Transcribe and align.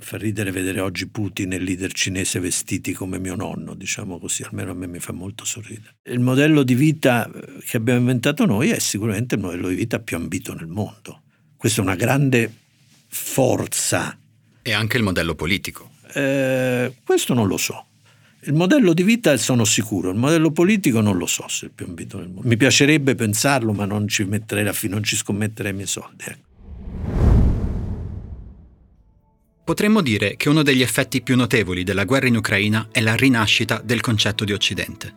Fa 0.00 0.16
ridere 0.16 0.50
vedere 0.50 0.80
oggi 0.80 1.06
Putin 1.06 1.52
e 1.52 1.56
il 1.56 1.62
leader 1.62 1.92
cinese 1.92 2.40
vestiti 2.40 2.92
come 2.92 3.20
mio 3.20 3.36
nonno, 3.36 3.74
diciamo 3.74 4.18
così, 4.18 4.42
almeno 4.42 4.72
a 4.72 4.74
me 4.74 4.88
mi 4.88 4.98
fa 4.98 5.12
molto 5.12 5.44
sorridere. 5.44 5.98
Il 6.02 6.18
modello 6.18 6.64
di 6.64 6.74
vita 6.74 7.30
eh, 7.30 7.62
che 7.64 7.76
abbiamo 7.76 8.00
inventato 8.00 8.44
noi 8.44 8.70
è 8.70 8.80
sicuramente 8.80 9.36
il 9.36 9.40
modello 9.40 9.68
di 9.68 9.76
vita 9.76 10.00
più 10.00 10.16
ambito 10.16 10.52
nel 10.52 10.66
mondo. 10.66 11.22
Questa 11.56 11.80
è 11.80 11.84
una 11.84 11.94
grande 11.94 12.52
forza. 13.06 14.18
E 14.62 14.72
anche 14.72 14.96
il 14.96 15.04
modello 15.04 15.36
politico. 15.36 15.92
Eh, 16.12 16.92
questo 17.04 17.32
non 17.32 17.46
lo 17.46 17.56
so. 17.56 17.86
Il 18.46 18.54
modello 18.54 18.94
di 18.94 19.04
vita 19.04 19.36
sono 19.36 19.64
sicuro, 19.64 20.10
il 20.10 20.18
modello 20.18 20.50
politico 20.50 21.00
non 21.00 21.16
lo 21.16 21.26
so 21.26 21.46
se 21.46 21.66
è 21.66 21.68
il 21.68 21.72
più 21.72 21.86
ambito 21.86 22.18
nel 22.18 22.30
mondo. 22.30 22.48
Mi 22.48 22.56
piacerebbe 22.56 23.14
pensarlo, 23.14 23.72
ma 23.72 23.84
non 23.84 24.08
ci, 24.08 24.24
metterei 24.24 24.64
la, 24.64 24.74
non 24.88 25.04
ci 25.04 25.14
scommetterei 25.14 25.70
i 25.70 25.74
miei 25.74 25.86
soldi. 25.86 26.24
Ecco. 26.26 26.52
Potremmo 29.64 30.02
dire 30.02 30.36
che 30.36 30.50
uno 30.50 30.62
degli 30.62 30.82
effetti 30.82 31.22
più 31.22 31.36
notevoli 31.36 31.84
della 31.84 32.04
guerra 32.04 32.26
in 32.26 32.36
Ucraina 32.36 32.88
è 32.92 33.00
la 33.00 33.14
rinascita 33.14 33.80
del 33.82 34.02
concetto 34.02 34.44
di 34.44 34.52
Occidente. 34.52 35.14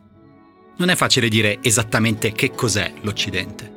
Non 0.77 0.88
è 0.88 0.95
facile 0.95 1.27
dire 1.27 1.58
esattamente 1.62 2.31
che 2.31 2.52
cos'è 2.52 2.94
l'Occidente. 3.02 3.70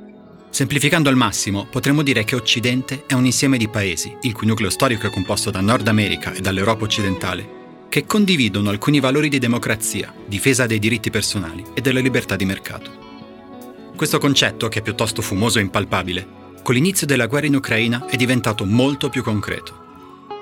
Semplificando 0.49 1.09
al 1.09 1.17
massimo, 1.17 1.67
potremmo 1.69 2.03
dire 2.03 2.23
che 2.23 2.37
Occidente 2.37 3.03
è 3.09 3.15
un 3.15 3.25
insieme 3.25 3.59
di 3.59 3.67
paesi, 3.67 4.17
il 4.23 4.33
cui 4.33 4.47
nucleo 4.47 4.71
storico 4.71 5.09
è 5.09 5.11
composto 5.11 5.51
da 5.51 5.61
Nord 5.61 5.89
America 5.89 6.33
e 6.33 6.41
dall'Europa 6.41 6.85
occidentale, 6.85 7.87
che 7.89 8.07
condividono 8.07 8.71
alcuni 8.71 9.01
valori 9.01 9.29
di 9.29 9.41
democrazia, 9.41 10.15
difesa 10.25 10.67
dei 10.67 10.79
diritti 10.79 11.11
personali 11.11 11.65
e 11.75 11.81
della 11.81 11.99
libertà 11.99 12.37
di 12.37 12.45
mercato. 12.45 12.93
Questo 13.97 14.19
concetto, 14.19 14.69
che 14.69 14.79
è 14.79 14.83
piuttosto 14.83 15.21
fumoso 15.21 15.59
e 15.59 15.63
impalpabile, 15.63 16.39
con 16.63 16.75
l'inizio 16.75 17.09
della 17.09 17.27
guerra 17.27 17.47
in 17.47 17.57
Ucraina 17.57 18.07
è 18.07 18.15
diventato 18.15 18.65
molto 18.65 19.09
più 19.09 19.25
concreto. 19.25 19.80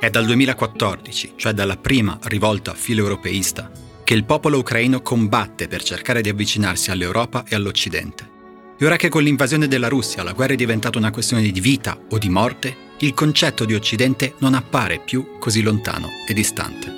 È 0.01 0.11
dal 0.11 0.27
2014, 0.27 1.33
cioè 1.35 1.53
dalla 1.53 1.77
prima 1.77 2.17
rivolta 2.23 2.73
filoeuropeista, 2.73 3.69
che 4.05 4.15
il 4.15 4.25
popolo 4.25 4.59
ucraino 4.59 5.03
combatte 5.03 5.67
per 5.67 5.83
cercare 5.83 6.21
di 6.21 6.29
avvicinarsi 6.29 6.93
all'Europa 6.93 7.43
e 7.45 7.57
all'Occidente. 7.57 8.31
E 8.79 8.87
ora 8.87 8.95
che 8.95 9.09
con 9.09 9.25
l'invasione 9.25 9.67
della 9.67 9.89
Russia 9.89 10.23
la 10.23 10.35
guerra 10.35 10.53
è 10.53 10.57
diventata 10.57 10.99
una 10.99 11.11
questione 11.11 11.51
di 11.51 11.61
vita 11.61 11.99
o 12.11 12.17
di 12.17 12.29
morte, 12.29 12.77
il 12.99 13.13
concetto 13.13 13.65
di 13.65 13.75
Occidente 13.75 14.35
non 14.39 14.55
appare 14.55 15.01
più 15.05 15.37
così 15.41 15.63
lontano 15.63 16.11
e 16.29 16.33
distante. 16.33 16.95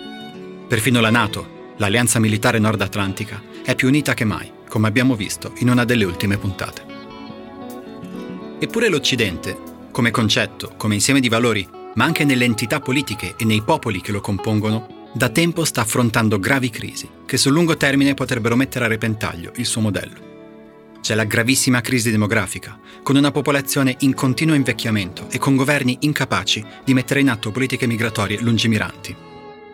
Perfino 0.69 1.01
la 1.01 1.11
Nato, 1.11 1.73
l'alleanza 1.79 2.19
militare 2.19 2.59
nord-atlantica, 2.59 3.43
è 3.65 3.75
più 3.75 3.89
unita 3.89 4.13
che 4.13 4.27
mai, 4.27 4.53
come 4.69 4.89
abbiamo 4.89 5.17
visto 5.17 5.55
in 5.61 5.71
una 5.71 5.87
delle 5.87 6.05
ultime 6.05 6.37
puntate. 6.37 6.85
Eppure 8.59 8.91
l'Occidente, 8.91 9.57
come 9.91 10.11
concetto, 10.11 10.75
come 10.77 10.95
insieme 10.95 11.21
di 11.21 11.31
valori, 11.31 11.67
ma 11.95 12.05
anche 12.05 12.25
nelle 12.25 12.45
entità 12.45 12.81
politiche 12.81 13.35
e 13.37 13.45
nei 13.45 13.63
popoli 13.63 14.01
che 14.01 14.13
lo 14.13 14.21
compongono, 14.21 15.09
da 15.13 15.29
tempo 15.29 15.65
sta 15.65 15.81
affrontando 15.81 16.39
gravi 16.39 16.71
crisi 16.71 17.09
che 17.27 17.37
sul 17.37 17.53
lungo 17.53 17.77
termine 17.77 18.15
potrebbero 18.15 18.57
mettere 18.57 18.85
a 18.85 18.89
repentaglio 18.89 19.53
il 19.57 19.67
suo 19.67 19.81
modello. 19.81 20.29
C'è 21.01 21.15
la 21.15 21.25
gravissima 21.25 21.81
crisi 21.81 22.11
demografica, 22.11 22.79
con 23.03 23.17
una 23.17 23.31
popolazione 23.31 23.97
in 24.01 24.15
continuo 24.15 24.55
invecchiamento 24.55 25.29
e 25.31 25.39
con 25.39 25.57
governi 25.57 25.97
incapaci 26.01 26.65
di 26.85 26.95
mettere 26.95 27.21
in 27.21 27.31
atto 27.31 27.51
politiche 27.51 27.87
migratorie 27.87 28.41
lungimiranti. 28.41 29.17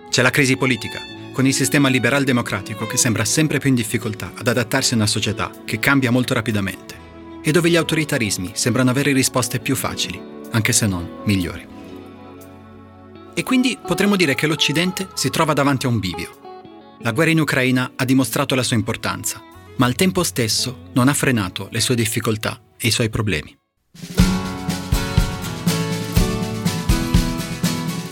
C'è 0.08 0.22
la 0.22 0.30
crisi 0.30 0.56
politica, 0.56 1.00
con 1.32 1.46
il 1.46 1.52
sistema 1.52 1.88
liberal 1.88 2.24
democratico 2.24 2.86
che 2.86 2.96
sembra 2.96 3.24
sempre 3.24 3.58
più 3.58 3.68
in 3.68 3.74
difficoltà 3.74 4.32
ad 4.34 4.46
adattarsi 4.46 4.94
a 4.94 4.96
una 4.96 5.06
società 5.06 5.50
che 5.66 5.78
cambia 5.78 6.10
molto 6.10 6.32
rapidamente 6.32 6.94
e 7.42 7.50
dove 7.50 7.68
gli 7.68 7.76
autoritarismi 7.76 8.52
sembrano 8.54 8.90
avere 8.90 9.12
risposte 9.12 9.58
più 9.58 9.76
facili, 9.76 10.20
anche 10.52 10.72
se 10.72 10.86
non 10.86 11.06
migliori. 11.24 11.75
E 13.38 13.42
quindi 13.42 13.76
potremmo 13.86 14.16
dire 14.16 14.34
che 14.34 14.46
l'Occidente 14.46 15.08
si 15.12 15.28
trova 15.28 15.52
davanti 15.52 15.84
a 15.84 15.90
un 15.90 15.98
bivio. 15.98 16.64
La 17.00 17.12
guerra 17.12 17.32
in 17.32 17.40
Ucraina 17.40 17.92
ha 17.94 18.04
dimostrato 18.06 18.54
la 18.54 18.62
sua 18.62 18.76
importanza, 18.76 19.42
ma 19.76 19.84
al 19.84 19.94
tempo 19.94 20.22
stesso 20.22 20.88
non 20.94 21.08
ha 21.08 21.12
frenato 21.12 21.68
le 21.70 21.80
sue 21.80 21.94
difficoltà 21.94 22.58
e 22.78 22.86
i 22.86 22.90
suoi 22.90 23.10
problemi. 23.10 23.54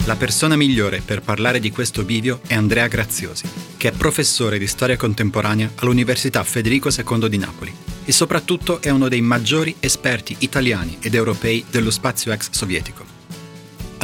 La 0.05 0.17
persona 0.17 0.57
migliore 0.57 1.01
per 1.01 1.23
parlare 1.23 1.59
di 1.59 1.71
questo 1.71 2.03
bivio 2.03 2.43
è 2.47 2.53
Andrea 2.53 2.87
Graziosi, 2.87 3.49
che 3.79 3.89
è 3.89 3.93
professore 3.93 4.59
di 4.59 4.67
storia 4.67 4.99
contemporanea 4.99 5.71
all'Università 5.77 6.45
Federico 6.45 6.91
II 6.91 7.31
di 7.31 7.39
Napoli 7.39 7.75
e 8.05 8.13
soprattutto 8.13 8.83
è 8.83 8.91
uno 8.91 9.09
dei 9.09 9.23
maggiori 9.23 9.75
esperti 9.81 10.37
italiani 10.41 10.99
ed 11.01 11.15
europei 11.15 11.65
dello 11.71 11.91
spazio 11.91 12.31
ex 12.31 12.51
sovietico. 12.51 13.14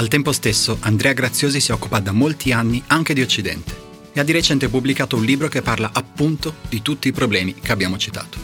Al 0.00 0.08
tempo 0.08 0.32
stesso, 0.32 0.78
Andrea 0.80 1.12
Graziosi 1.12 1.60
si 1.60 1.72
occupa 1.72 1.98
da 1.98 2.12
molti 2.12 2.52
anni 2.52 2.82
anche 2.86 3.12
di 3.12 3.20
Occidente 3.20 3.76
e 4.14 4.20
ha 4.20 4.22
di 4.22 4.32
recente 4.32 4.70
pubblicato 4.70 5.14
un 5.16 5.24
libro 5.26 5.46
che 5.48 5.60
parla 5.60 5.90
appunto 5.92 6.54
di 6.70 6.80
tutti 6.80 7.08
i 7.08 7.12
problemi 7.12 7.52
che 7.52 7.70
abbiamo 7.70 7.98
citato. 7.98 8.38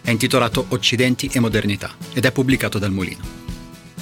È 0.00 0.12
intitolato 0.12 0.66
Occidenti 0.68 1.28
e 1.32 1.40
modernità 1.40 1.96
ed 2.12 2.24
è 2.24 2.30
pubblicato 2.30 2.78
dal 2.78 2.92
Mulino. 2.92 3.24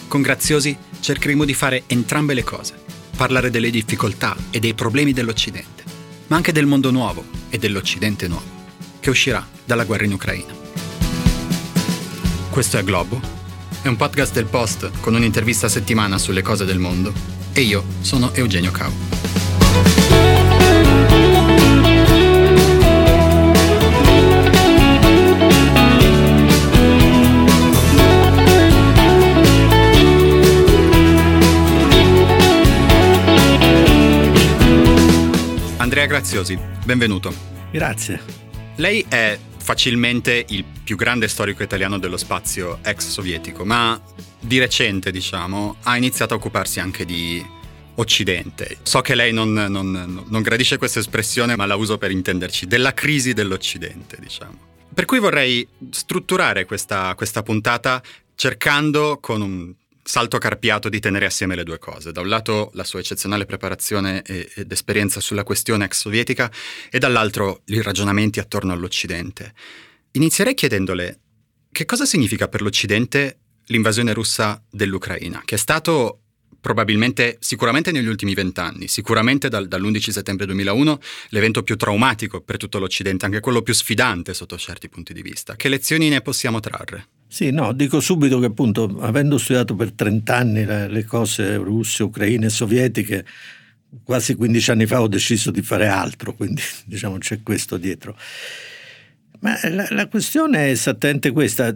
Con 0.06 0.20
Graziosi 0.20 0.76
cercheremo 1.00 1.46
di 1.46 1.54
fare 1.54 1.84
entrambe 1.86 2.34
le 2.34 2.44
cose, 2.44 2.74
parlare 3.16 3.48
delle 3.48 3.70
difficoltà 3.70 4.36
e 4.50 4.60
dei 4.60 4.74
problemi 4.74 5.14
dell'Occidente, 5.14 5.84
ma 6.26 6.36
anche 6.36 6.52
del 6.52 6.66
mondo 6.66 6.90
nuovo 6.90 7.24
e 7.48 7.56
dell'Occidente 7.56 8.28
nuovo, 8.28 8.44
che 9.00 9.08
uscirà 9.08 9.48
dalla 9.64 9.84
guerra 9.84 10.04
in 10.04 10.12
Ucraina. 10.12 10.52
Questo 12.50 12.76
è 12.76 12.84
Globo 12.84 13.41
è 13.82 13.88
un 13.88 13.96
podcast 13.96 14.32
del 14.32 14.46
Post 14.46 14.90
con 15.00 15.14
un'intervista 15.14 15.66
a 15.66 15.68
settimana 15.68 16.16
sulle 16.16 16.40
cose 16.40 16.64
del 16.64 16.78
mondo 16.78 17.12
e 17.52 17.62
io 17.62 17.84
sono 18.00 18.32
Eugenio 18.32 18.70
Cau. 18.70 18.92
Andrea 35.78 36.06
Graziosi, 36.06 36.56
benvenuto. 36.84 37.34
Grazie. 37.72 38.20
Lei 38.76 39.04
è 39.08 39.36
facilmente 39.62 40.44
il 40.48 40.64
più 40.64 40.96
grande 40.96 41.28
storico 41.28 41.62
italiano 41.62 41.98
dello 41.98 42.16
spazio 42.16 42.80
ex 42.82 43.08
sovietico, 43.08 43.64
ma 43.64 44.00
di 44.40 44.58
recente, 44.58 45.10
diciamo, 45.10 45.76
ha 45.82 45.96
iniziato 45.96 46.34
a 46.34 46.36
occuparsi 46.36 46.80
anche 46.80 47.04
di 47.04 47.44
Occidente. 47.94 48.78
So 48.82 49.00
che 49.00 49.14
lei 49.14 49.32
non, 49.32 49.52
non, 49.52 50.24
non 50.26 50.42
gradisce 50.42 50.78
questa 50.78 50.98
espressione, 50.98 51.56
ma 51.56 51.66
la 51.66 51.76
uso 51.76 51.96
per 51.96 52.10
intenderci, 52.10 52.66
della 52.66 52.92
crisi 52.92 53.32
dell'Occidente, 53.32 54.16
diciamo. 54.18 54.70
Per 54.92 55.04
cui 55.04 55.18
vorrei 55.18 55.66
strutturare 55.90 56.64
questa, 56.64 57.14
questa 57.14 57.42
puntata 57.42 58.02
cercando 58.34 59.18
con 59.20 59.40
un 59.40 59.72
salto 60.02 60.38
carpiato 60.38 60.88
di 60.88 61.00
tenere 61.00 61.26
assieme 61.26 61.54
le 61.54 61.64
due 61.64 61.78
cose. 61.78 62.12
Da 62.12 62.20
un 62.20 62.28
lato 62.28 62.70
la 62.74 62.84
sua 62.84 63.00
eccezionale 63.00 63.46
preparazione 63.46 64.22
ed 64.22 64.70
esperienza 64.70 65.20
sulla 65.20 65.44
questione 65.44 65.84
ex 65.84 66.00
sovietica 66.00 66.50
e 66.90 66.98
dall'altro 66.98 67.62
i 67.66 67.80
ragionamenti 67.80 68.40
attorno 68.40 68.72
all'Occidente. 68.72 69.54
Inizierei 70.12 70.54
chiedendole 70.54 71.20
che 71.70 71.84
cosa 71.84 72.04
significa 72.04 72.48
per 72.48 72.62
l'Occidente 72.62 73.38
l'invasione 73.66 74.12
russa 74.12 74.62
dell'Ucraina, 74.70 75.42
che 75.44 75.54
è 75.54 75.58
stato 75.58 76.18
probabilmente, 76.60 77.38
sicuramente 77.40 77.90
negli 77.90 78.06
ultimi 78.06 78.34
vent'anni, 78.34 78.86
sicuramente 78.88 79.48
dal, 79.48 79.66
dall'11 79.66 80.10
settembre 80.10 80.46
2001, 80.46 81.00
l'evento 81.30 81.62
più 81.62 81.76
traumatico 81.76 82.40
per 82.40 82.56
tutto 82.56 82.78
l'Occidente, 82.78 83.24
anche 83.24 83.40
quello 83.40 83.62
più 83.62 83.74
sfidante 83.74 84.32
sotto 84.32 84.56
certi 84.56 84.88
punti 84.88 85.12
di 85.12 85.22
vista. 85.22 85.56
Che 85.56 85.68
lezioni 85.68 86.08
ne 86.08 86.20
possiamo 86.20 86.60
trarre? 86.60 87.08
Sì, 87.32 87.50
no, 87.50 87.72
dico 87.72 87.98
subito 88.00 88.38
che 88.40 88.44
appunto, 88.44 88.98
avendo 89.00 89.38
studiato 89.38 89.74
per 89.74 89.92
30 89.92 90.36
anni 90.36 90.66
le, 90.66 90.86
le 90.86 91.02
cose 91.04 91.56
russe, 91.56 92.02
ucraine 92.02 92.44
e 92.44 92.50
sovietiche, 92.50 93.24
quasi 94.04 94.34
15 94.34 94.70
anni 94.72 94.84
fa 94.84 95.00
ho 95.00 95.08
deciso 95.08 95.50
di 95.50 95.62
fare 95.62 95.86
altro, 95.86 96.34
quindi 96.34 96.60
diciamo 96.84 97.16
c'è 97.16 97.42
questo 97.42 97.78
dietro. 97.78 98.18
Ma 99.40 99.58
la, 99.70 99.86
la 99.88 100.08
questione 100.08 100.66
è 100.66 100.70
esattamente 100.72 101.30
questa. 101.30 101.74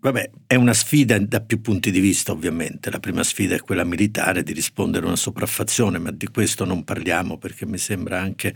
Vabbè, 0.00 0.30
è 0.48 0.56
una 0.56 0.74
sfida 0.74 1.16
da 1.16 1.40
più 1.40 1.60
punti 1.60 1.92
di 1.92 2.00
vista, 2.00 2.32
ovviamente. 2.32 2.90
La 2.90 2.98
prima 2.98 3.22
sfida 3.22 3.54
è 3.54 3.60
quella 3.60 3.84
militare 3.84 4.42
di 4.42 4.52
rispondere 4.52 5.04
a 5.04 5.06
una 5.06 5.16
sopraffazione, 5.16 5.98
ma 5.98 6.10
di 6.10 6.26
questo 6.26 6.64
non 6.64 6.82
parliamo 6.82 7.38
perché 7.38 7.66
mi 7.66 7.78
sembra 7.78 8.20
anche, 8.20 8.52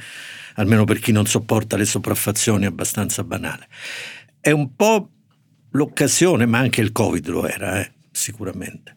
almeno 0.54 0.82
per 0.82 0.98
chi 0.98 1.12
non 1.12 1.26
sopporta 1.26 1.76
le 1.76 1.84
sopraffazioni, 1.84 2.66
abbastanza 2.66 3.22
banale. 3.22 3.68
È 4.40 4.50
un 4.50 4.74
po' 4.74 5.10
l'occasione, 5.76 6.46
ma 6.46 6.58
anche 6.58 6.80
il 6.80 6.90
Covid 6.90 7.28
lo 7.28 7.46
era, 7.46 7.80
eh, 7.80 7.92
sicuramente, 8.10 8.94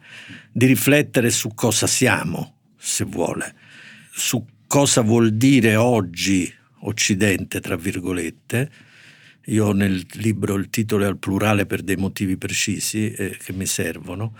di 0.51 0.65
riflettere 0.65 1.29
su 1.29 1.53
cosa 1.53 1.85
siamo, 1.85 2.55
se 2.77 3.03
vuole, 3.03 3.53
su 4.11 4.43
cosa 4.65 5.01
vuol 5.01 5.33
dire 5.33 5.75
oggi 5.75 6.51
Occidente, 6.81 7.59
tra 7.59 7.75
virgolette. 7.75 8.71
Io 9.45 9.71
nel 9.71 10.05
libro 10.13 10.55
il 10.55 10.69
titolo 10.69 11.05
al 11.05 11.17
plurale 11.17 11.65
per 11.65 11.81
dei 11.81 11.95
motivi 11.95 12.37
precisi 12.37 13.11
eh, 13.11 13.37
che 13.43 13.53
mi 13.53 13.65
servono, 13.65 14.35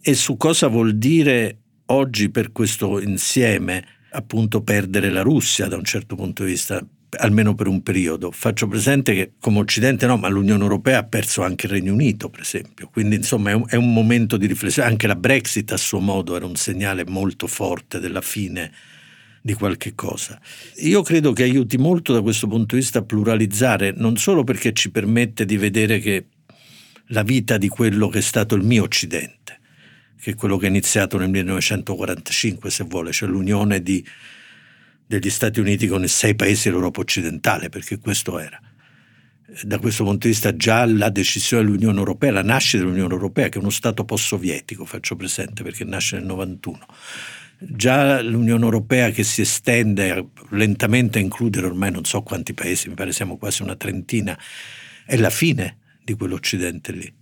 e 0.00 0.14
su 0.14 0.36
cosa 0.36 0.68
vuol 0.68 0.96
dire 0.96 1.58
oggi 1.86 2.30
per 2.30 2.52
questo 2.52 3.00
insieme 3.00 3.84
appunto 4.10 4.62
perdere 4.62 5.10
la 5.10 5.22
Russia 5.22 5.66
da 5.66 5.76
un 5.76 5.84
certo 5.84 6.16
punto 6.16 6.44
di 6.44 6.50
vista, 6.50 6.84
almeno 7.18 7.54
per 7.54 7.66
un 7.66 7.82
periodo. 7.82 8.30
Faccio 8.30 8.66
presente 8.66 9.14
che 9.14 9.32
come 9.40 9.58
Occidente 9.58 10.06
no, 10.06 10.16
ma 10.16 10.28
l'Unione 10.28 10.62
Europea 10.62 10.98
ha 10.98 11.04
perso 11.04 11.42
anche 11.42 11.66
il 11.66 11.72
Regno 11.72 11.92
Unito, 11.92 12.28
per 12.28 12.40
esempio. 12.40 12.88
Quindi 12.88 13.16
insomma 13.16 13.50
è 13.50 13.54
un, 13.54 13.64
è 13.68 13.76
un 13.76 13.92
momento 13.92 14.36
di 14.36 14.46
riflessione. 14.46 14.88
Anche 14.88 15.06
la 15.06 15.16
Brexit 15.16 15.72
a 15.72 15.76
suo 15.76 16.00
modo 16.00 16.36
era 16.36 16.46
un 16.46 16.56
segnale 16.56 17.04
molto 17.06 17.46
forte 17.46 18.00
della 18.00 18.20
fine 18.20 18.72
di 19.40 19.54
qualche 19.54 19.94
cosa. 19.94 20.40
Io 20.78 21.02
credo 21.02 21.32
che 21.32 21.44
aiuti 21.44 21.78
molto 21.78 22.12
da 22.12 22.20
questo 22.20 22.48
punto 22.48 22.74
di 22.74 22.80
vista 22.80 22.98
a 22.98 23.02
pluralizzare, 23.02 23.92
non 23.96 24.16
solo 24.16 24.42
perché 24.42 24.72
ci 24.72 24.90
permette 24.90 25.44
di 25.44 25.56
vedere 25.56 26.00
che 26.00 26.26
la 27.10 27.22
vita 27.22 27.56
di 27.56 27.68
quello 27.68 28.08
che 28.08 28.18
è 28.18 28.22
stato 28.22 28.56
il 28.56 28.64
mio 28.64 28.82
Occidente, 28.82 29.60
che 30.20 30.32
è 30.32 30.34
quello 30.34 30.56
che 30.56 30.66
è 30.66 30.68
iniziato 30.68 31.16
nel 31.16 31.30
1945, 31.30 32.70
se 32.70 32.84
vuole, 32.88 33.12
cioè 33.12 33.28
l'unione 33.28 33.80
di, 33.82 34.04
degli 35.06 35.30
Stati 35.30 35.60
Uniti 35.60 35.86
con 35.86 36.02
i 36.02 36.08
sei 36.08 36.34
paesi 36.34 36.68
dell'Europa 36.68 37.00
occidentale, 37.00 37.68
perché 37.68 37.98
questo 37.98 38.38
era. 38.38 38.60
Da 39.62 39.78
questo 39.78 40.02
punto 40.02 40.26
di 40.26 40.32
vista 40.32 40.56
già 40.56 40.84
la 40.84 41.08
decisione 41.08 41.64
dell'Unione 41.64 41.98
Europea, 41.98 42.32
la 42.32 42.42
nascita 42.42 42.82
dell'Unione 42.82 43.14
Europea, 43.14 43.48
che 43.48 43.58
è 43.58 43.60
uno 43.60 43.70
Stato 43.70 44.04
post-sovietico, 44.04 44.84
faccio 44.84 45.14
presente, 45.14 45.62
perché 45.62 45.84
nasce 45.84 46.16
nel 46.16 46.26
91, 46.26 46.86
già 47.58 48.20
l'Unione 48.20 48.64
Europea 48.64 49.10
che 49.10 49.22
si 49.22 49.42
estende 49.42 50.30
lentamente 50.50 51.18
a 51.18 51.22
includere 51.22 51.66
ormai 51.66 51.92
non 51.92 52.04
so 52.04 52.22
quanti 52.22 52.54
paesi, 52.54 52.88
mi 52.88 52.94
pare 52.94 53.12
siamo 53.12 53.36
quasi 53.36 53.62
una 53.62 53.76
trentina, 53.76 54.36
è 55.04 55.16
la 55.16 55.30
fine 55.30 55.78
di 56.02 56.14
quell'Occidente 56.14 56.92
lì. 56.92 57.14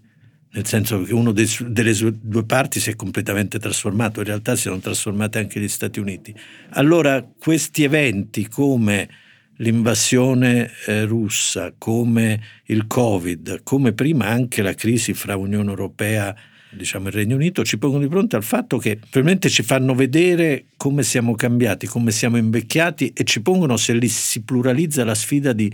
Nel 0.55 0.67
senso 0.67 1.03
che 1.03 1.13
una 1.13 1.33
delle 1.33 1.95
due 2.21 2.45
parti 2.45 2.79
si 2.79 2.91
è 2.91 2.95
completamente 2.95 3.59
trasformato, 3.59 4.21
in 4.21 4.27
realtà 4.27 4.55
si 4.55 4.63
sono 4.63 4.79
trasformati 4.79 5.39
anche 5.39 5.59
gli 5.59 5.67
Stati 5.69 5.99
Uniti. 5.99 6.33
Allora 6.71 7.29
questi 7.37 7.83
eventi 7.83 8.47
come 8.47 9.09
l'invasione 9.57 10.71
eh, 10.87 11.07
russa, 11.07 11.75
come 11.77 12.41
il 12.67 12.87
Covid, 12.87 13.63
come 13.65 13.95
prima 13.95 14.27
anche 14.27 14.63
la 14.63 14.75
crisi 14.75 15.13
fra 15.13 15.37
Unione 15.37 15.71
Europea 15.71 16.35
diciamo, 16.71 17.09
Regno 17.11 17.35
Unito, 17.35 17.65
ci 17.65 17.77
pongono 17.77 18.05
di 18.05 18.09
fronte 18.09 18.37
al 18.37 18.45
fatto 18.45 18.79
che 18.79 18.97
probabilmente 18.97 19.49
ci 19.49 19.65
fanno 19.65 19.95
vedere 19.95 20.67
come 20.77 21.03
siamo 21.03 21.35
cambiati, 21.35 21.87
come 21.87 22.13
siamo 22.13 22.37
invecchiati 22.37 23.13
e 23.13 23.25
ci 23.25 23.43
pongono, 23.43 23.77
se 23.77 23.93
lì 23.93 24.09
si 24.09 24.43
pluralizza, 24.43 25.05
la 25.05 25.15
sfida 25.15 25.53
di 25.53 25.73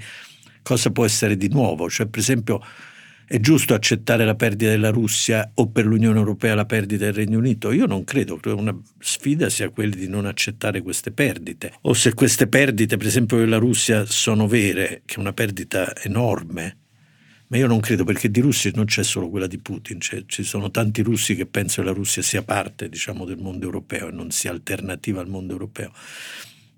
cosa 0.62 0.90
può 0.90 1.04
essere 1.04 1.36
di 1.36 1.48
nuovo. 1.48 1.88
Cioè, 1.88 2.06
per 2.06 2.20
esempio, 2.20 2.62
è 3.30 3.38
giusto 3.38 3.74
accettare 3.74 4.24
la 4.24 4.34
perdita 4.34 4.72
della 4.72 4.90
Russia 4.90 5.52
o 5.54 5.68
per 5.68 5.86
l'Unione 5.86 6.18
Europea 6.18 6.56
la 6.56 6.66
perdita 6.66 7.04
del 7.04 7.12
Regno 7.12 7.38
Unito? 7.38 7.70
Io 7.70 7.86
non 7.86 8.02
credo, 8.02 8.38
credo 8.38 8.56
una 8.56 8.76
sfida 8.98 9.48
sia 9.48 9.68
quella 9.68 9.94
di 9.94 10.08
non 10.08 10.26
accettare 10.26 10.82
queste 10.82 11.12
perdite. 11.12 11.74
O 11.82 11.92
se 11.92 12.12
queste 12.12 12.48
perdite, 12.48 12.96
per 12.96 13.06
esempio 13.06 13.36
della 13.36 13.58
Russia, 13.58 14.04
sono 14.04 14.48
vere, 14.48 15.02
che 15.04 15.14
è 15.14 15.18
una 15.20 15.32
perdita 15.32 15.94
enorme, 16.02 16.78
ma 17.46 17.56
io 17.56 17.68
non 17.68 17.78
credo 17.78 18.02
perché 18.02 18.32
di 18.32 18.40
russi 18.40 18.72
non 18.74 18.86
c'è 18.86 19.04
solo 19.04 19.30
quella 19.30 19.46
di 19.46 19.58
Putin, 19.58 19.98
c'è, 19.98 20.24
ci 20.26 20.42
sono 20.42 20.72
tanti 20.72 21.00
russi 21.02 21.36
che 21.36 21.46
pensano 21.46 21.86
che 21.86 21.92
la 21.92 21.98
Russia 21.98 22.22
sia 22.22 22.42
parte 22.42 22.88
diciamo, 22.88 23.24
del 23.24 23.38
mondo 23.38 23.64
europeo 23.64 24.08
e 24.08 24.10
non 24.10 24.32
sia 24.32 24.50
alternativa 24.50 25.20
al 25.20 25.28
mondo 25.28 25.52
europeo. 25.52 25.92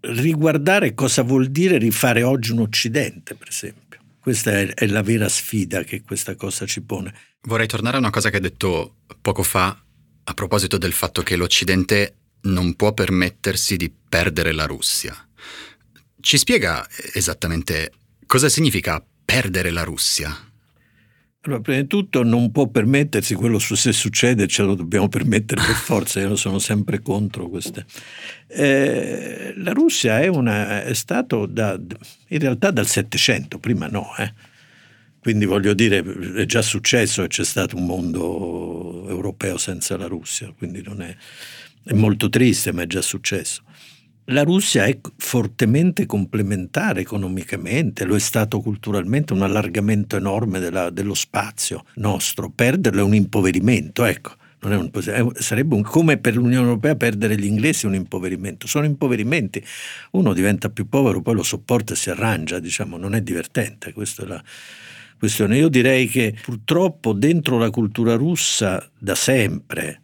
Riguardare 0.01 0.93
cosa 0.93 1.23
vuol 1.23 1.47
dire 1.47 1.79
rifare 1.79 2.23
oggi 2.23 2.53
un 2.53 2.59
Occidente, 2.59 3.37
per 3.37 3.49
esempio. 3.49 3.82
Questa 4.23 4.53
è, 4.53 4.69
è 4.75 4.87
la 4.87 5.03
vera 5.03 5.29
sfida 5.29 5.83
che 5.83 6.03
questa 6.03 6.37
cosa 6.37 6.65
ci 6.65 6.81
pone. 6.81 7.13
Vorrei 7.41 7.67
tornare 7.67 7.97
a 7.97 7.99
una 7.99 8.11
cosa 8.11 8.31
che 8.31 8.37
hai 8.37 8.43
detto 8.43 8.99
poco 9.21 9.43
fa 9.43 9.77
a 10.25 10.35
proposito 10.35 10.79
del 10.79 10.93
fatto 10.93 11.23
che 11.23 11.35
l'Occidente 11.35 12.19
non 12.43 12.77
può 12.77 12.93
permettersi 12.93 13.77
di 13.77 13.93
perdere 14.09 14.53
la 14.53 14.67
Russia. 14.67 15.29
Ci 16.21 16.39
spiega 16.39 16.89
esattamente 17.13 17.93
cosa 18.25 18.49
significa 18.49 19.05
perdere 19.25 19.71
la 19.71 19.83
Russia? 19.83 20.52
Allora, 21.45 21.61
prima 21.61 21.81
di 21.81 21.89
tutto 21.89 22.23
non 22.23 22.53
può 22.53 22.69
permettersi 22.69 23.35
quello 23.35 23.59
se 23.59 23.93
succede, 23.93 24.47
ce 24.47 24.63
lo 24.63 24.77
dobbiamo 24.77 25.09
permettere 25.09 25.61
per 25.61 25.75
forza, 25.75 26.21
io 26.21 26.37
sono 26.37 26.61
sempre 26.61 27.01
contro 27.01 27.49
queste. 27.49 27.85
Eh, 28.47 29.53
la 29.57 29.73
Russia 29.73 30.21
è, 30.21 30.29
una, 30.29 30.85
è 30.85 30.95
stato 30.95 31.47
da, 31.47 31.77
in 32.29 32.39
realtà 32.39 32.71
dal 32.71 32.87
Settecento, 32.87 33.59
prima 33.59 33.89
no, 33.89 34.15
eh. 34.19 34.33
quindi 35.19 35.45
voglio 35.45 35.75
dire 35.75 36.05
è 36.37 36.47
già 36.47 36.63
successo 36.63 37.25
e 37.25 37.27
c'è 37.27 37.45
stato 37.45 37.77
un 37.77 37.87
mondo 37.87 39.09
europeo 39.09 39.59
senza 39.59 39.97
la 39.97 40.07
Russia, 40.07 40.55
quindi 40.57 40.81
non 40.81 41.03
è, 41.03 41.13
è 41.83 41.93
molto 41.93 42.29
triste 42.29 42.71
ma 42.71 42.83
è 42.83 42.87
già 42.87 43.03
successo 43.03 43.65
la 44.27 44.43
Russia 44.43 44.85
è 44.85 44.99
fortemente 45.17 46.07
complementare 46.07 47.01
economicamente, 47.01 48.05
lo 48.05 48.15
è 48.15 48.21
stato 48.21 48.61
culturalmente, 48.61 49.33
un 49.33 49.43
allargamento 49.43 50.17
enorme 50.17 50.61
della, 50.61 50.91
dello 50.91 51.15
spazio 51.15 51.85
nostro. 51.95 52.51
Perderlo 52.51 53.01
è 53.01 53.05
un 53.05 53.15
impoverimento, 53.15 54.05
ecco. 54.05 54.35
Un, 54.63 54.91
sarebbe 55.35 55.75
un, 55.75 55.83
come 55.83 56.19
per 56.19 56.37
l'Unione 56.37 56.67
Europea 56.67 56.95
perdere 56.95 57.37
gli 57.37 57.47
inglesi 57.47 57.87
un 57.87 57.97
impoverimento. 57.97 58.69
Sono 58.69 58.85
impoverimenti. 58.85 59.61
Uno 60.13 60.33
diventa 60.33 60.71
più 60.71 60.89
povero, 60.89 61.21
poi 61.21 61.35
lo 61.35 61.43
sopporta 61.43 61.95
e 61.95 61.97
si 61.97 62.11
arrangia, 62.11 62.61
diciamo, 62.61 62.97
non 62.97 63.17
è 63.17 63.23
divertente. 63.23 63.93
Questa 63.93 64.23
è 64.23 64.27
la 64.27 64.43
questione. 65.19 65.57
Io 65.57 65.69
direi 65.69 66.07
che 66.07 66.37
purtroppo 66.41 67.13
dentro 67.13 67.59
la 67.59 67.71
cultura 67.71 68.15
russa 68.15 68.89
da 68.97 69.17
sempre 69.17 70.03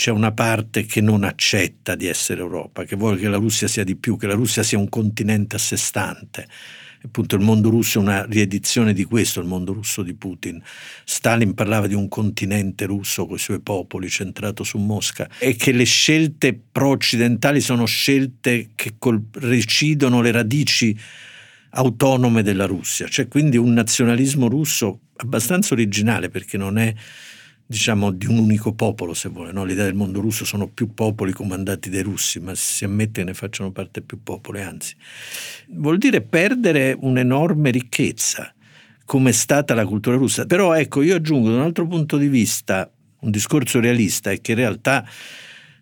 c'è 0.00 0.10
una 0.10 0.32
parte 0.32 0.86
che 0.86 1.02
non 1.02 1.24
accetta 1.24 1.94
di 1.94 2.06
essere 2.06 2.40
Europa, 2.40 2.84
che 2.84 2.96
vuole 2.96 3.18
che 3.18 3.28
la 3.28 3.36
Russia 3.36 3.68
sia 3.68 3.84
di 3.84 3.96
più, 3.96 4.16
che 4.16 4.26
la 4.26 4.32
Russia 4.32 4.62
sia 4.62 4.78
un 4.78 4.88
continente 4.88 5.56
a 5.56 5.58
sé 5.58 5.76
stante. 5.76 6.48
Appunto 7.04 7.36
il 7.36 7.42
mondo 7.42 7.68
russo 7.68 7.98
è 7.98 8.00
una 8.00 8.24
riedizione 8.24 8.94
di 8.94 9.04
questo, 9.04 9.40
il 9.40 9.46
mondo 9.46 9.74
russo 9.74 10.02
di 10.02 10.14
Putin. 10.14 10.58
Stalin 11.04 11.52
parlava 11.52 11.86
di 11.86 11.92
un 11.92 12.08
continente 12.08 12.86
russo 12.86 13.26
con 13.26 13.36
i 13.36 13.38
suoi 13.38 13.60
popoli 13.60 14.08
centrato 14.08 14.64
su 14.64 14.78
Mosca 14.78 15.28
e 15.38 15.54
che 15.54 15.72
le 15.72 15.84
scelte 15.84 16.58
pro-occidentali 16.72 17.60
sono 17.60 17.84
scelte 17.84 18.70
che 18.74 18.94
col- 18.96 19.26
recidono 19.32 20.22
le 20.22 20.30
radici 20.30 20.98
autonome 21.72 22.42
della 22.42 22.64
Russia. 22.64 23.06
C'è 23.06 23.28
quindi 23.28 23.58
un 23.58 23.74
nazionalismo 23.74 24.48
russo 24.48 25.00
abbastanza 25.16 25.74
originale 25.74 26.30
perché 26.30 26.56
non 26.56 26.78
è 26.78 26.94
diciamo, 27.70 28.10
di 28.10 28.26
un 28.26 28.38
unico 28.38 28.72
popolo, 28.72 29.14
se 29.14 29.28
vuole. 29.28 29.52
No? 29.52 29.64
L'idea 29.64 29.84
del 29.84 29.94
mondo 29.94 30.20
russo 30.20 30.44
sono 30.44 30.66
più 30.66 30.92
popoli 30.92 31.30
comandati 31.30 31.88
dai 31.88 32.02
russi, 32.02 32.40
ma 32.40 32.52
si 32.56 32.84
ammette 32.84 33.20
che 33.20 33.26
ne 33.26 33.32
facciano 33.32 33.70
parte 33.70 34.00
più 34.00 34.24
popoli, 34.24 34.60
anzi. 34.60 34.96
Vuol 35.68 35.96
dire 35.98 36.20
perdere 36.20 36.96
un'enorme 36.98 37.70
ricchezza, 37.70 38.52
come 39.04 39.30
è 39.30 39.32
stata 39.32 39.72
la 39.74 39.86
cultura 39.86 40.16
russa. 40.16 40.46
Però 40.46 40.74
ecco, 40.74 41.00
io 41.00 41.14
aggiungo 41.14 41.48
da 41.48 41.58
un 41.58 41.62
altro 41.62 41.86
punto 41.86 42.16
di 42.16 42.26
vista, 42.26 42.90
un 43.20 43.30
discorso 43.30 43.78
realista, 43.78 44.32
è 44.32 44.40
che 44.40 44.50
in 44.50 44.58
realtà 44.58 45.08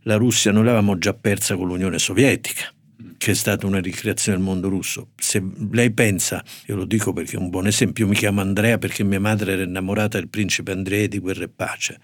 la 0.03 0.17
Russia 0.17 0.53
noi 0.53 0.65
l'avevamo 0.65 0.99
già 0.99 1.15
persa 1.15 1.57
con 1.57 1.69
l'Unione 1.69 1.99
Sovietica 1.99 2.71
che 3.19 3.33
è 3.33 3.35
stata 3.35 3.67
una 3.67 3.81
ricreazione 3.81 4.39
del 4.39 4.47
mondo 4.47 4.69
russo. 4.69 5.09
Se 5.17 5.43
lei 5.73 5.91
pensa, 5.91 6.43
io 6.67 6.77
lo 6.77 6.85
dico 6.85 7.13
perché 7.13 7.37
è 7.37 7.39
un 7.39 7.51
buon 7.51 7.67
esempio, 7.67 8.05
io 8.05 8.11
mi 8.11 8.17
chiamo 8.17 8.41
Andrea 8.41 8.79
perché 8.79 9.03
mia 9.05 9.21
madre 9.21 9.53
era 9.53 9.63
innamorata 9.65 10.19
del 10.19 10.29
principe 10.29 10.73
Andrea 10.73 11.07
di 11.09 11.19
Guerra 11.19 11.45
e 11.45 11.49
Pace. 11.49 12.01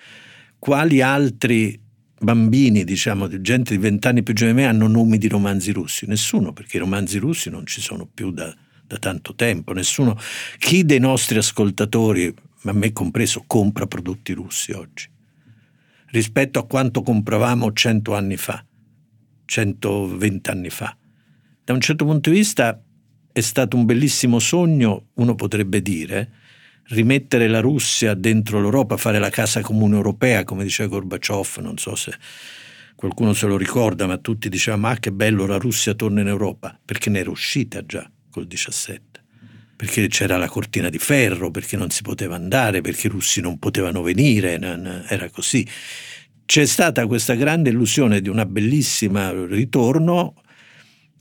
Quali 0.58 1.00
altri 1.00 1.80
bambini, 2.18 2.84
diciamo, 2.84 3.28
di 3.28 3.40
gente 3.40 3.74
di 3.74 3.80
vent'anni 3.80 4.22
più 4.22 4.34
giovani 4.34 4.56
di 4.56 4.62
me 4.64 4.68
hanno 4.68 4.88
nomi 4.88 5.16
di 5.16 5.28
romanzi 5.28 5.70
russi? 5.70 6.06
Nessuno, 6.06 6.52
perché 6.52 6.78
i 6.78 6.80
romanzi 6.80 7.18
russi 7.18 7.48
non 7.48 7.64
ci 7.64 7.80
sono 7.80 8.08
più 8.12 8.32
da, 8.32 8.52
da 8.84 8.98
tanto 8.98 9.34
tempo. 9.36 9.72
Nessuno. 9.72 10.18
Chi 10.58 10.84
dei 10.84 10.98
nostri 10.98 11.38
ascoltatori, 11.38 12.34
ma 12.62 12.72
me 12.72 12.92
compreso, 12.92 13.44
compra 13.46 13.86
prodotti 13.86 14.32
russi 14.32 14.72
oggi? 14.72 15.08
Rispetto 16.06 16.58
a 16.58 16.66
quanto 16.66 17.02
compravamo 17.02 17.72
cento 17.72 18.14
anni 18.14 18.36
fa? 18.36 18.64
120 19.44 20.50
anni 20.50 20.70
fa. 20.70 20.96
Da 21.64 21.72
un 21.72 21.80
certo 21.80 22.04
punto 22.04 22.28
di 22.28 22.36
vista 22.36 22.78
è 23.32 23.40
stato 23.40 23.74
un 23.78 23.86
bellissimo 23.86 24.38
sogno, 24.38 25.06
uno 25.14 25.34
potrebbe 25.34 25.80
dire, 25.80 26.30
rimettere 26.88 27.48
la 27.48 27.60
Russia 27.60 28.12
dentro 28.12 28.60
l'Europa, 28.60 28.98
fare 28.98 29.18
la 29.18 29.30
casa 29.30 29.62
comune 29.62 29.96
europea, 29.96 30.44
come 30.44 30.62
diceva 30.62 30.90
Gorbaciov, 30.90 31.56
non 31.62 31.78
so 31.78 31.94
se 31.94 32.12
qualcuno 32.94 33.32
se 33.32 33.46
lo 33.46 33.56
ricorda, 33.56 34.06
ma 34.06 34.18
tutti 34.18 34.50
dicevano 34.50 34.88
ma 34.88 34.98
che 34.98 35.10
bello 35.10 35.46
la 35.46 35.56
Russia 35.56 35.94
torna 35.94 36.20
in 36.20 36.26
Europa, 36.26 36.78
perché 36.84 37.08
ne 37.08 37.20
era 37.20 37.30
uscita 37.30 37.82
già 37.86 38.08
col 38.30 38.46
17 38.46 39.22
perché 39.76 40.06
c'era 40.08 40.36
la 40.36 40.48
cortina 40.48 40.88
di 40.90 40.98
ferro, 40.98 41.50
perché 41.50 41.76
non 41.76 41.90
si 41.90 42.02
poteva 42.02 42.36
andare, 42.36 42.80
perché 42.82 43.06
i 43.06 43.10
russi 43.10 43.40
non 43.40 43.58
potevano 43.58 44.02
venire, 44.02 44.58
era 45.08 45.28
così. 45.30 45.66
C'è 46.46 46.64
stata 46.64 47.06
questa 47.06 47.34
grande 47.34 47.70
illusione 47.70 48.20
di 48.20 48.28
una 48.28 48.46
bellissima 48.46 49.32
ritorno 49.46 50.34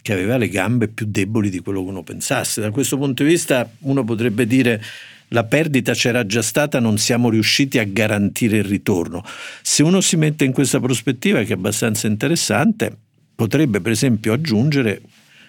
che 0.03 0.13
aveva 0.13 0.38
le 0.38 0.50
gambe 0.50 0.89
più 0.89 1.07
deboli 1.10 1.50
di 1.50 1.62
quello 1.62 1.81
che 1.81 1.89
uno 1.89 2.03
pensasse. 2.03 2.62
Da 2.62 2.69
questo 2.72 2.98
punto 2.98 3.24
di 3.24 3.29
vista 3.29 3.67
uno 3.79 4.03
potrebbe 4.03 4.45
dire 4.45 4.83
la 5.29 5.45
perdita 5.45 5.93
c'era 5.93 6.25
già 6.25 6.41
stata, 6.43 6.79
non 6.79 6.98
siamo 7.00 7.29
riusciti 7.29 7.79
a 7.79 7.86
garantire 7.86 8.57
il 8.57 8.65
ritorno. 8.65 9.24
Se 9.62 9.81
uno 9.81 10.01
si 10.01 10.17
mette 10.17 10.43
in 10.43 10.51
questa 10.51 10.79
prospettiva, 10.79 11.41
che 11.43 11.53
è 11.53 11.55
abbastanza 11.55 12.05
interessante, 12.05 12.95
potrebbe 13.33 13.79
per 13.79 13.93
esempio 13.93 14.33
aggiungere, 14.33 15.01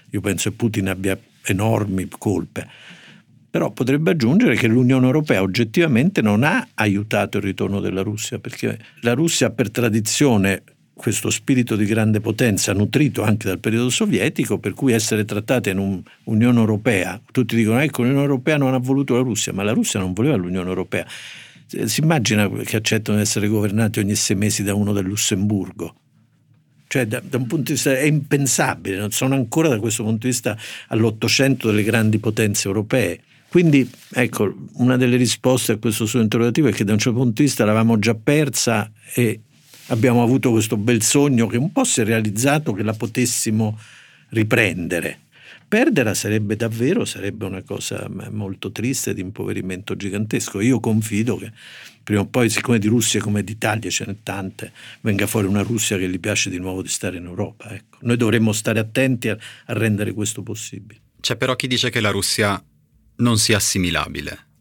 io 0.08 0.20
penso 0.20 0.50
che 0.50 0.56
Putin 0.56 0.88
abbia 0.88 1.18
enormi 1.46 2.08
colpe, 2.08 2.66
però 3.50 3.72
potrebbe 3.72 4.12
aggiungere 4.12 4.54
che 4.54 4.68
l'Unione 4.68 5.04
Europea 5.04 5.42
oggettivamente 5.42 6.22
non 6.22 6.44
ha 6.44 6.66
aiutato 6.74 7.38
il 7.38 7.42
ritorno 7.42 7.80
della 7.80 8.02
Russia, 8.02 8.38
perché 8.38 8.78
la 9.00 9.14
Russia 9.14 9.50
per 9.50 9.70
tradizione 9.70 10.62
questo 10.94 11.28
spirito 11.28 11.74
di 11.76 11.84
grande 11.84 12.20
potenza 12.20 12.72
nutrito 12.72 13.22
anche 13.22 13.48
dal 13.48 13.58
periodo 13.58 13.90
sovietico, 13.90 14.58
per 14.58 14.74
cui 14.74 14.92
essere 14.92 15.24
trattata 15.24 15.68
in 15.70 15.78
un'Unione 15.78 16.58
Europea, 16.58 17.20
tutti 17.30 17.56
dicono 17.56 17.80
ecco 17.80 18.02
l'Unione 18.02 18.22
Europea 18.22 18.56
non 18.56 18.74
ha 18.74 18.78
voluto 18.78 19.14
la 19.14 19.22
Russia, 19.22 19.52
ma 19.52 19.62
la 19.62 19.72
Russia 19.72 19.98
non 19.98 20.12
voleva 20.12 20.36
l'Unione 20.36 20.68
Europea. 20.68 21.06
Si 21.66 22.00
immagina 22.00 22.48
che 22.48 22.76
accettano 22.76 23.16
di 23.16 23.24
essere 23.24 23.48
governati 23.48 23.98
ogni 23.98 24.14
sei 24.14 24.36
mesi 24.36 24.62
da 24.62 24.74
uno 24.74 24.92
del 24.92 25.04
Lussemburgo. 25.04 25.96
Cioè, 26.86 27.06
da, 27.06 27.20
da 27.20 27.38
un 27.38 27.46
punto 27.46 27.64
di 27.64 27.72
vista 27.72 27.96
è 27.96 28.04
impensabile, 28.04 28.96
non 28.96 29.10
sono 29.10 29.34
ancora 29.34 29.68
da 29.68 29.80
questo 29.80 30.04
punto 30.04 30.26
di 30.26 30.28
vista 30.28 30.56
all'Ottocento 30.88 31.68
delle 31.68 31.82
grandi 31.82 32.18
potenze 32.18 32.68
europee. 32.68 33.20
Quindi, 33.48 33.88
ecco, 34.12 34.52
una 34.74 34.96
delle 34.96 35.16
risposte 35.16 35.72
a 35.72 35.76
questo 35.76 36.06
suo 36.06 36.20
interrogativo 36.20 36.68
è 36.68 36.72
che 36.72 36.84
da 36.84 36.92
un 36.92 36.98
certo 36.98 37.18
punto 37.18 37.40
di 37.40 37.48
vista 37.48 37.64
l'avevamo 37.64 37.98
già 37.98 38.14
persa 38.14 38.90
e 39.14 39.40
abbiamo 39.88 40.22
avuto 40.22 40.50
questo 40.50 40.76
bel 40.76 41.02
sogno 41.02 41.46
che 41.46 41.56
un 41.56 41.72
po' 41.72 41.84
si 41.84 42.00
è 42.00 42.04
realizzato 42.04 42.72
che 42.72 42.82
la 42.82 42.92
potessimo 42.92 43.78
riprendere. 44.30 45.20
Perderla 45.66 46.14
sarebbe 46.14 46.56
davvero 46.56 47.04
sarebbe 47.04 47.46
una 47.46 47.62
cosa 47.62 48.08
molto 48.30 48.70
triste 48.70 49.14
di 49.14 49.20
impoverimento 49.20 49.96
gigantesco. 49.96 50.60
Io 50.60 50.78
confido 50.78 51.36
che 51.36 51.52
prima 52.02 52.20
o 52.20 52.26
poi, 52.26 52.50
siccome 52.50 52.78
di 52.78 52.86
Russia 52.86 53.20
come 53.20 53.42
d'Italia 53.42 53.90
ce 53.90 54.04
n'è 54.06 54.16
tante, 54.22 54.72
venga 55.00 55.26
fuori 55.26 55.46
una 55.46 55.62
Russia 55.62 55.96
che 55.96 56.08
gli 56.08 56.20
piace 56.20 56.50
di 56.50 56.58
nuovo 56.58 56.82
di 56.82 56.88
stare 56.88 57.16
in 57.16 57.24
Europa. 57.24 57.70
Ecco. 57.70 57.98
Noi 58.02 58.16
dovremmo 58.16 58.52
stare 58.52 58.78
attenti 58.78 59.28
a, 59.30 59.36
a 59.66 59.72
rendere 59.72 60.12
questo 60.12 60.42
possibile. 60.42 61.00
C'è 61.20 61.36
però 61.36 61.56
chi 61.56 61.66
dice 61.66 61.90
che 61.90 62.00
la 62.00 62.10
Russia 62.10 62.62
non 63.16 63.38
sia 63.38 63.56
assimilabile 63.56 64.52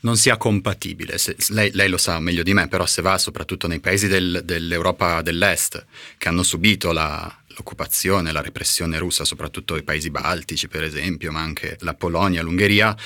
non 0.00 0.16
sia 0.16 0.36
compatibile. 0.36 1.18
Se, 1.18 1.36
lei, 1.48 1.70
lei, 1.72 1.88
lo 1.88 1.96
sa 1.96 2.20
meglio 2.20 2.42
di 2.42 2.54
me, 2.54 2.68
però 2.68 2.86
se 2.86 3.02
va 3.02 3.18
soprattutto 3.18 3.66
nei 3.66 3.80
paesi 3.80 4.06
del, 4.08 4.42
dell'Europa 4.44 5.22
dell'Est 5.22 5.84
che 6.16 6.28
hanno 6.28 6.42
subito 6.42 6.92
la, 6.92 7.42
l'occupazione, 7.48 8.32
la 8.32 8.42
repressione 8.42 8.98
russa, 8.98 9.24
soprattutto 9.24 9.76
i 9.76 9.82
paesi 9.82 10.10
baltici 10.10 10.68
per 10.68 10.82
esempio, 10.84 11.32
ma 11.32 11.40
anche 11.40 11.76
la 11.80 11.94
Polonia, 11.94 12.42
l'Ungheria, 12.42 12.96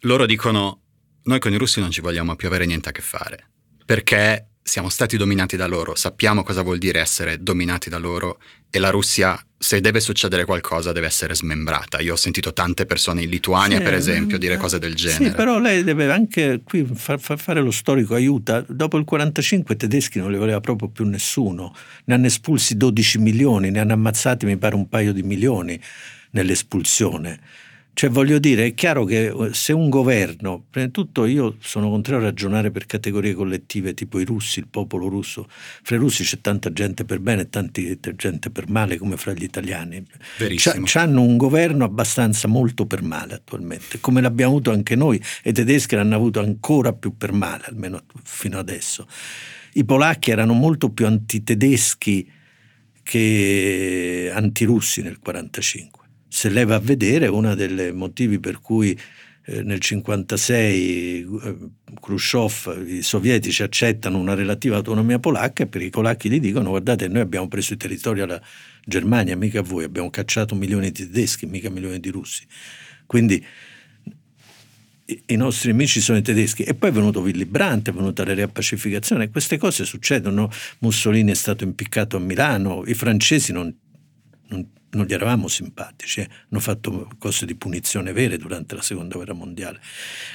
loro 0.00 0.26
dicono 0.26 0.80
noi 1.24 1.40
con 1.40 1.52
i 1.52 1.56
russi 1.56 1.80
non 1.80 1.90
ci 1.90 2.00
vogliamo 2.00 2.36
più 2.36 2.48
avere 2.48 2.66
niente 2.66 2.90
a 2.90 2.92
che 2.92 3.00
fare, 3.00 3.50
perché 3.84 4.48
siamo 4.66 4.88
stati 4.88 5.18
dominati 5.18 5.56
da 5.56 5.66
loro, 5.66 5.94
sappiamo 5.94 6.42
cosa 6.42 6.62
vuol 6.62 6.78
dire 6.78 6.98
essere 6.98 7.42
dominati 7.42 7.90
da 7.90 7.98
loro 7.98 8.40
e 8.70 8.78
la 8.78 8.88
Russia, 8.88 9.38
se 9.58 9.80
deve 9.80 10.00
succedere 10.00 10.46
qualcosa, 10.46 10.90
deve 10.90 11.06
essere 11.06 11.34
smembrata. 11.34 12.00
Io 12.00 12.14
ho 12.14 12.16
sentito 12.16 12.54
tante 12.54 12.86
persone 12.86 13.22
in 13.22 13.28
Lituania, 13.28 13.76
sì, 13.76 13.82
per 13.84 13.92
esempio, 13.92 14.38
dire 14.38 14.56
cose 14.56 14.78
del 14.78 14.94
genere. 14.94 15.26
Sì, 15.26 15.30
però 15.36 15.58
lei 15.60 15.84
deve 15.84 16.10
anche 16.10 16.62
qui 16.64 16.84
far, 16.94 17.20
far 17.20 17.38
fare 17.38 17.60
lo 17.60 17.70
storico 17.70 18.14
aiuta. 18.14 18.64
Dopo 18.66 18.96
il 18.96 19.04
45 19.04 19.74
i 19.74 19.76
tedeschi 19.76 20.18
non 20.18 20.32
li 20.32 20.38
voleva 20.38 20.60
proprio 20.60 20.88
più 20.88 21.04
nessuno. 21.04 21.74
Ne 22.06 22.14
hanno 22.14 22.26
espulsi 22.26 22.76
12 22.76 23.18
milioni, 23.18 23.70
ne 23.70 23.80
hanno 23.80 23.92
ammazzati 23.92 24.46
mi 24.46 24.56
pare 24.56 24.74
un 24.74 24.88
paio 24.88 25.12
di 25.12 25.22
milioni 25.22 25.78
nell'espulsione. 26.30 27.38
Cioè 27.94 28.10
voglio 28.10 28.40
dire, 28.40 28.66
è 28.66 28.74
chiaro 28.74 29.04
che 29.04 29.26
eh, 29.26 29.54
se 29.54 29.72
un 29.72 29.88
governo, 29.88 30.64
prima 30.68 30.86
di 30.86 30.92
tutto 30.92 31.26
io 31.26 31.54
sono 31.60 31.88
contrario 31.88 32.22
a 32.22 32.28
ragionare 32.28 32.72
per 32.72 32.86
categorie 32.86 33.34
collettive 33.34 33.94
tipo 33.94 34.18
i 34.18 34.24
russi, 34.24 34.58
il 34.58 34.66
popolo 34.66 35.06
russo, 35.06 35.46
fra 35.48 35.94
i 35.94 35.98
russi 36.00 36.24
c'è 36.24 36.40
tanta 36.40 36.72
gente 36.72 37.04
per 37.04 37.20
bene 37.20 37.42
e 37.42 37.48
tanta 37.48 37.80
gente 38.16 38.50
per 38.50 38.68
male 38.68 38.98
come 38.98 39.16
fra 39.16 39.32
gli 39.32 39.44
italiani. 39.44 40.04
Verissimo. 40.38 40.84
C'hanno 40.84 41.22
un 41.22 41.36
governo 41.36 41.84
abbastanza 41.84 42.48
molto 42.48 42.84
per 42.84 43.02
male 43.02 43.34
attualmente, 43.34 44.00
come 44.00 44.20
l'abbiamo 44.20 44.50
avuto 44.50 44.72
anche 44.72 44.96
noi 44.96 45.22
e 45.44 45.50
i 45.50 45.52
tedeschi 45.52 45.94
l'hanno 45.94 46.16
avuto 46.16 46.40
ancora 46.40 46.92
più 46.92 47.16
per 47.16 47.30
male, 47.30 47.66
almeno 47.66 48.02
fino 48.24 48.58
adesso. 48.58 49.06
I 49.74 49.84
polacchi 49.84 50.32
erano 50.32 50.52
molto 50.52 50.90
più 50.90 51.06
antitedeschi 51.06 52.28
che 53.04 54.32
antirussi 54.34 55.00
nel 55.00 55.18
1945 55.22 56.03
se 56.34 56.48
lei 56.48 56.64
va 56.64 56.74
a 56.74 56.80
vedere, 56.80 57.28
uno 57.28 57.54
dei 57.54 57.92
motivi 57.92 58.40
per 58.40 58.60
cui 58.60 58.90
eh, 58.90 59.62
nel 59.62 59.78
1956 59.78 61.20
eh, 61.20 61.56
Khrushchev, 62.00 62.88
i 62.88 63.02
sovietici 63.02 63.62
accettano 63.62 64.18
una 64.18 64.34
relativa 64.34 64.74
autonomia 64.74 65.20
polacca 65.20 65.64
perché 65.66 65.86
i 65.86 65.90
polacchi 65.90 66.28
gli 66.28 66.40
dicono 66.40 66.70
guardate 66.70 67.06
noi 67.06 67.22
abbiamo 67.22 67.46
preso 67.46 67.74
i 67.74 67.76
territori 67.76 68.20
alla 68.20 68.42
Germania, 68.84 69.36
mica 69.36 69.62
voi, 69.62 69.84
abbiamo 69.84 70.10
cacciato 70.10 70.56
milioni 70.56 70.90
di 70.90 71.04
tedeschi, 71.04 71.46
mica 71.46 71.70
milioni 71.70 72.00
di 72.00 72.08
russi. 72.08 72.44
Quindi 73.06 73.46
i 75.26 75.36
nostri 75.36 75.70
amici 75.70 76.00
sono 76.00 76.18
i 76.18 76.22
tedeschi. 76.22 76.64
E 76.64 76.74
poi 76.74 76.90
è 76.90 76.92
venuto 76.92 77.20
Willy 77.20 77.44
Brandt, 77.44 77.90
è 77.90 77.92
venuta 77.92 78.24
la 78.24 78.34
riappacificazione, 78.34 79.30
queste 79.30 79.56
cose 79.56 79.84
succedono, 79.84 80.50
Mussolini 80.80 81.30
è 81.30 81.34
stato 81.34 81.62
impiccato 81.62 82.16
a 82.16 82.20
Milano, 82.20 82.82
i 82.86 82.94
francesi 82.94 83.52
non, 83.52 83.72
non 84.48 84.68
non 84.96 85.06
gli 85.06 85.12
eravamo 85.12 85.48
simpatici, 85.48 86.20
eh? 86.20 86.28
hanno 86.50 86.60
fatto 86.60 87.08
cose 87.18 87.46
di 87.46 87.54
punizione 87.54 88.12
vere 88.12 88.36
durante 88.36 88.74
la 88.74 88.82
seconda 88.82 89.16
guerra 89.16 89.34
mondiale. 89.34 89.80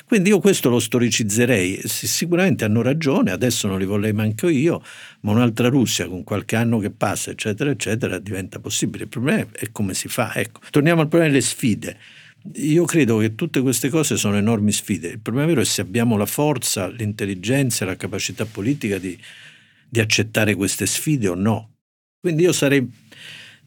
Quindi 0.06 0.30
io 0.30 0.40
questo 0.40 0.70
lo 0.70 0.80
storicizzerei, 0.80 1.82
sicuramente 1.86 2.66
hanno 2.66 2.82
ragione, 2.82 3.32
adesso 3.32 3.68
non 3.68 3.80
li 3.80 3.86
vorrei 3.86 4.14
manco 4.14 4.48
io, 4.48 4.84
ma 5.22 5.32
un'altra 5.32 5.70
Russia 5.70 6.08
con 6.08 6.24
qualche 6.24 6.56
anno 6.56 6.80
che 6.80 6.92
passa, 6.92 7.32
eccetera, 7.32 7.70
eccetera, 7.70 8.20
diventa 8.20 8.60
possibile. 8.60 9.04
Il 9.04 9.10
problema 9.10 9.48
è 9.52 9.72
come 9.72 9.94
si 9.94 10.08
fa. 10.08 10.34
Ecco. 10.36 10.62
Torniamo 10.70 11.02
al 11.02 11.08
problema 11.08 11.32
delle 11.32 11.44
sfide. 11.44 11.98
Io 12.54 12.86
credo 12.86 13.18
che 13.18 13.36
tutte 13.36 13.62
queste 13.62 13.90
cose 13.90 14.16
sono 14.16 14.38
enormi 14.38 14.72
sfide. 14.72 15.10
Il 15.10 15.20
problema 15.20 15.48
vero 15.48 15.62
è 15.62 15.66
se 15.66 15.82
abbiamo 15.82 16.16
la 16.18 16.26
forza, 16.26 16.88
l'intelligenza, 16.88 17.86
la 17.86 17.98
capacità 17.98 18.46
politica 18.46 18.98
di, 18.98 19.18
di 19.88 20.00
accettare 20.00 20.56
queste 20.56 20.86
sfide 20.86 21.28
o 21.28 21.36
no. 21.36 21.72
Quindi 22.20 22.44
io 22.44 22.52
sarei 22.52 22.90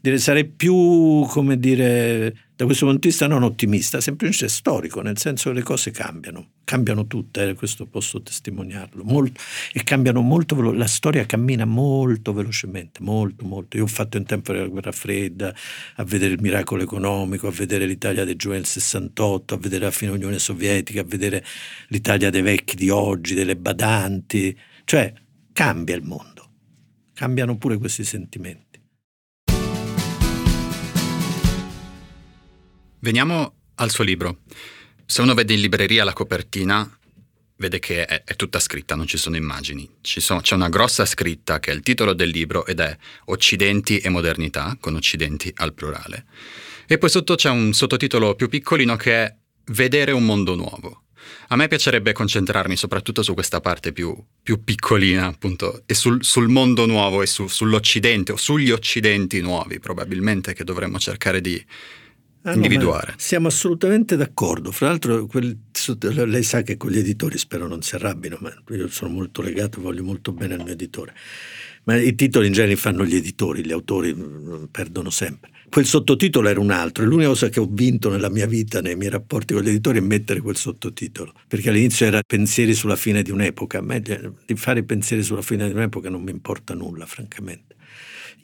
dire, 0.02 0.18
sarei 0.18 0.44
più, 0.44 1.24
come 1.28 1.58
dire, 1.58 2.34
da 2.56 2.64
questo 2.64 2.86
punto 2.86 3.00
di 3.00 3.08
vista 3.08 3.28
non 3.28 3.44
ottimista, 3.44 4.00
semplicemente 4.00 4.52
storico, 4.52 5.00
nel 5.00 5.16
senso 5.16 5.50
che 5.50 5.56
le 5.56 5.62
cose 5.62 5.92
cambiano, 5.92 6.48
cambiano 6.64 7.06
tutte, 7.06 7.50
eh, 7.50 7.54
questo 7.54 7.86
posso 7.86 8.20
testimoniarlo, 8.20 9.04
molto, 9.04 9.40
e 9.72 9.84
cambiano 9.84 10.20
molto, 10.20 10.56
velo- 10.56 10.72
la 10.72 10.88
storia 10.88 11.24
cammina 11.24 11.64
molto 11.64 12.32
velocemente, 12.32 13.00
molto, 13.00 13.44
molto. 13.44 13.76
Io 13.76 13.84
ho 13.84 13.88
fatto 13.88 14.16
in 14.16 14.24
tempo 14.24 14.52
della 14.52 14.66
guerra 14.66 14.90
fredda, 14.90 15.54
a 15.94 16.04
vedere 16.04 16.34
il 16.34 16.40
miracolo 16.40 16.82
economico, 16.82 17.46
a 17.46 17.52
vedere 17.52 17.86
l'Italia 17.86 18.24
dei 18.24 18.34
giovani 18.34 18.62
del 18.62 18.70
68, 18.70 19.54
a 19.54 19.58
vedere 19.58 19.84
la 19.84 19.90
fine 19.92 20.10
dell'Unione 20.10 20.40
Sovietica, 20.40 21.02
a 21.02 21.04
vedere 21.06 21.44
l'Italia 21.88 22.28
dei 22.28 22.42
vecchi 22.42 22.74
di 22.74 22.90
oggi, 22.90 23.34
delle 23.34 23.56
badanti, 23.56 24.58
cioè 24.84 25.12
cambia 25.52 25.94
il 25.94 26.02
mondo, 26.02 26.48
cambiano 27.14 27.56
pure 27.56 27.78
questi 27.78 28.02
sentimenti. 28.02 28.71
Veniamo 33.04 33.54
al 33.76 33.90
suo 33.90 34.04
libro. 34.04 34.42
Se 35.04 35.22
uno 35.22 35.34
vede 35.34 35.54
in 35.54 35.60
libreria 35.60 36.04
la 36.04 36.12
copertina, 36.12 36.88
vede 37.56 37.80
che 37.80 38.04
è, 38.04 38.22
è 38.22 38.36
tutta 38.36 38.60
scritta, 38.60 38.94
non 38.94 39.08
ci 39.08 39.16
sono 39.16 39.34
immagini. 39.34 39.90
Ci 40.00 40.20
sono, 40.20 40.40
c'è 40.40 40.54
una 40.54 40.68
grossa 40.68 41.04
scritta 41.04 41.58
che 41.58 41.72
è 41.72 41.74
il 41.74 41.80
titolo 41.80 42.12
del 42.12 42.28
libro 42.28 42.64
ed 42.64 42.78
è 42.78 42.96
Occidenti 43.24 43.98
e 43.98 44.08
modernità, 44.08 44.76
con 44.78 44.94
Occidenti 44.94 45.52
al 45.56 45.74
plurale. 45.74 46.26
E 46.86 46.96
poi 46.96 47.10
sotto 47.10 47.34
c'è 47.34 47.50
un 47.50 47.72
sottotitolo 47.72 48.36
più 48.36 48.48
piccolino 48.48 48.94
che 48.94 49.24
è 49.24 49.36
Vedere 49.64 50.12
un 50.12 50.24
mondo 50.24 50.54
nuovo. 50.54 51.04
A 51.48 51.56
me 51.56 51.66
piacerebbe 51.66 52.12
concentrarmi 52.12 52.76
soprattutto 52.76 53.22
su 53.22 53.34
questa 53.34 53.60
parte 53.60 53.92
più, 53.92 54.16
più 54.42 54.62
piccolina, 54.62 55.26
appunto, 55.26 55.82
e 55.86 55.94
sul, 55.94 56.22
sul 56.24 56.48
mondo 56.48 56.86
nuovo 56.86 57.22
e 57.22 57.26
su, 57.26 57.48
sull'Occidente 57.48 58.32
o 58.32 58.36
sugli 58.36 58.70
Occidenti 58.70 59.40
nuovi, 59.40 59.80
probabilmente, 59.80 60.52
che 60.52 60.64
dovremmo 60.64 60.98
cercare 60.98 61.40
di, 61.40 61.64
Ah, 62.44 62.54
individuare. 62.54 63.12
No, 63.12 63.16
siamo 63.18 63.48
assolutamente 63.48 64.16
d'accordo. 64.16 64.72
Fra 64.72 64.88
l'altro, 64.88 65.26
quel, 65.26 65.56
lei 66.26 66.42
sa 66.42 66.62
che 66.62 66.76
con 66.76 66.90
gli 66.90 66.98
editori 66.98 67.38
spero 67.38 67.68
non 67.68 67.82
si 67.82 67.94
arrabbino, 67.94 68.38
ma 68.40 68.52
io 68.70 68.88
sono 68.88 69.12
molto 69.12 69.42
legato, 69.42 69.80
voglio 69.80 70.02
molto 70.02 70.32
bene 70.32 70.54
al 70.54 70.62
mio 70.64 70.72
editore. 70.72 71.14
Ma 71.84 71.96
i 71.96 72.14
titoli 72.14 72.48
in 72.48 72.52
genere 72.52 72.76
fanno 72.76 73.04
gli 73.04 73.14
editori, 73.14 73.64
gli 73.64 73.72
autori 73.72 74.14
mm, 74.14 74.64
perdono 74.70 75.10
sempre. 75.10 75.50
Quel 75.68 75.86
sottotitolo 75.86 76.48
era 76.48 76.60
un 76.60 76.70
altro, 76.70 77.02
e 77.02 77.06
l'unica 77.06 77.28
cosa 77.28 77.48
che 77.48 77.58
ho 77.58 77.68
vinto 77.68 78.10
nella 78.10 78.28
mia 78.28 78.46
vita, 78.46 78.80
nei 78.80 78.94
miei 78.94 79.10
rapporti 79.10 79.54
con 79.54 79.62
gli 79.62 79.68
editori, 79.68 79.98
è 79.98 80.02
mettere 80.02 80.40
quel 80.40 80.56
sottotitolo. 80.56 81.32
Perché 81.48 81.70
all'inizio 81.70 82.06
era 82.06 82.22
pensieri 82.26 82.74
sulla 82.74 82.96
fine 82.96 83.22
di 83.22 83.30
un'epoca. 83.30 83.78
A 83.78 83.82
me 83.82 84.00
di 84.00 84.54
fare 84.56 84.82
pensieri 84.82 85.22
sulla 85.22 85.42
fine 85.42 85.66
di 85.66 85.74
un'epoca 85.74 86.10
non 86.10 86.22
mi 86.22 86.30
importa 86.30 86.74
nulla, 86.74 87.06
francamente. 87.06 87.76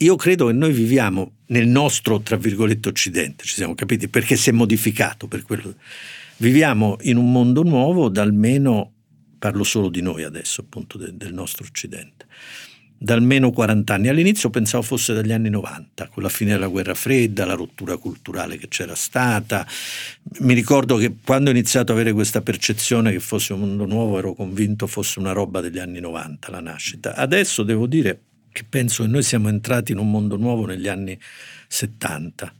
Io 0.01 0.15
credo 0.15 0.47
che 0.47 0.53
noi 0.53 0.71
viviamo 0.71 1.39
nel 1.47 1.67
nostro, 1.67 2.21
tra 2.21 2.37
virgolette, 2.37 2.87
occidente, 2.87 3.43
ci 3.43 3.55
siamo 3.55 3.75
capiti, 3.75 4.07
perché 4.07 4.37
si 4.37 4.49
è 4.49 4.53
modificato 4.53 5.27
per 5.27 5.43
quello. 5.43 5.75
Viviamo 6.37 6.95
in 7.01 7.17
un 7.17 7.29
mondo 7.29 7.63
nuovo 7.63 8.07
da 8.07 8.21
almeno, 8.21 8.93
parlo 9.37 9.65
solo 9.65 9.89
di 9.89 10.01
noi 10.01 10.23
adesso, 10.23 10.61
appunto 10.61 10.97
de, 10.97 11.17
del 11.17 11.33
nostro 11.33 11.65
Occidente, 11.65 12.27
da 12.97 13.13
almeno 13.13 13.51
40 13.51 13.93
anni. 13.93 14.07
All'inizio 14.07 14.49
pensavo 14.49 14.83
fosse 14.83 15.13
dagli 15.13 15.33
anni 15.33 15.49
90, 15.49 16.07
con 16.07 16.23
la 16.23 16.29
fine 16.29 16.51
della 16.51 16.67
guerra 16.67 16.93
fredda, 16.93 17.43
la 17.43 17.55
rottura 17.55 17.97
culturale 17.97 18.57
che 18.57 18.69
c'era 18.69 18.95
stata. 18.95 19.67
Mi 20.39 20.53
ricordo 20.53 20.95
che 20.95 21.13
quando 21.21 21.49
ho 21.49 21.53
iniziato 21.53 21.91
ad 21.91 21.97
avere 21.97 22.13
questa 22.13 22.39
percezione 22.39 23.11
che 23.11 23.19
fosse 23.19 23.51
un 23.51 23.59
mondo 23.59 23.85
nuovo 23.85 24.17
ero 24.17 24.33
convinto 24.33 24.87
fosse 24.87 25.19
una 25.19 25.33
roba 25.33 25.59
degli 25.59 25.79
anni 25.79 25.99
90, 25.99 26.51
la 26.51 26.61
nascita. 26.61 27.15
Adesso 27.15 27.63
devo 27.63 27.85
dire 27.85 28.21
che 28.51 28.65
penso 28.67 29.03
che 29.03 29.09
noi 29.09 29.23
siamo 29.23 29.49
entrati 29.49 29.91
in 29.91 29.97
un 29.97 30.09
mondo 30.09 30.37
nuovo 30.37 30.65
negli 30.65 30.87
anni 30.87 31.17
70 31.67 32.53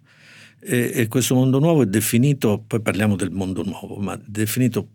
e, 0.60 0.92
e 0.94 1.08
questo 1.08 1.36
mondo 1.36 1.60
nuovo 1.60 1.84
è 1.84 1.86
definito, 1.86 2.64
poi 2.66 2.82
parliamo 2.82 3.16
del 3.16 3.32
mondo 3.32 3.64
nuovo, 3.64 3.96
ma 3.96 4.14
è 4.14 4.22
definito 4.26 4.88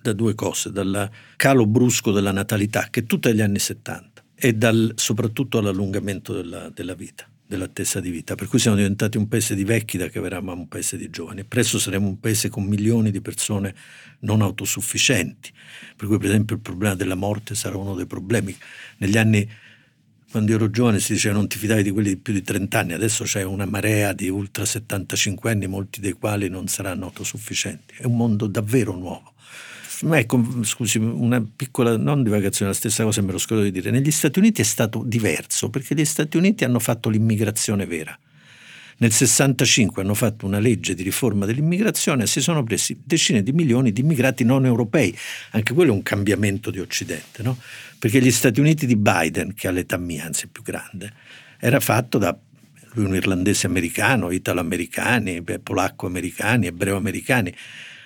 da 0.00 0.12
due 0.12 0.34
cose, 0.34 0.72
dal 0.72 1.10
calo 1.36 1.66
brusco 1.66 2.10
della 2.10 2.32
natalità, 2.32 2.88
che 2.90 3.00
è 3.00 3.04
tutta 3.04 3.28
degli 3.28 3.42
anni 3.42 3.58
70, 3.58 4.24
e 4.34 4.54
dal, 4.54 4.92
soprattutto 4.96 5.58
all'allungamento 5.58 6.32
della, 6.32 6.70
della 6.70 6.94
vita 6.94 7.28
dell'attesa 7.50 7.98
di 7.98 8.10
vita, 8.10 8.36
per 8.36 8.46
cui 8.46 8.60
siamo 8.60 8.76
diventati 8.76 9.16
un 9.16 9.26
paese 9.26 9.56
di 9.56 9.64
vecchi 9.64 9.98
da 9.98 10.06
che 10.06 10.20
eravamo 10.20 10.60
un 10.60 10.68
paese 10.68 10.96
di 10.96 11.10
giovani. 11.10 11.42
Presto 11.42 11.80
saremo 11.80 12.06
un 12.06 12.20
paese 12.20 12.48
con 12.48 12.62
milioni 12.62 13.10
di 13.10 13.20
persone 13.20 13.74
non 14.20 14.40
autosufficienti, 14.40 15.50
per 15.96 16.06
cui 16.06 16.16
per 16.18 16.28
esempio 16.28 16.54
il 16.54 16.62
problema 16.62 16.94
della 16.94 17.16
morte 17.16 17.56
sarà 17.56 17.76
uno 17.76 17.96
dei 17.96 18.06
problemi. 18.06 18.56
Negli 18.98 19.18
anni 19.18 19.50
quando 20.30 20.52
ero 20.52 20.70
giovane 20.70 21.00
si 21.00 21.12
diceva 21.12 21.34
non 21.34 21.48
ti 21.48 21.58
fidavi 21.58 21.82
di 21.82 21.90
quelli 21.90 22.10
di 22.10 22.16
più 22.16 22.32
di 22.32 22.42
30 22.42 22.78
anni, 22.78 22.92
adesso 22.92 23.24
c'è 23.24 23.42
una 23.42 23.66
marea 23.66 24.12
di 24.12 24.28
ultra 24.28 24.64
75 24.64 25.50
anni, 25.50 25.66
molti 25.66 26.00
dei 26.00 26.12
quali 26.12 26.48
non 26.48 26.68
saranno 26.68 27.06
autosufficienti. 27.06 27.94
È 27.98 28.04
un 28.04 28.16
mondo 28.16 28.46
davvero 28.46 28.94
nuovo. 28.94 29.32
Ecco, 30.02 30.42
scusi, 30.62 30.98
una 30.98 31.44
piccola, 31.44 31.96
non 31.96 32.22
divagazione, 32.22 32.70
la 32.70 32.76
stessa 32.76 33.04
cosa 33.04 33.20
me 33.22 33.32
lo 33.32 33.38
scordo 33.38 33.62
di 33.62 33.70
dire. 33.70 33.90
Negli 33.90 34.10
Stati 34.10 34.38
Uniti 34.38 34.62
è 34.62 34.64
stato 34.64 35.02
diverso 35.04 35.68
perché 35.68 35.94
gli 35.94 36.04
Stati 36.04 36.36
Uniti 36.36 36.64
hanno 36.64 36.78
fatto 36.78 37.10
l'immigrazione 37.10 37.84
vera. 37.84 38.16
Nel 39.00 39.12
65 39.12 40.02
hanno 40.02 40.12
fatto 40.12 40.44
una 40.44 40.58
legge 40.58 40.94
di 40.94 41.02
riforma 41.02 41.46
dell'immigrazione 41.46 42.24
e 42.24 42.26
si 42.26 42.42
sono 42.42 42.62
presi 42.62 43.00
decine 43.02 43.42
di 43.42 43.50
milioni 43.52 43.92
di 43.92 44.02
immigrati 44.02 44.44
non 44.44 44.66
europei. 44.66 45.16
Anche 45.52 45.72
quello 45.72 45.92
è 45.92 45.94
un 45.94 46.02
cambiamento 46.02 46.70
di 46.70 46.80
Occidente, 46.80 47.42
no? 47.42 47.56
Perché 47.98 48.20
gli 48.20 48.30
Stati 48.30 48.60
Uniti 48.60 48.84
di 48.84 48.96
Biden, 48.96 49.54
che 49.54 49.68
ha 49.68 49.70
l'età 49.70 49.96
mia, 49.96 50.26
anzi 50.26 50.44
è 50.44 50.48
più 50.48 50.62
grande, 50.62 51.14
era 51.58 51.80
fatto 51.80 52.18
da 52.18 52.38
lui 52.92 53.06
un 53.06 53.14
irlandese 53.14 53.66
americano, 53.66 54.30
italo-americani, 54.30 55.42
polacco-americani, 55.42 56.66
ebreo-americani. 56.66 57.54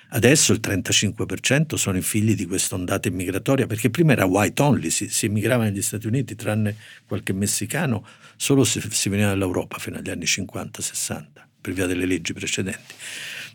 Adesso 0.09 0.53
il 0.53 0.59
35% 0.61 1.75
sono 1.75 1.97
i 1.97 2.01
figli 2.01 2.35
di 2.35 2.45
questa 2.45 2.75
ondata 2.75 3.07
immigratoria, 3.07 3.67
perché 3.67 3.89
prima 3.89 4.11
era 4.13 4.25
white 4.25 4.61
only, 4.61 4.89
si, 4.89 5.09
si 5.09 5.25
immigrava 5.25 5.63
negli 5.63 5.81
Stati 5.81 6.07
Uniti, 6.07 6.35
tranne 6.35 6.75
qualche 7.05 7.33
messicano, 7.33 8.05
solo 8.35 8.63
se 8.63 8.81
si 8.89 9.09
veniva 9.09 9.29
dall'Europa 9.29 9.77
fino 9.77 9.97
agli 9.97 10.09
anni 10.09 10.25
50-60, 10.25 11.25
per 11.59 11.73
via 11.73 11.85
delle 11.85 12.05
leggi 12.05 12.33
precedenti. 12.33 12.93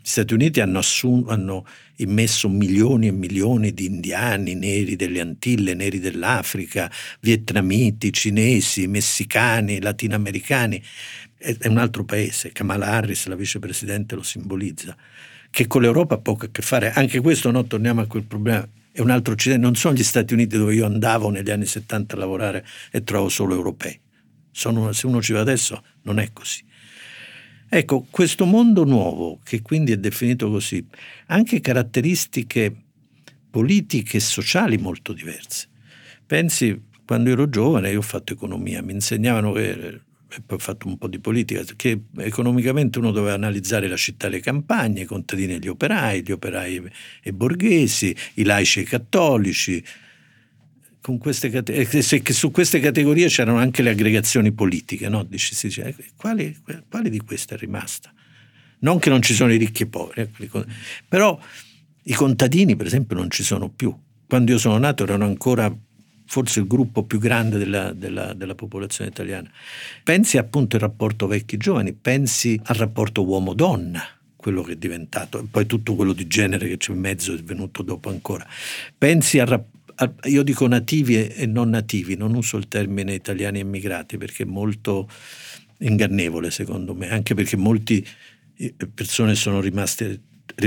Gli 0.02 0.09
Stati 0.09 0.35
Uniti 0.35 0.61
hanno, 0.61 0.78
assum- 0.78 1.28
hanno, 1.28 1.66
immesso 2.00 2.49
milioni 2.49 3.09
e 3.09 3.12
milioni 3.12 3.73
di 3.73 3.87
indiani, 3.87 4.54
neri 4.54 4.97
delle 4.97 5.21
Antille, 5.21 5.75
neri 5.75 5.99
dell'Africa, 5.99 6.90
vietnamiti, 7.21 8.12
cinesi, 8.12 8.87
messicani, 8.87 9.80
latinoamericani. 9.80 10.83
È, 11.37 11.57
è 11.59 11.69
un 11.69 11.78
altro 11.78 12.04
paese. 12.04 12.52
Kamala 12.52 12.87
Harris, 12.87 13.26
la 13.26 13.37
vicepresidente, 13.37 14.14
lo 14.14 14.23
simbolizza. 14.23 14.97
Che 15.50 15.66
con 15.66 15.83
l'Europa 15.83 16.14
ha 16.14 16.19
poco 16.19 16.47
a 16.47 16.49
che 16.50 16.62
fare. 16.62 16.92
Anche 16.92 17.21
questo, 17.21 17.50
no, 17.50 17.64
torniamo 17.64 18.00
a 18.00 18.07
quel 18.07 18.25
problema. 18.25 18.66
È 18.92 19.00
un 19.00 19.11
altro 19.11 19.33
Occidente. 19.33 19.62
Non 19.62 19.75
sono 19.75 19.95
gli 19.95 20.02
Stati 20.02 20.33
Uniti 20.33 20.57
dove 20.57 20.75
io 20.75 20.87
andavo 20.87 21.30
negli 21.30 21.50
anni 21.50 21.66
70 21.66 22.14
a 22.14 22.19
lavorare 22.19 22.64
e 22.90 23.02
trovo 23.02 23.28
solo 23.28 23.54
europei. 23.54 23.99
Sono, 24.50 24.92
se 24.92 25.07
uno 25.07 25.21
ci 25.21 25.33
va 25.33 25.40
adesso, 25.40 25.83
non 26.02 26.19
è 26.19 26.30
così. 26.33 26.64
Ecco, 27.69 28.07
questo 28.11 28.47
mondo 28.47 28.85
nuovo, 28.85 29.38
che 29.45 29.62
quindi 29.62 29.92
è 29.92 29.97
definito 29.97 30.50
così, 30.50 30.85
ha 31.26 31.34
anche 31.34 31.60
caratteristiche 31.60 32.75
politiche 33.49 34.17
e 34.17 34.21
sociali 34.21 34.76
molto 34.76 35.13
diverse. 35.13 35.69
Pensi, 36.26 36.89
quando 37.04 37.30
ero 37.30 37.49
giovane, 37.49 37.91
io 37.91 37.99
ho 37.99 38.02
fatto 38.02 38.32
economia, 38.32 38.82
mi 38.82 38.93
insegnavano 38.93 39.52
che 39.52 40.00
ho 40.47 40.58
fatto 40.58 40.86
un 40.88 40.99
po' 40.99 41.08
di 41.08 41.19
politica, 41.19 41.62
che 41.76 42.02
economicamente 42.19 42.99
uno 42.99 43.10
doveva 43.10 43.34
analizzare 43.34 43.88
la 43.88 43.97
città 43.97 44.26
e 44.26 44.30
le 44.30 44.40
campagne, 44.40 45.02
i 45.02 45.04
contadini 45.04 45.54
e 45.54 45.58
gli 45.58 45.69
operai, 45.69 46.23
gli 46.23 46.32
operai 46.32 46.76
e 47.23 47.30
i 47.30 47.32
borghesi, 47.32 48.14
i 48.34 48.45
laici 48.45 48.80
e 48.80 48.82
i 48.82 48.84
cattolici, 48.86 49.84
queste 51.19 52.32
su 52.32 52.50
queste 52.50 52.78
categorie 52.78 53.26
c'erano 53.28 53.58
anche 53.58 53.82
le 53.82 53.90
aggregazioni 53.90 54.52
politiche, 54.52 55.08
no? 55.08 55.23
Dici, 55.25 55.54
si 55.54 55.69
dice, 55.69 55.97
quali, 56.16 56.56
quali, 56.88 57.10
di 57.10 57.21
queste 57.21 57.54
è 57.54 57.58
rimasta? 57.58 58.12
Non 58.80 58.99
che 58.99 59.10
non 59.10 59.23
ci 59.23 59.34
sono 59.34 59.52
i 59.52 59.56
ricchi 59.56 59.82
e 59.82 59.86
i 59.86 59.88
poveri, 59.88 60.30
eh, 60.36 60.64
però 61.08 61.38
i 62.04 62.12
contadini 62.12 62.76
per 62.76 62.86
esempio 62.86 63.16
non 63.16 63.30
ci 63.30 63.43
sono 63.43 63.69
più. 63.69 63.95
Quando 64.26 64.52
io 64.52 64.58
sono 64.58 64.78
nato 64.78 65.02
erano 65.02 65.25
ancora 65.25 65.75
forse 66.30 66.60
il 66.60 66.69
gruppo 66.69 67.02
più 67.02 67.19
grande 67.19 67.58
della, 67.58 67.93
della, 67.93 68.34
della 68.34 68.54
popolazione 68.54 69.10
italiana. 69.10 69.50
Pensi 70.04 70.38
appunto 70.38 70.76
al 70.76 70.82
rapporto 70.82 71.26
vecchi-giovani, 71.26 71.93
pensi 71.93 72.58
al 72.66 72.76
rapporto 72.76 73.25
uomo-donna, 73.25 74.00
quello 74.36 74.62
che 74.62 74.75
è 74.75 74.76
diventato, 74.76 75.40
e 75.40 75.47
poi 75.50 75.66
tutto 75.66 75.97
quello 75.97 76.12
di 76.12 76.28
genere 76.28 76.69
che 76.69 76.76
c'è 76.76 76.93
in 76.93 77.00
mezzo 77.00 77.34
è 77.34 77.38
venuto 77.38 77.82
dopo 77.82 78.10
ancora. 78.10 78.47
Pensi 78.97 79.40
al 79.40 79.49
rapporto 79.49 79.78
io 80.28 80.43
dico 80.43 80.66
nativi 80.66 81.26
e 81.26 81.45
non 81.45 81.69
nativi, 81.69 82.16
non 82.16 82.34
uso 82.34 82.56
il 82.56 82.69
termine 82.69 83.12
italiani 83.12 83.58
immigrati 83.58 84.16
perché 84.16 84.45
è 84.45 84.47
molto 84.47 85.10
ingannevole 85.80 86.50
secondo 86.50 86.95
me, 86.95 87.10
anche 87.10 87.34
perché 87.34 87.58
molte 87.58 88.02
eh, 88.56 88.75
persone 88.95 89.34
sono 89.34 89.60
rimaste 89.60 90.21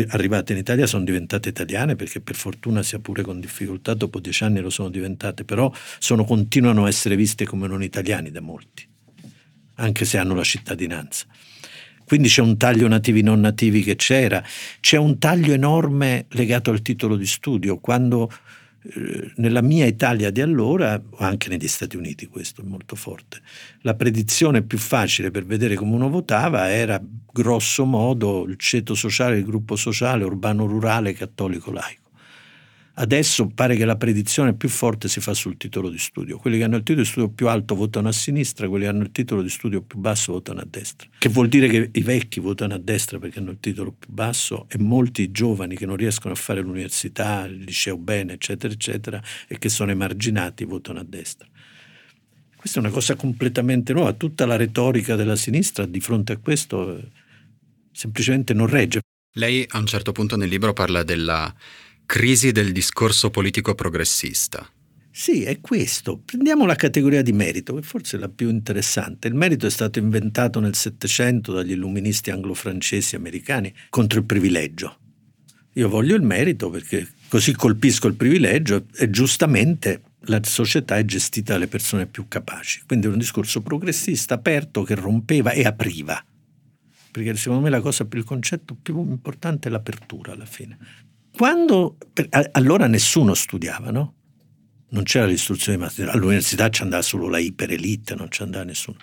arrivate 0.10 0.54
in 0.54 0.60
Italia 0.60 0.86
sono 0.88 1.04
diventate 1.04 1.50
italiane 1.50 1.96
perché 1.96 2.22
per 2.22 2.36
fortuna 2.36 2.84
sia 2.84 3.00
pure 3.00 3.22
con 3.22 3.40
difficoltà 3.40 3.94
dopo 3.94 4.20
dieci 4.20 4.44
anni 4.44 4.60
lo 4.60 4.70
sono 4.70 4.90
diventate, 4.90 5.44
però 5.44 5.72
sono, 6.00 6.26
continuano 6.26 6.86
a 6.86 6.88
essere 6.88 7.16
viste 7.16 7.46
come 7.46 7.68
non 7.68 7.84
italiani 7.84 8.32
da 8.32 8.42
molti, 8.42 8.88
anche 9.76 10.06
se 10.06 10.18
hanno 10.18 10.36
la 10.36 10.44
cittadinanza. 10.44 11.26
Quindi 12.06 12.28
c'è 12.28 12.42
un 12.42 12.58
taglio 12.58 12.88
nativi 12.88 13.22
non 13.22 13.40
nativi 13.40 13.82
che 13.82 13.96
c'era, 13.96 14.44
c'è 14.80 14.98
un 14.98 15.18
taglio 15.20 15.54
enorme 15.54 16.26
legato 16.32 16.70
al 16.72 16.82
titolo 16.82 17.16
di 17.16 17.26
studio. 17.26 17.80
Quando 17.80 18.30
nella 19.36 19.62
mia 19.62 19.86
Italia 19.86 20.30
di 20.30 20.42
allora, 20.42 21.02
anche 21.18 21.50
negli 21.50 21.68
Stati 21.68 21.96
Uniti 21.96 22.28
questo 22.28 22.62
è 22.62 22.66
molto 22.66 22.96
forte, 22.96 23.42
la 23.82 23.96
predizione 23.96 24.62
più 24.62 24.78
facile 24.78 25.32
per 25.32 25.46
vedere 25.46 25.76
come 25.76 25.94
uno 25.94 26.10
votava 26.10 26.70
era 26.70 27.02
grosso 27.32 27.86
modo 27.86 28.46
il 28.46 28.58
ceto 28.58 28.94
sociale, 28.94 29.38
il 29.38 29.46
gruppo 29.46 29.76
sociale, 29.76 30.24
urbano-rurale, 30.24 31.14
cattolico-laico. 31.14 32.03
Adesso 32.96 33.48
pare 33.48 33.76
che 33.76 33.86
la 33.86 33.96
predizione 33.96 34.54
più 34.54 34.70
forte 34.70 35.08
si 35.08 35.20
fa 35.20 35.34
sul 35.34 35.58
titolo 35.58 35.90
di 35.90 35.98
studio. 35.98 36.38
Quelli 36.38 36.60
che 36.60 36.64
hanno 36.64 36.76
il 36.76 36.84
titolo 36.84 37.02
di 37.02 37.10
studio 37.10 37.30
più 37.30 37.48
alto 37.48 37.74
votano 37.74 38.08
a 38.08 38.12
sinistra, 38.12 38.68
quelli 38.68 38.84
che 38.84 38.90
hanno 38.92 39.02
il 39.02 39.12
titolo 39.12 39.42
di 39.42 39.50
studio 39.50 39.82
più 39.82 39.98
basso 39.98 40.34
votano 40.34 40.60
a 40.60 40.68
destra. 40.70 41.10
Che 41.18 41.30
vuol 41.30 41.48
dire 41.48 41.68
che 41.68 41.90
i 41.92 42.02
vecchi 42.02 42.40
votano 42.40 42.76
a 42.76 42.78
destra 42.78 43.18
perché 43.18 43.40
hanno 43.40 43.50
il 43.50 43.58
titolo 43.60 43.94
più 43.98 44.12
basso 44.12 44.68
e 44.70 44.78
molti 44.78 45.32
giovani 45.32 45.76
che 45.76 45.88
non 45.88 45.96
riescono 45.96 46.36
a 46.36 46.38
fare 46.38 46.62
l'università, 46.62 47.46
il 47.46 47.64
liceo 47.64 47.98
bene, 47.98 48.34
eccetera, 48.34 48.72
eccetera, 48.72 49.24
e 49.48 49.58
che 49.58 49.70
sono 49.70 49.90
emarginati 49.90 50.64
votano 50.64 51.00
a 51.00 51.04
destra. 51.04 51.48
Questa 52.56 52.80
è 52.80 52.84
una 52.84 52.94
cosa 52.94 53.16
completamente 53.16 53.92
nuova. 53.92 54.14
Tutta 54.14 54.46
la 54.46 54.56
retorica 54.56 55.16
della 55.16 55.36
sinistra 55.36 55.88
di 55.88 56.00
fronte 56.00 56.34
a 56.34 56.38
questo 56.38 56.96
eh, 56.96 57.08
semplicemente 57.92 58.54
non 58.54 58.68
regge. 58.68 59.02
Lei 59.34 59.66
a 59.68 59.80
un 59.80 59.88
certo 59.88 60.12
punto 60.12 60.38
nel 60.38 60.48
libro 60.48 60.74
parla 60.74 61.02
della 61.02 61.52
Crisi 62.06 62.52
del 62.52 62.72
discorso 62.72 63.32
politico 63.32 63.74
progressista. 63.74 64.70
Sì, 65.10 65.44
è 65.44 65.60
questo. 65.62 66.20
Prendiamo 66.24 66.66
la 66.66 66.76
categoria 66.76 67.22
di 67.22 67.32
merito, 67.32 67.74
che 67.74 67.82
forse 67.82 68.18
è 68.18 68.20
la 68.20 68.30
più 68.30 68.50
interessante. 68.50 69.28
Il 69.28 69.36
merito 69.36 69.66
è 69.66 69.70
stato 69.70 70.00
inventato 70.00 70.60
nel 70.60 70.76
Settecento 70.76 71.54
dagli 71.54 71.72
illuministi 71.72 72.30
anglo-francesi 72.30 73.16
americani 73.16 73.74
contro 73.90 74.20
il 74.20 74.26
privilegio. 74.26 74.98
Io 75.74 75.90
voglio 75.90 76.16
il 76.16 76.22
merito 76.22 76.70
perché 76.70 77.08
così 77.28 77.54
colpisco 77.54 78.08
il 78.08 78.16
privilegio 78.16 78.86
e 78.96 79.10
giustamente 79.10 80.02
la 80.26 80.40
società 80.44 80.98
è 80.98 81.06
gestita 81.06 81.54
dalle 81.54 81.68
persone 81.68 82.06
più 82.06 82.28
capaci. 82.28 82.84
Quindi 82.86 83.08
è 83.08 83.10
un 83.10 83.18
discorso 83.18 83.62
progressista 83.62 84.36
aperto 84.36 84.84
che 84.84 84.94
rompeva 84.96 85.52
e 85.52 85.64
apriva. 85.64 86.24
Perché 87.12 87.36
secondo 87.36 87.64
me 87.64 87.82
più, 88.08 88.20
il 88.20 88.26
concetto 88.26 88.76
più 88.80 89.00
importante 89.00 89.68
è 89.68 89.72
l'apertura 89.72 90.34
alla 90.34 90.46
fine. 90.46 90.78
Quando, 91.36 91.98
allora 92.52 92.86
nessuno 92.86 93.34
studiava, 93.34 93.90
no? 93.90 94.14
Non 94.90 95.02
c'era 95.02 95.26
l'istruzione 95.26 95.80
matematica, 95.80 96.16
all'università 96.16 96.70
ci 96.70 96.84
andava 96.84 97.02
solo 97.02 97.28
la 97.28 97.40
iperelite, 97.40 98.14
non 98.14 98.30
ci 98.30 98.44
andava 98.44 98.64
nessuno. 98.64 98.98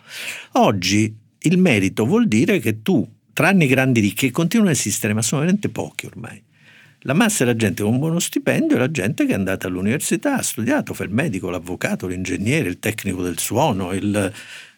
Oggi 0.52 1.12
il 1.40 1.58
merito 1.58 2.06
vuol 2.06 2.28
dire 2.28 2.60
che 2.60 2.82
tu, 2.82 3.04
tranne 3.32 3.64
i 3.64 3.66
grandi 3.66 3.98
ricchi, 3.98 4.30
continuano 4.30 4.70
a 4.70 4.74
esistere, 4.74 5.12
ma 5.12 5.22
sono 5.22 5.40
veramente 5.40 5.70
pochi 5.70 6.06
ormai, 6.06 6.40
La 7.00 7.14
massa 7.14 7.42
è 7.42 7.46
la 7.46 7.56
gente 7.56 7.82
con 7.82 7.94
un 7.94 7.98
buono 7.98 8.20
stipendio, 8.20 8.76
la 8.76 8.90
gente 8.90 9.26
che 9.26 9.32
è 9.32 9.34
andata 9.34 9.66
all'università, 9.66 10.36
ha 10.36 10.42
studiato, 10.42 10.94
fa 10.94 11.02
il 11.02 11.10
medico, 11.10 11.50
l'avvocato, 11.50 12.06
l'ingegnere, 12.06 12.68
il 12.68 12.78
tecnico 12.78 13.22
del 13.22 13.38
suono, 13.38 13.92
il, 13.92 14.32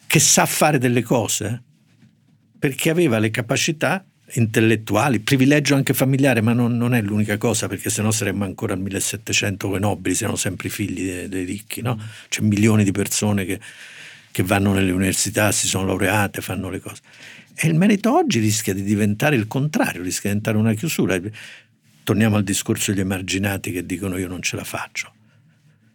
che 0.07 0.19
sa 0.19 0.45
fare 0.45 0.79
delle 0.79 1.03
cose, 1.03 1.61
perché 2.57 2.89
aveva 2.89 3.19
le 3.19 3.29
capacità 3.29 4.03
intellettuali, 4.33 5.19
privilegio 5.19 5.75
anche 5.75 5.93
familiare, 5.93 6.41
ma 6.41 6.53
non, 6.53 6.75
non, 6.77 6.93
è 6.93 7.01
l'unica 7.01 7.37
cosa, 7.37 7.67
perché 7.67 7.89
sennò 7.89 8.11
saremmo 8.11 8.45
ancora 8.45 8.73
al 8.73 8.79
1700 8.79 9.67
con 9.67 9.77
i 9.77 9.79
nobili, 9.79 10.15
siamo 10.15 10.35
sempre 10.35 10.67
i 10.67 10.71
figli 10.71 11.05
dei, 11.05 11.29
dei 11.29 11.45
ricchi, 11.45 11.81
no? 11.81 11.99
C'è 12.29 12.41
milioni 12.41 12.83
di 12.83 12.91
persone 12.91 13.45
che, 13.45 13.59
che 14.31 14.43
vanno 14.43 14.73
nelle 14.73 14.91
università, 14.91 15.51
si 15.51 15.67
sono 15.67 15.85
laureate, 15.85 16.41
fanno 16.41 16.69
le 16.69 16.79
cose. 16.79 17.01
E 17.55 17.67
il 17.67 17.75
merito 17.75 18.15
oggi 18.15 18.39
rischia 18.39 18.73
di 18.73 18.81
diventare 18.81 19.35
il 19.35 19.47
contrario, 19.47 20.01
rischia 20.01 20.31
di 20.31 20.37
diventare 20.37 20.57
una 20.57 20.73
chiusura 20.73 21.19
torniamo 22.03 22.35
al 22.35 22.43
discorso 22.43 22.91
degli 22.91 23.01
emarginati 23.01 23.71
che 23.71 23.85
dicono 23.85 24.17
io 24.17 24.27
non 24.27 24.41
ce 24.41 24.55
la 24.55 24.63
faccio. 24.63 25.11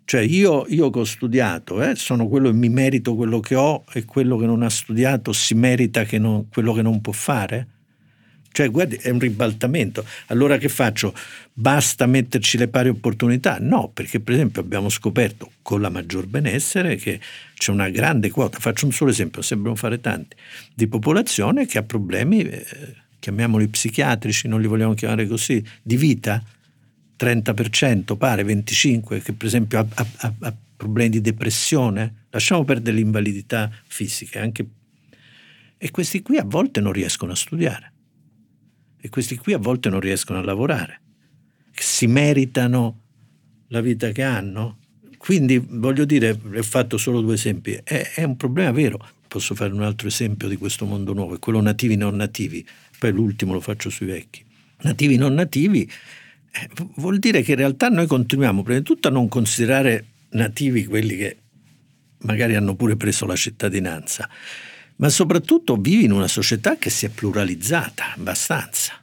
Cioè 0.04 0.22
io, 0.22 0.64
io 0.68 0.88
che 0.88 1.00
ho 1.00 1.04
studiato, 1.04 1.82
eh, 1.82 1.94
sono 1.94 2.28
quello 2.28 2.48
che 2.50 2.56
mi 2.56 2.70
merito 2.70 3.14
quello 3.14 3.40
che 3.40 3.54
ho 3.54 3.84
e 3.92 4.06
quello 4.06 4.38
che 4.38 4.46
non 4.46 4.62
ha 4.62 4.70
studiato 4.70 5.32
si 5.32 5.54
merita 5.54 6.04
che 6.04 6.18
non, 6.18 6.48
quello 6.48 6.72
che 6.72 6.80
non 6.80 7.02
può 7.02 7.12
fare? 7.12 7.66
Cioè, 8.58 8.72
guardi, 8.72 8.96
è 8.96 9.10
un 9.10 9.20
ribaltamento. 9.20 10.04
Allora 10.26 10.58
che 10.58 10.68
faccio? 10.68 11.14
Basta 11.52 12.06
metterci 12.06 12.58
le 12.58 12.66
pari 12.66 12.88
opportunità? 12.88 13.58
No, 13.60 13.88
perché 13.88 14.18
per 14.18 14.34
esempio 14.34 14.60
abbiamo 14.62 14.88
scoperto 14.88 15.52
con 15.62 15.80
la 15.80 15.90
maggior 15.90 16.26
benessere 16.26 16.96
che 16.96 17.20
c'è 17.54 17.70
una 17.70 17.88
grande 17.88 18.30
quota, 18.30 18.58
faccio 18.58 18.86
un 18.86 18.90
solo 18.90 19.12
esempio, 19.12 19.42
sembrano 19.42 19.76
fare 19.76 20.00
tanti, 20.00 20.34
di 20.74 20.88
popolazione 20.88 21.66
che 21.66 21.78
ha 21.78 21.84
problemi... 21.84 22.40
Eh, 22.40 22.66
chiamiamoli 23.20 23.66
psichiatrici, 23.66 24.46
non 24.46 24.60
li 24.60 24.68
vogliamo 24.68 24.94
chiamare 24.94 25.26
così, 25.26 25.62
di 25.82 25.96
vita, 25.96 26.40
30%, 27.18 28.16
pare 28.16 28.42
25%, 28.42 29.22
che 29.22 29.32
per 29.34 29.46
esempio 29.46 29.78
ha, 29.78 29.86
ha, 29.94 30.34
ha 30.40 30.54
problemi 30.76 31.10
di 31.10 31.20
depressione, 31.20 32.26
lasciamo 32.30 32.64
perdere 32.64 32.96
l'invalidità 32.96 33.70
fisica, 33.86 34.40
anche... 34.40 34.66
e 35.76 35.90
questi 35.90 36.22
qui 36.22 36.38
a 36.38 36.44
volte 36.44 36.80
non 36.80 36.92
riescono 36.92 37.32
a 37.32 37.36
studiare, 37.36 37.92
e 39.00 39.08
questi 39.08 39.36
qui 39.36 39.52
a 39.52 39.58
volte 39.58 39.88
non 39.88 40.00
riescono 40.00 40.38
a 40.38 40.42
lavorare, 40.42 41.00
si 41.72 42.06
meritano 42.06 43.00
la 43.68 43.80
vita 43.80 44.10
che 44.10 44.22
hanno. 44.22 44.78
Quindi 45.16 45.58
voglio 45.58 46.04
dire, 46.04 46.30
ho 46.30 46.62
fatto 46.62 46.96
solo 46.96 47.20
due 47.20 47.34
esempi, 47.34 47.78
è, 47.82 48.12
è 48.14 48.22
un 48.22 48.36
problema 48.36 48.70
vero. 48.70 48.98
Posso 49.28 49.54
fare 49.54 49.72
un 49.72 49.82
altro 49.82 50.08
esempio 50.08 50.48
di 50.48 50.56
questo 50.56 50.86
mondo 50.86 51.12
nuovo, 51.12 51.34
è 51.34 51.38
quello 51.38 51.60
nativi 51.60 51.96
non 51.96 52.16
nativi 52.16 52.66
poi 52.98 53.12
l'ultimo 53.12 53.52
lo 53.52 53.60
faccio 53.60 53.90
sui 53.90 54.06
vecchi. 54.06 54.44
Nativi 54.80 55.16
non 55.16 55.34
nativi 55.34 55.88
eh, 56.50 56.68
vuol 56.96 57.18
dire 57.18 57.42
che 57.42 57.52
in 57.52 57.58
realtà 57.58 57.88
noi 57.88 58.06
continuiamo 58.06 58.62
prima 58.62 58.78
di 58.78 58.84
tutto 58.84 59.08
a 59.08 59.10
non 59.10 59.28
considerare 59.28 60.04
nativi 60.30 60.84
quelli 60.84 61.16
che 61.16 61.36
magari 62.18 62.56
hanno 62.56 62.74
pure 62.74 62.96
preso 62.96 63.24
la 63.26 63.36
cittadinanza, 63.36 64.28
ma 64.98 65.08
soprattutto 65.08 65.76
vivi 65.76 66.04
in 66.04 66.12
una 66.12 66.28
società 66.28 66.76
che 66.76 66.90
si 66.90 67.06
è 67.06 67.08
pluralizzata 67.08 68.14
abbastanza. 68.14 68.94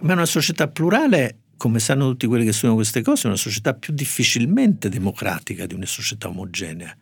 Ma 0.00 0.12
una 0.12 0.26
società 0.26 0.68
plurale, 0.68 1.38
come 1.56 1.78
sanno 1.78 2.08
tutti 2.10 2.26
quelli 2.26 2.44
che 2.44 2.52
studiano 2.52 2.74
queste 2.74 3.02
cose, 3.02 3.24
è 3.24 3.26
una 3.26 3.36
società 3.36 3.74
più 3.74 3.92
difficilmente 3.92 4.88
democratica 4.88 5.66
di 5.66 5.74
una 5.74 5.86
società 5.86 6.28
omogenea. 6.28 6.96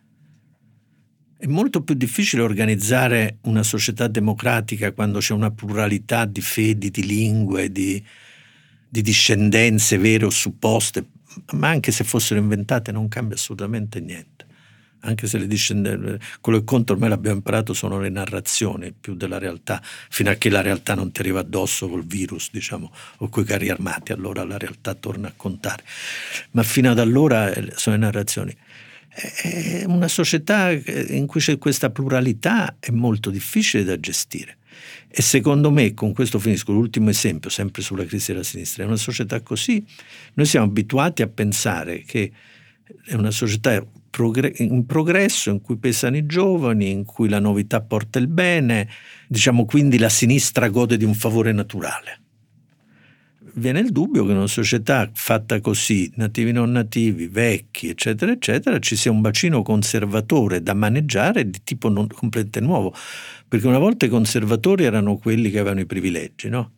È 1.37 1.47
molto 1.47 1.81
più 1.81 1.95
difficile 1.95 2.43
organizzare 2.43 3.39
una 3.41 3.63
società 3.63 4.07
democratica 4.07 4.93
quando 4.93 5.19
c'è 5.19 5.33
una 5.33 5.51
pluralità 5.51 6.25
di 6.25 6.39
fedi, 6.39 6.91
di 6.91 7.05
lingue, 7.05 7.71
di, 7.71 8.01
di 8.87 9.01
discendenze 9.01 9.97
vere 9.97 10.25
o 10.25 10.29
supposte, 10.29 11.05
ma 11.53 11.69
anche 11.69 11.91
se 11.91 12.03
fossero 12.03 12.39
inventate 12.39 12.91
non 12.91 13.07
cambia 13.07 13.35
assolutamente 13.35 13.99
niente. 13.99 14.45
Anche 15.05 15.27
se 15.27 15.37
le 15.37 15.47
discendenze, 15.47 16.19
quello 16.41 16.59
che 16.59 16.65
conta 16.65 16.93
ormai 16.93 17.09
l'abbiamo 17.09 17.37
imparato 17.37 17.73
sono 17.73 17.99
le 17.99 18.09
narrazioni 18.09 18.93
più 18.93 19.15
della 19.15 19.37
realtà, 19.37 19.81
fino 19.83 20.29
a 20.29 20.35
che 20.35 20.49
la 20.49 20.61
realtà 20.61 20.95
non 20.95 21.11
ti 21.11 21.21
arriva 21.21 21.41
addosso 21.41 21.89
col 21.89 22.05
virus, 22.05 22.49
diciamo, 22.51 22.91
o 23.17 23.29
coi 23.29 23.43
carri 23.43 23.69
armati, 23.69 24.11
allora 24.11 24.43
la 24.43 24.57
realtà 24.57 24.93
torna 24.93 25.27
a 25.27 25.33
contare. 25.35 25.83
Ma 26.51 26.63
fino 26.63 26.89
ad 26.91 26.99
allora 26.99 27.53
eh, 27.53 27.73
sono 27.75 27.95
le 27.95 28.01
narrazioni 28.01 28.55
è 29.15 29.83
una 29.85 30.07
società 30.07 30.71
in 30.71 31.27
cui 31.27 31.39
c'è 31.39 31.59
questa 31.59 31.91
pluralità 31.91 32.77
è 32.79 32.89
molto 32.89 33.29
difficile 33.29 33.83
da 33.83 33.99
gestire. 33.99 34.57
E 35.07 35.21
secondo 35.21 35.69
me, 35.69 35.93
con 35.93 36.13
questo 36.13 36.39
finisco 36.39 36.71
l'ultimo 36.71 37.11
esempio, 37.11 37.51
sempre 37.51 37.83
sulla 37.83 38.05
crisi 38.05 38.31
della 38.31 38.43
sinistra, 38.43 38.83
è 38.83 38.87
una 38.87 38.95
società 38.95 39.41
così, 39.41 39.85
noi 40.33 40.47
siamo 40.47 40.65
abituati 40.65 41.21
a 41.21 41.27
pensare 41.27 42.01
che 42.01 42.31
è 43.05 43.13
una 43.13 43.29
società 43.29 43.85
in 44.57 44.85
progresso 44.85 45.49
in 45.49 45.61
cui 45.61 45.77
pesano 45.77 46.17
i 46.17 46.25
giovani, 46.25 46.91
in 46.91 47.03
cui 47.03 47.29
la 47.29 47.39
novità 47.39 47.81
porta 47.81 48.19
il 48.19 48.27
bene, 48.27 48.87
diciamo 49.27 49.65
quindi 49.65 49.97
la 49.97 50.09
sinistra 50.09 50.69
gode 50.69 50.97
di 50.97 51.05
un 51.05 51.13
favore 51.13 51.51
naturale 51.51 52.19
viene 53.55 53.79
il 53.79 53.91
dubbio 53.91 54.25
che 54.25 54.31
in 54.31 54.37
una 54.37 54.47
società 54.47 55.09
fatta 55.13 55.59
così, 55.59 56.11
nativi 56.15 56.51
non 56.51 56.71
nativi, 56.71 57.27
vecchi, 57.27 57.89
eccetera, 57.89 58.31
eccetera, 58.31 58.79
ci 58.79 58.95
sia 58.95 59.11
un 59.11 59.21
bacino 59.21 59.61
conservatore 59.61 60.63
da 60.63 60.73
maneggiare 60.73 61.49
di 61.49 61.61
tipo 61.63 61.89
non, 61.89 62.07
completamente 62.07 62.61
nuovo. 62.61 62.93
Perché 63.47 63.67
una 63.67 63.77
volta 63.77 64.05
i 64.05 64.09
conservatori 64.09 64.85
erano 64.85 65.17
quelli 65.17 65.51
che 65.51 65.59
avevano 65.59 65.81
i 65.81 65.85
privilegi, 65.85 66.49
no? 66.49 66.71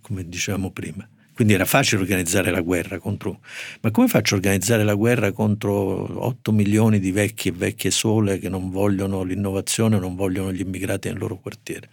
Come 0.00 0.28
dicevamo 0.28 0.70
prima. 0.70 1.08
Quindi 1.38 1.54
era 1.54 1.66
facile 1.66 2.00
organizzare 2.00 2.50
la 2.50 2.62
guerra 2.62 2.98
contro... 2.98 3.38
Ma 3.82 3.92
come 3.92 4.08
faccio 4.08 4.34
a 4.34 4.38
organizzare 4.38 4.82
la 4.82 4.94
guerra 4.94 5.30
contro 5.30 6.26
8 6.26 6.50
milioni 6.50 6.98
di 6.98 7.12
vecchi 7.12 7.46
e 7.46 7.52
vecchie 7.52 7.92
sole 7.92 8.40
che 8.40 8.48
non 8.48 8.70
vogliono 8.70 9.22
l'innovazione, 9.22 10.00
non 10.00 10.16
vogliono 10.16 10.52
gli 10.52 10.58
immigrati 10.58 11.06
nel 11.06 11.16
loro 11.16 11.38
quartiere? 11.38 11.88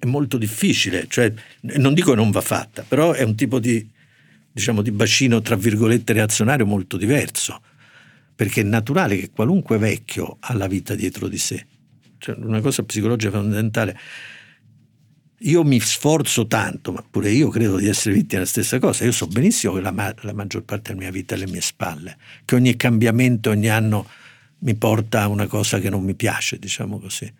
è 0.00 0.06
molto 0.06 0.38
difficile, 0.38 1.06
cioè, 1.08 1.32
non 1.60 1.94
dico 1.94 2.10
che 2.10 2.16
non 2.16 2.32
va 2.32 2.40
fatta, 2.40 2.82
però 2.82 3.12
è 3.12 3.22
un 3.22 3.36
tipo 3.36 3.60
di, 3.60 3.88
diciamo, 4.50 4.82
di 4.82 4.90
bacino, 4.90 5.40
tra 5.40 5.54
virgolette, 5.54 6.14
reazionario 6.14 6.66
molto 6.66 6.96
diverso, 6.96 7.62
perché 8.34 8.62
è 8.62 8.64
naturale 8.64 9.16
che 9.16 9.30
qualunque 9.30 9.78
vecchio 9.78 10.38
ha 10.40 10.52
la 10.54 10.66
vita 10.66 10.96
dietro 10.96 11.28
di 11.28 11.38
sé. 11.38 11.64
Cioè, 12.18 12.34
una 12.38 12.60
cosa 12.60 12.82
psicologica 12.82 13.30
fondamentale. 13.30 13.96
Io 15.44 15.62
mi 15.62 15.80
sforzo 15.80 16.46
tanto, 16.46 16.92
ma 16.92 17.04
pure 17.08 17.30
io 17.30 17.48
credo 17.48 17.76
di 17.76 17.88
essere 17.88 18.14
vittima 18.14 18.40
della 18.40 18.46
stessa 18.46 18.78
cosa. 18.78 19.04
Io 19.04 19.12
so 19.12 19.26
benissimo 19.26 19.74
che 19.74 19.80
la, 19.80 20.14
la 20.20 20.32
maggior 20.32 20.62
parte 20.62 20.92
della 20.92 21.02
mia 21.02 21.10
vita 21.10 21.34
è 21.34 21.38
alle 21.38 21.50
mie 21.50 21.60
spalle, 21.60 22.16
che 22.44 22.54
ogni 22.54 22.76
cambiamento 22.76 23.50
ogni 23.50 23.68
anno 23.68 24.08
mi 24.60 24.74
porta 24.74 25.22
a 25.22 25.28
una 25.28 25.46
cosa 25.46 25.78
che 25.78 25.90
non 25.90 26.02
mi 26.02 26.14
piace, 26.14 26.58
diciamo 26.58 26.98
così 26.98 27.30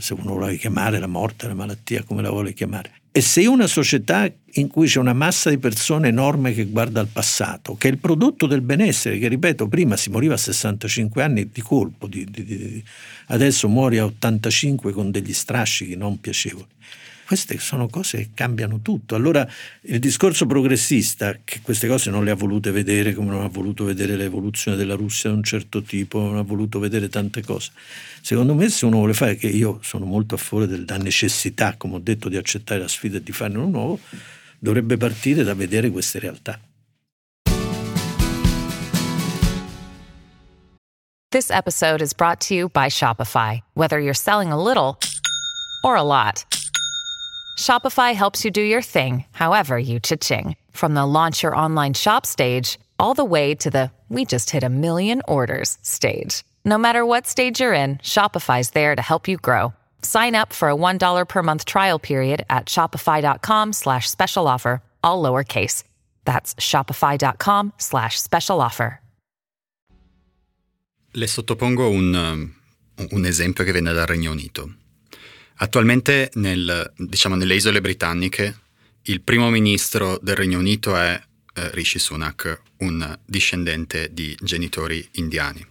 se 0.00 0.14
uno 0.14 0.32
vuole 0.32 0.56
chiamare 0.56 0.98
la 0.98 1.06
morte, 1.06 1.46
la 1.46 1.54
malattia, 1.54 2.02
come 2.02 2.22
la 2.22 2.30
vuole 2.30 2.52
chiamare. 2.52 2.92
E 3.12 3.20
se 3.20 3.46
una 3.46 3.66
società 3.66 4.30
in 4.52 4.68
cui 4.68 4.86
c'è 4.86 5.00
una 5.00 5.12
massa 5.12 5.50
di 5.50 5.58
persone 5.58 6.08
enorme 6.08 6.52
che 6.52 6.64
guarda 6.66 7.00
al 7.00 7.08
passato, 7.08 7.74
che 7.76 7.88
è 7.88 7.90
il 7.90 7.98
prodotto 7.98 8.46
del 8.46 8.60
benessere, 8.60 9.18
che 9.18 9.28
ripeto, 9.28 9.68
prima 9.68 9.96
si 9.96 10.10
moriva 10.10 10.34
a 10.34 10.38
65 10.38 11.22
anni 11.22 11.50
di 11.50 11.60
colpo, 11.60 12.06
di, 12.06 12.24
di, 12.24 12.44
di, 12.44 12.84
adesso 13.26 13.68
muori 13.68 13.98
a 13.98 14.04
85 14.04 14.92
con 14.92 15.10
degli 15.10 15.32
strascichi 15.32 15.96
non 15.96 16.20
piacevoli 16.20 16.66
queste 17.30 17.60
sono 17.60 17.86
cose 17.86 18.18
che 18.18 18.30
cambiano 18.34 18.80
tutto. 18.80 19.14
Allora 19.14 19.48
il 19.82 20.00
discorso 20.00 20.46
progressista, 20.46 21.38
che 21.44 21.60
queste 21.62 21.86
cose 21.86 22.10
non 22.10 22.24
le 22.24 22.32
ha 22.32 22.34
volute 22.34 22.72
vedere, 22.72 23.14
come 23.14 23.30
non 23.30 23.44
ha 23.44 23.46
voluto 23.46 23.84
vedere 23.84 24.16
l'evoluzione 24.16 24.76
della 24.76 24.96
Russia 24.96 25.30
di 25.30 25.36
un 25.36 25.44
certo 25.44 25.80
tipo, 25.80 26.18
non 26.18 26.38
ha 26.38 26.42
voluto 26.42 26.80
vedere 26.80 27.08
tante 27.08 27.44
cose. 27.44 27.70
Secondo 28.20 28.56
me 28.56 28.68
se 28.68 28.84
uno 28.84 28.96
vuole 28.96 29.14
fare, 29.14 29.36
che 29.36 29.46
io 29.46 29.78
sono 29.80 30.06
molto 30.06 30.34
a 30.34 30.38
favore 30.38 30.66
della 30.66 30.96
necessità, 30.96 31.76
come 31.76 31.94
ho 31.94 31.98
detto, 32.00 32.28
di 32.28 32.36
accettare 32.36 32.80
la 32.80 32.88
sfida 32.88 33.18
e 33.18 33.22
di 33.22 33.30
farne 33.30 33.58
uno 33.58 33.68
nuovo, 33.68 34.00
dovrebbe 34.58 34.96
partire 34.96 35.44
da 35.44 35.54
vedere 35.54 35.88
queste 35.88 36.18
realtà. 36.18 36.58
This 41.30 41.48
episode 41.52 42.02
is 42.02 42.12
brought 42.12 42.40
to 42.48 42.54
you 42.54 42.68
by 42.70 42.88
Shopify. 42.88 43.60
Whether 43.74 44.00
you're 44.00 44.14
selling 44.14 44.50
a 44.50 44.60
little 44.60 44.98
or 45.84 45.94
a 45.94 46.02
lot. 46.02 46.44
Shopify 47.60 48.14
helps 48.14 48.42
you 48.42 48.50
do 48.50 48.62
your 48.62 48.80
thing, 48.80 49.26
however 49.32 49.78
you 49.78 50.00
cha-ching. 50.00 50.56
From 50.70 50.94
the 50.94 51.04
launch 51.04 51.42
your 51.42 51.54
online 51.54 51.92
shop 51.92 52.24
stage, 52.24 52.78
all 52.98 53.12
the 53.12 53.22
way 53.22 53.54
to 53.56 53.68
the 53.68 53.90
we 54.08 54.24
just 54.24 54.48
hit 54.48 54.64
a 54.64 54.70
million 54.70 55.20
orders 55.28 55.76
stage. 55.82 56.42
No 56.64 56.78
matter 56.78 57.04
what 57.04 57.26
stage 57.26 57.60
you're 57.60 57.74
in, 57.74 57.98
Shopify's 57.98 58.70
there 58.70 58.96
to 58.96 59.02
help 59.02 59.28
you 59.28 59.36
grow. 59.36 59.74
Sign 60.02 60.34
up 60.34 60.54
for 60.54 60.70
a 60.70 60.74
$1 60.74 61.28
per 61.28 61.42
month 61.42 61.66
trial 61.66 61.98
period 61.98 62.46
at 62.48 62.64
shopify.com 62.66 63.74
slash 63.74 64.08
special 64.08 64.48
offer, 64.48 64.82
all 65.04 65.22
lowercase. 65.22 65.84
That's 66.24 66.54
shopify.com 66.54 67.74
slash 67.76 68.18
special 68.20 68.60
offer. 68.62 69.00
Le 71.12 71.26
sottopongo 71.26 71.90
un, 71.90 72.14
um, 72.14 72.54
un 73.10 73.24
esempio 73.26 73.64
che 73.64 73.72
viene 73.72 73.92
dal 73.92 74.06
Regno 74.06 74.30
Unito. 74.30 74.79
Attualmente 75.62 76.30
nel, 76.34 76.90
diciamo, 76.96 77.34
nelle 77.34 77.54
isole 77.54 77.82
britanniche 77.82 78.60
il 79.04 79.20
primo 79.20 79.50
ministro 79.50 80.18
del 80.22 80.34
Regno 80.34 80.58
Unito 80.58 80.96
è 80.96 81.20
eh, 81.54 81.70
Rishi 81.72 81.98
Sunak, 81.98 82.62
un 82.78 83.18
discendente 83.26 84.08
di 84.10 84.34
genitori 84.40 85.06
indiani. 85.12 85.64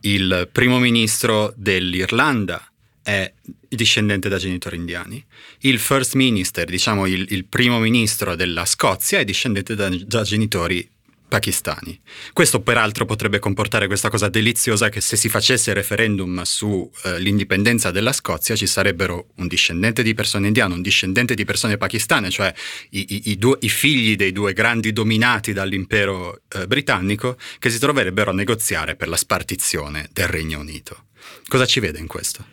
Il 0.00 0.48
primo 0.50 0.80
ministro 0.80 1.52
dell'Irlanda 1.56 2.66
è 3.00 3.32
discendente 3.68 4.28
da 4.28 4.38
genitori 4.38 4.76
indiani. 4.76 5.24
Il 5.60 5.78
first 5.78 6.14
minister, 6.14 6.64
diciamo 6.64 7.06
il, 7.06 7.24
il 7.30 7.44
primo 7.44 7.78
ministro 7.78 8.34
della 8.34 8.64
Scozia, 8.64 9.20
è 9.20 9.24
discendente 9.24 9.76
da, 9.76 9.88
da 9.88 10.22
genitori 10.22 10.88
pakistani. 11.32 11.98
Questo 12.34 12.60
peraltro 12.60 13.06
potrebbe 13.06 13.38
comportare 13.38 13.86
questa 13.86 14.10
cosa 14.10 14.28
deliziosa 14.28 14.90
che 14.90 15.00
se 15.00 15.16
si 15.16 15.30
facesse 15.30 15.72
referendum 15.72 16.42
sull'indipendenza 16.42 17.88
eh, 17.88 17.92
della 17.92 18.12
Scozia 18.12 18.54
ci 18.54 18.66
sarebbero 18.66 19.28
un 19.36 19.46
discendente 19.46 20.02
di 20.02 20.12
persone 20.12 20.48
indiane, 20.48 20.74
un 20.74 20.82
discendente 20.82 21.34
di 21.34 21.46
persone 21.46 21.78
pakistane, 21.78 22.28
cioè 22.28 22.52
i, 22.90 23.06
i, 23.08 23.30
i, 23.30 23.38
due, 23.38 23.56
i 23.60 23.70
figli 23.70 24.14
dei 24.14 24.30
due 24.30 24.52
grandi 24.52 24.92
dominati 24.92 25.54
dall'impero 25.54 26.42
eh, 26.50 26.66
britannico 26.66 27.38
che 27.58 27.70
si 27.70 27.78
troverebbero 27.78 28.30
a 28.30 28.34
negoziare 28.34 28.94
per 28.94 29.08
la 29.08 29.16
spartizione 29.16 30.10
del 30.12 30.26
Regno 30.26 30.60
Unito. 30.60 31.06
Cosa 31.48 31.64
ci 31.64 31.80
vede 31.80 31.98
in 31.98 32.08
questo? 32.08 32.44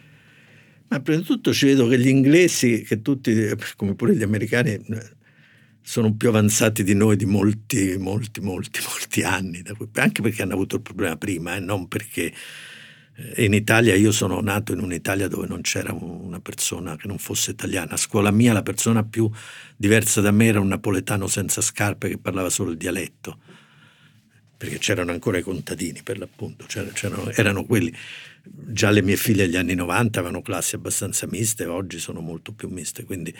Ma 0.87 1.01
prima 1.01 1.19
di 1.19 1.25
tutto 1.25 1.51
ci 1.51 1.65
vedo 1.65 1.85
che 1.85 1.99
gli 1.99 2.07
inglesi, 2.07 2.83
che 2.83 3.01
tutti, 3.01 3.53
come 3.75 3.93
pure 3.95 4.15
gli 4.15 4.23
americani, 4.23 4.79
sono 5.89 6.13
più 6.13 6.29
avanzati 6.29 6.83
di 6.83 6.93
noi 6.93 7.15
di 7.15 7.25
molti, 7.25 7.97
molti, 7.97 8.41
molti, 8.41 8.79
molti 8.87 9.23
anni, 9.23 9.63
anche 9.93 10.21
perché 10.21 10.43
hanno 10.43 10.53
avuto 10.53 10.75
il 10.75 10.83
problema 10.83 11.17
prima 11.17 11.55
e 11.55 11.59
non 11.59 11.87
perché 11.87 12.31
eh, 13.15 13.43
in 13.43 13.55
Italia 13.55 13.95
io 13.95 14.11
sono 14.11 14.39
nato 14.39 14.71
in 14.71 14.81
un'Italia 14.81 15.27
dove 15.27 15.47
non 15.47 15.61
c'era 15.61 15.91
una 15.91 16.39
persona 16.41 16.95
che 16.95 17.07
non 17.07 17.17
fosse 17.17 17.49
italiana. 17.49 17.93
A 17.93 17.97
scuola 17.97 18.29
mia 18.29 18.53
la 18.53 18.61
persona 18.61 19.03
più 19.03 19.31
diversa 19.75 20.21
da 20.21 20.29
me 20.29 20.45
era 20.45 20.59
un 20.59 20.67
napoletano 20.67 21.25
senza 21.25 21.59
scarpe 21.59 22.07
che 22.07 22.19
parlava 22.19 22.51
solo 22.51 22.69
il 22.69 22.77
dialetto, 22.77 23.39
perché 24.57 24.77
c'erano 24.77 25.09
ancora 25.09 25.39
i 25.39 25.41
contadini 25.41 26.03
per 26.03 26.19
l'appunto, 26.19 26.65
c'erano, 26.67 27.31
erano 27.31 27.65
quelli. 27.65 27.91
Già 28.51 28.89
le 28.89 29.01
mie 29.01 29.15
figlie 29.15 29.43
agli 29.43 29.55
anni 29.55 29.75
90 29.75 30.19
avevano 30.19 30.41
classi 30.41 30.75
abbastanza 30.75 31.27
miste, 31.27 31.65
oggi 31.65 31.99
sono 31.99 32.19
molto 32.21 32.51
più 32.51 32.69
miste, 32.69 33.03
quindi 33.03 33.33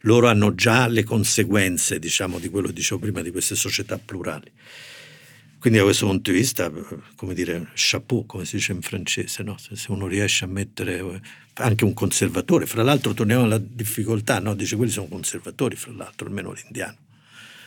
loro 0.00 0.28
hanno 0.28 0.54
già 0.54 0.86
le 0.88 1.04
conseguenze, 1.04 1.98
diciamo, 1.98 2.38
di 2.38 2.48
quello 2.48 2.68
che 2.68 2.72
dicevo 2.74 3.00
prima, 3.00 3.22
di 3.22 3.30
queste 3.30 3.54
società 3.54 3.98
plurali. 3.98 4.50
Quindi 5.62 5.78
da 5.78 5.84
questo 5.84 6.06
punto 6.06 6.32
di 6.32 6.38
vista, 6.38 6.72
come 7.14 7.34
dire, 7.34 7.68
chapeau, 7.74 8.26
come 8.26 8.44
si 8.44 8.56
dice 8.56 8.72
in 8.72 8.82
francese, 8.82 9.44
no? 9.44 9.56
se 9.58 9.92
uno 9.92 10.08
riesce 10.08 10.44
a 10.44 10.48
mettere 10.48 11.20
anche 11.54 11.84
un 11.84 11.94
conservatore, 11.94 12.66
fra 12.66 12.82
l'altro 12.82 13.14
torniamo 13.14 13.44
alla 13.44 13.58
difficoltà, 13.58 14.40
no? 14.40 14.56
dice 14.56 14.74
quelli 14.74 14.90
sono 14.90 15.06
conservatori, 15.06 15.76
fra 15.76 15.92
l'altro, 15.92 16.26
almeno 16.26 16.50
l'indiano, 16.50 16.96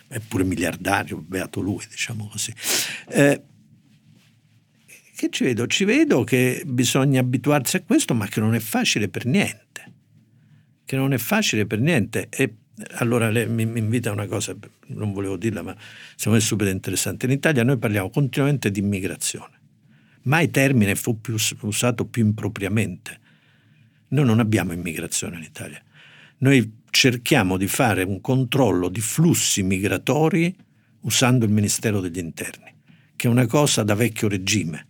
è 0.09 0.19
pure 0.19 0.43
miliardario, 0.43 1.23
beato 1.25 1.61
lui, 1.61 1.85
diciamo 1.89 2.27
così. 2.27 2.53
Eh, 3.07 3.41
che 5.15 5.29
ci 5.29 5.45
vedo? 5.45 5.65
Ci 5.65 5.85
vedo 5.85 6.23
che 6.23 6.61
bisogna 6.65 7.21
abituarsi 7.21 7.77
a 7.77 7.83
questo, 7.83 8.13
ma 8.13 8.27
che 8.27 8.41
non 8.41 8.53
è 8.53 8.59
facile 8.59 9.07
per 9.07 9.25
niente. 9.25 9.93
Che 10.83 10.95
non 10.97 11.13
è 11.13 11.17
facile 11.17 11.65
per 11.65 11.79
niente. 11.79 12.27
E 12.29 12.53
allora 12.97 13.29
lei 13.29 13.47
mi, 13.47 13.65
mi 13.65 13.79
invita 13.79 14.09
a 14.09 14.13
una 14.13 14.27
cosa, 14.27 14.55
non 14.87 15.13
volevo 15.13 15.37
dirla, 15.37 15.61
ma 15.61 15.73
secondo 16.15 16.37
me 16.37 16.43
è 16.43 16.45
super 16.45 16.67
interessante. 16.67 17.25
In 17.27 17.31
Italia 17.31 17.63
noi 17.63 17.77
parliamo 17.77 18.09
continuamente 18.09 18.69
di 18.71 18.81
immigrazione. 18.81 19.53
Mai 20.23 20.51
termine 20.51 20.95
fu 20.95 21.21
più 21.21 21.35
usato 21.61 22.05
più 22.05 22.25
impropriamente. 22.25 23.19
Noi 24.09 24.25
non 24.25 24.39
abbiamo 24.39 24.73
immigrazione 24.73 25.37
in 25.37 25.43
Italia. 25.43 25.81
Noi 26.39 26.81
cerchiamo 26.89 27.55
di 27.55 27.67
fare 27.67 28.03
un 28.03 28.19
controllo 28.19 28.89
di 28.89 28.99
flussi 28.99 29.63
migratori 29.63 30.53
usando 31.01 31.45
il 31.45 31.51
Ministero 31.51 32.01
degli 32.01 32.17
Interni, 32.17 32.73
che 33.15 33.27
è 33.27 33.31
una 33.31 33.45
cosa 33.45 33.83
da 33.83 33.95
vecchio 33.95 34.27
regime 34.27 34.87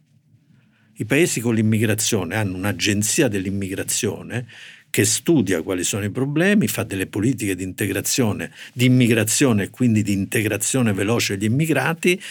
i 0.98 1.06
paesi 1.06 1.42
con 1.42 1.56
l'immigrazione 1.56 2.36
hanno 2.36 2.56
un'agenzia 2.56 3.28
dell'immigrazione 3.28 4.48
che 4.90 5.04
studia 5.04 5.62
quali 5.62 5.84
sono 5.84 6.06
i 6.06 6.10
problemi, 6.10 6.70
fa 6.70 6.84
delle 6.84 7.08
politiche 7.08 7.54
di 7.54 7.64
integrazione, 7.64 8.52
di 8.72 8.86
immigrazione 8.86 9.64
e 9.64 9.70
quindi 9.70 10.04
di 10.04 10.14
integrazione 10.14 10.94
veloce 10.94 11.36
degli 11.36 11.50
immigrati 11.50 12.22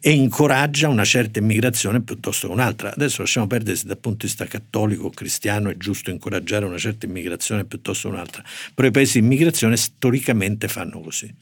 e 0.00 0.10
incoraggia 0.10 0.90
una 0.90 1.04
certa 1.06 1.38
immigrazione 1.38 2.02
piuttosto 2.02 2.48
che 2.48 2.52
un'altra. 2.52 2.92
Adesso 2.92 3.22
lasciamo 3.22 3.46
perdere 3.46 3.76
se 3.76 3.86
dal 3.86 3.96
punto 3.96 4.18
di 4.18 4.26
vista 4.26 4.44
cattolico 4.44 5.06
o 5.06 5.10
cristiano 5.10 5.70
è 5.70 5.78
giusto 5.78 6.10
incoraggiare 6.10 6.66
una 6.66 6.76
certa 6.76 7.06
immigrazione 7.06 7.64
piuttosto 7.64 8.10
che 8.10 8.14
un'altra, 8.14 8.44
però 8.74 8.86
i 8.86 8.90
paesi 8.90 9.18
di 9.18 9.24
immigrazione 9.24 9.78
storicamente 9.78 10.68
fanno 10.68 11.00
così. 11.00 11.34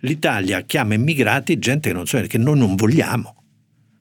L'Italia 0.00 0.60
chiama 0.66 0.92
immigrati 0.92 1.58
gente 1.58 1.88
che 1.88 1.94
non 1.94 2.06
so, 2.06 2.20
che 2.20 2.36
noi 2.36 2.58
non 2.58 2.74
vogliamo 2.74 3.44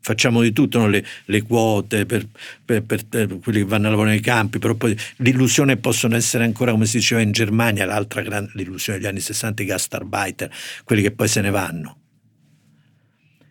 facciamo 0.06 0.44
di 0.44 0.54
tutto, 0.54 0.78
no? 0.78 0.88
le, 0.88 1.04
le, 1.26 1.42
quote 1.42 2.06
per, 2.06 2.28
per, 2.64 2.84
per, 2.84 3.08
per, 3.08 3.40
quelli 3.40 3.62
che 3.62 3.66
vanno 3.66 3.88
a 3.88 3.90
lavorare 3.90 4.14
nei 4.14 4.22
campi, 4.22 4.60
però 4.60 4.76
poi 4.76 4.96
l'illusione 5.18 5.78
possono 5.78 6.16
essere 6.16 6.44
ancora, 6.44 6.70
come 6.70 6.86
si 6.86 6.98
diceva 6.98 7.22
in 7.22 7.32
Germania, 7.32 7.88
l'altra 7.88 8.22
grande 8.22 8.62
illusione 8.62 9.00
degli 9.00 9.08
anni 9.08 9.20
60, 9.20 9.64
i 9.64 9.66
gastarbeiter, 9.66 10.52
quelli 10.84 11.02
che 11.02 11.10
poi 11.10 11.28
se 11.28 11.42
ne 11.42 11.50
vanno. 11.50 11.98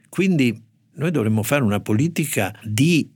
Quindi 0.09 0.57
noi 0.93 1.11
dovremmo 1.11 1.43
fare 1.43 1.65
una 1.65 1.81
politica 1.81 2.57
di 2.63 3.11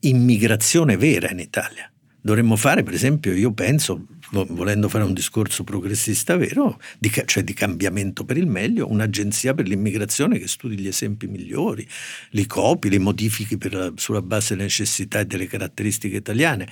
immigrazione 0.00 0.96
vera 0.96 1.30
in 1.30 1.38
Italia. 1.38 1.89
Dovremmo 2.22 2.56
fare, 2.56 2.82
per 2.82 2.92
esempio, 2.92 3.32
io 3.32 3.52
penso, 3.52 4.06
volendo 4.30 4.88
fare 4.88 5.04
un 5.04 5.14
discorso 5.14 5.64
progressista 5.64 6.36
vero, 6.36 6.78
di, 6.98 7.10
cioè 7.24 7.42
di 7.42 7.54
cambiamento 7.54 8.24
per 8.24 8.36
il 8.36 8.46
meglio, 8.46 8.90
un'agenzia 8.90 9.54
per 9.54 9.66
l'immigrazione 9.66 10.38
che 10.38 10.46
studi 10.46 10.78
gli 10.78 10.86
esempi 10.86 11.26
migliori, 11.26 11.86
li 12.30 12.46
copi, 12.46 12.90
li 12.90 12.98
modifichi 12.98 13.58
la, 13.70 13.92
sulla 13.96 14.22
base 14.22 14.50
delle 14.50 14.64
necessità 14.64 15.20
e 15.20 15.24
delle 15.24 15.46
caratteristiche 15.46 16.16
italiane, 16.16 16.68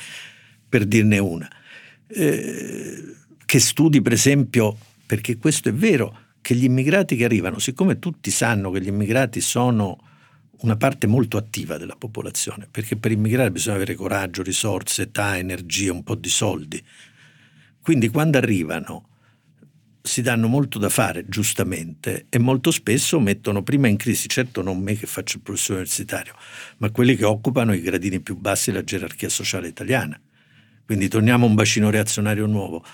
per 0.68 0.84
dirne 0.84 1.18
una. 1.18 1.50
Eh, 2.08 3.14
che 3.46 3.58
studi, 3.58 4.02
per 4.02 4.12
esempio, 4.12 4.76
perché 5.06 5.38
questo 5.38 5.70
è 5.70 5.72
vero, 5.72 6.26
che 6.42 6.54
gli 6.54 6.64
immigrati 6.64 7.16
che 7.16 7.24
arrivano, 7.24 7.58
siccome 7.58 7.98
tutti 7.98 8.30
sanno 8.30 8.70
che 8.70 8.82
gli 8.82 8.88
immigrati 8.88 9.40
sono 9.40 9.98
una 10.60 10.76
parte 10.76 11.06
molto 11.06 11.36
attiva 11.36 11.76
della 11.78 11.96
popolazione, 11.96 12.68
perché 12.70 12.96
per 12.96 13.12
immigrare 13.12 13.50
bisogna 13.50 13.76
avere 13.76 13.94
coraggio, 13.94 14.42
risorse, 14.42 15.02
età, 15.02 15.38
energia, 15.38 15.92
un 15.92 16.02
po' 16.02 16.14
di 16.14 16.28
soldi, 16.28 16.82
quindi 17.80 18.08
quando 18.08 18.36
arrivano 18.36 19.08
si 20.02 20.22
danno 20.22 20.48
molto 20.48 20.78
da 20.78 20.88
fare, 20.88 21.26
giustamente, 21.26 22.26
e 22.28 22.38
molto 22.38 22.70
spesso 22.70 23.20
mettono 23.20 23.62
prima 23.62 23.88
in 23.88 23.96
crisi, 23.96 24.28
certo 24.28 24.62
non 24.62 24.78
me 24.78 24.94
che 24.94 25.06
faccio 25.06 25.36
il 25.36 25.42
professore 25.42 25.80
universitario, 25.80 26.34
ma 26.78 26.90
quelli 26.90 27.14
che 27.14 27.24
occupano 27.24 27.72
i 27.74 27.80
gradini 27.80 28.20
più 28.20 28.36
bassi 28.36 28.70
della 28.70 28.84
gerarchia 28.84 29.28
sociale 29.28 29.68
italiana. 29.68 30.20
Quindi 30.84 31.08
torniamo 31.08 31.44
a 31.44 31.48
un 31.48 31.54
bacino 31.54 31.90
reazionario 31.90 32.46
nuovo. 32.46 32.84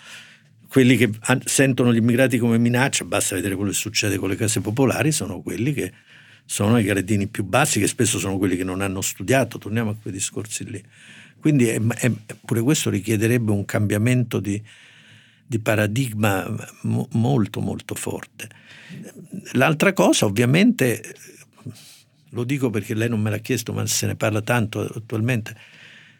Quelli 0.68 0.96
che 0.96 1.10
sentono 1.44 1.92
gli 1.92 1.98
immigrati 1.98 2.38
come 2.38 2.58
minaccia, 2.58 3.04
basta 3.04 3.36
vedere 3.36 3.54
quello 3.54 3.70
che 3.70 3.76
succede 3.76 4.16
con 4.16 4.28
le 4.28 4.36
case 4.36 4.60
popolari, 4.60 5.12
sono 5.12 5.40
quelli 5.40 5.72
che 5.72 5.92
sono 6.44 6.78
i 6.78 6.84
gradini 6.84 7.26
più 7.26 7.44
bassi, 7.44 7.80
che 7.80 7.86
spesso 7.86 8.18
sono 8.18 8.38
quelli 8.38 8.56
che 8.56 8.64
non 8.64 8.80
hanno 8.80 9.00
studiato, 9.00 9.58
torniamo 9.58 9.90
a 9.90 9.96
quei 10.00 10.12
discorsi 10.12 10.68
lì. 10.68 10.82
Quindi 11.40 11.66
è, 11.66 11.80
è, 11.80 12.10
pure 12.44 12.62
questo 12.62 12.90
richiederebbe 12.90 13.50
un 13.50 13.64
cambiamento 13.64 14.40
di, 14.40 14.62
di 15.46 15.58
paradigma 15.58 16.50
molto 17.12 17.60
molto 17.60 17.94
forte. 17.94 18.48
L'altra 19.52 19.92
cosa 19.92 20.24
ovviamente, 20.26 21.14
lo 22.30 22.44
dico 22.44 22.70
perché 22.70 22.94
lei 22.94 23.08
non 23.08 23.20
me 23.20 23.30
l'ha 23.30 23.38
chiesto 23.38 23.72
ma 23.72 23.84
se 23.86 24.06
ne 24.06 24.16
parla 24.16 24.40
tanto 24.40 24.80
attualmente, 24.80 25.54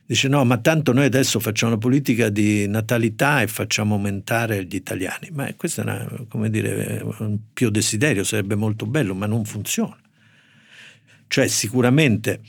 dice 0.04 0.28
no 0.28 0.44
ma 0.44 0.58
tanto 0.58 0.92
noi 0.92 1.06
adesso 1.06 1.40
facciamo 1.40 1.72
una 1.72 1.80
politica 1.80 2.28
di 2.28 2.66
natalità 2.66 3.40
e 3.40 3.46
facciamo 3.46 3.94
aumentare 3.94 4.64
gli 4.64 4.74
italiani, 4.74 5.30
ma 5.32 5.50
questo 5.56 5.80
è 5.80 5.84
una, 5.84 6.48
dire, 6.48 7.02
un 7.20 7.38
pio 7.52 7.70
desiderio, 7.70 8.24
sarebbe 8.24 8.56
molto 8.56 8.84
bello 8.86 9.14
ma 9.14 9.26
non 9.26 9.44
funziona. 9.44 9.96
Cioè 11.34 11.48
sicuramente 11.48 12.42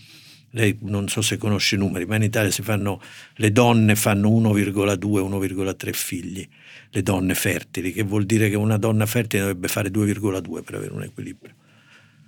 lei 0.51 0.77
non 0.81 1.07
so 1.07 1.23
se 1.23 1.37
conosce 1.37 1.73
i 1.73 1.79
numeri, 1.79 2.05
ma 2.05 2.17
in 2.17 2.21
Italia 2.21 2.51
fanno, 2.51 3.01
le 3.37 3.51
donne 3.51 3.95
fanno 3.95 4.29
1,2-1,3 4.29 5.91
figli, 5.91 6.47
le 6.91 7.01
donne 7.01 7.33
fertili, 7.33 7.91
che 7.91 8.03
vuol 8.03 8.25
dire 8.25 8.47
che 8.47 8.55
una 8.55 8.77
donna 8.77 9.07
fertile 9.07 9.41
dovrebbe 9.41 9.69
fare 9.69 9.89
2,2 9.89 10.61
per 10.61 10.75
avere 10.75 10.93
un 10.93 11.01
equilibrio. 11.01 11.55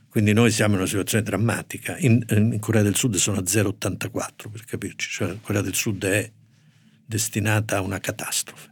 Quindi 0.10 0.34
noi 0.34 0.50
siamo 0.50 0.74
in 0.74 0.80
una 0.80 0.88
situazione 0.88 1.24
drammatica. 1.24 1.96
In, 2.00 2.26
in 2.30 2.58
Corea 2.60 2.82
del 2.82 2.96
Sud 2.96 3.18
sono 3.18 3.38
a 3.38 3.44
0,84 3.44 4.50
per 4.52 4.64
capirci, 4.66 5.10
cioè 5.12 5.38
Corea 5.40 5.62
del 5.62 5.76
Sud 5.76 6.04
è 6.06 6.28
destinata 7.06 7.78
a 7.78 7.82
una 7.82 8.00
catastrofe. 8.00 8.72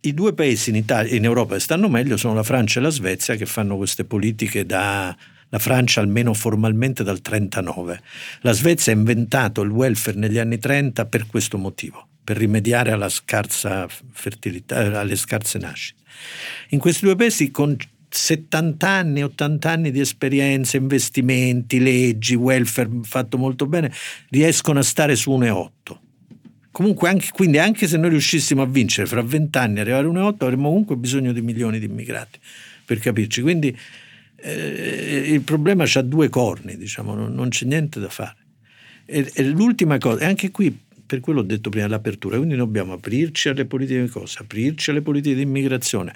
I 0.00 0.12
due 0.12 0.34
paesi 0.34 0.68
in, 0.68 0.76
Italia, 0.76 1.16
in 1.16 1.24
Europa 1.24 1.54
che 1.54 1.60
stanno 1.60 1.88
meglio 1.88 2.18
sono 2.18 2.34
la 2.34 2.42
Francia 2.42 2.78
e 2.78 2.82
la 2.82 2.90
Svezia 2.90 3.36
che 3.36 3.46
fanno 3.46 3.78
queste 3.78 4.04
politiche 4.04 4.66
da 4.66 5.16
la 5.56 5.58
Francia 5.58 6.00
almeno 6.00 6.34
formalmente 6.34 7.02
dal 7.02 7.20
1939. 7.22 8.00
La 8.40 8.52
Svezia 8.52 8.92
ha 8.92 8.96
inventato 8.96 9.62
il 9.62 9.70
welfare 9.70 10.18
negli 10.18 10.38
anni 10.38 10.58
30 10.58 11.06
per 11.06 11.26
questo 11.26 11.56
motivo, 11.56 12.06
per 12.22 12.36
rimediare 12.36 12.90
alla 12.90 13.08
scarsa 13.08 13.88
fertilità, 14.12 15.00
alle 15.00 15.16
scarse 15.16 15.58
nascite. 15.58 16.02
In 16.70 16.78
questi 16.78 17.06
due 17.06 17.16
paesi 17.16 17.50
con 17.50 17.74
70 18.08 18.88
anni, 18.88 19.22
80 19.22 19.70
anni 19.70 19.90
di 19.90 20.00
esperienza, 20.00 20.76
investimenti, 20.76 21.80
leggi, 21.80 22.34
welfare 22.34 22.90
fatto 23.02 23.38
molto 23.38 23.66
bene, 23.66 23.92
riescono 24.28 24.78
a 24.78 24.82
stare 24.82 25.16
su 25.16 25.30
1,8. 25.30 25.98
Comunque, 26.70 27.08
anche, 27.08 27.28
quindi, 27.32 27.58
anche 27.58 27.88
se 27.88 27.96
noi 27.96 28.10
riuscissimo 28.10 28.60
a 28.60 28.66
vincere 28.66 29.06
fra 29.06 29.22
20 29.22 29.56
anni 29.56 29.80
arrivare 29.80 30.06
a 30.06 30.10
1,8, 30.10 30.44
avremmo 30.44 30.68
comunque 30.68 30.96
bisogno 30.96 31.32
di 31.32 31.40
milioni 31.40 31.78
di 31.78 31.86
immigrati 31.86 32.38
per 32.84 32.98
capirci. 32.98 33.40
Quindi 33.40 33.76
eh, 34.36 35.24
il 35.32 35.40
problema 35.42 35.84
ha 35.84 36.02
due 36.02 36.28
corni, 36.28 36.76
diciamo, 36.76 37.14
non, 37.14 37.32
non 37.32 37.48
c'è 37.48 37.66
niente 37.66 38.00
da 38.00 38.08
fare. 38.08 38.36
E, 39.04 39.30
e 39.34 39.44
l'ultima 39.44 39.98
cosa, 39.98 40.20
e 40.20 40.24
anche 40.26 40.50
qui 40.50 40.84
per 41.06 41.20
quello 41.20 41.40
ho 41.40 41.44
detto 41.44 41.70
prima 41.70 41.86
l'apertura, 41.86 42.36
quindi 42.36 42.56
dobbiamo 42.56 42.92
aprirci 42.94 43.48
alle 43.48 43.64
politiche 43.64 44.02
di 44.02 44.08
cosa? 44.08 44.40
Aprirci 44.40 44.90
alle 44.90 45.02
politiche 45.02 45.36
di 45.36 45.42
immigrazione, 45.42 46.12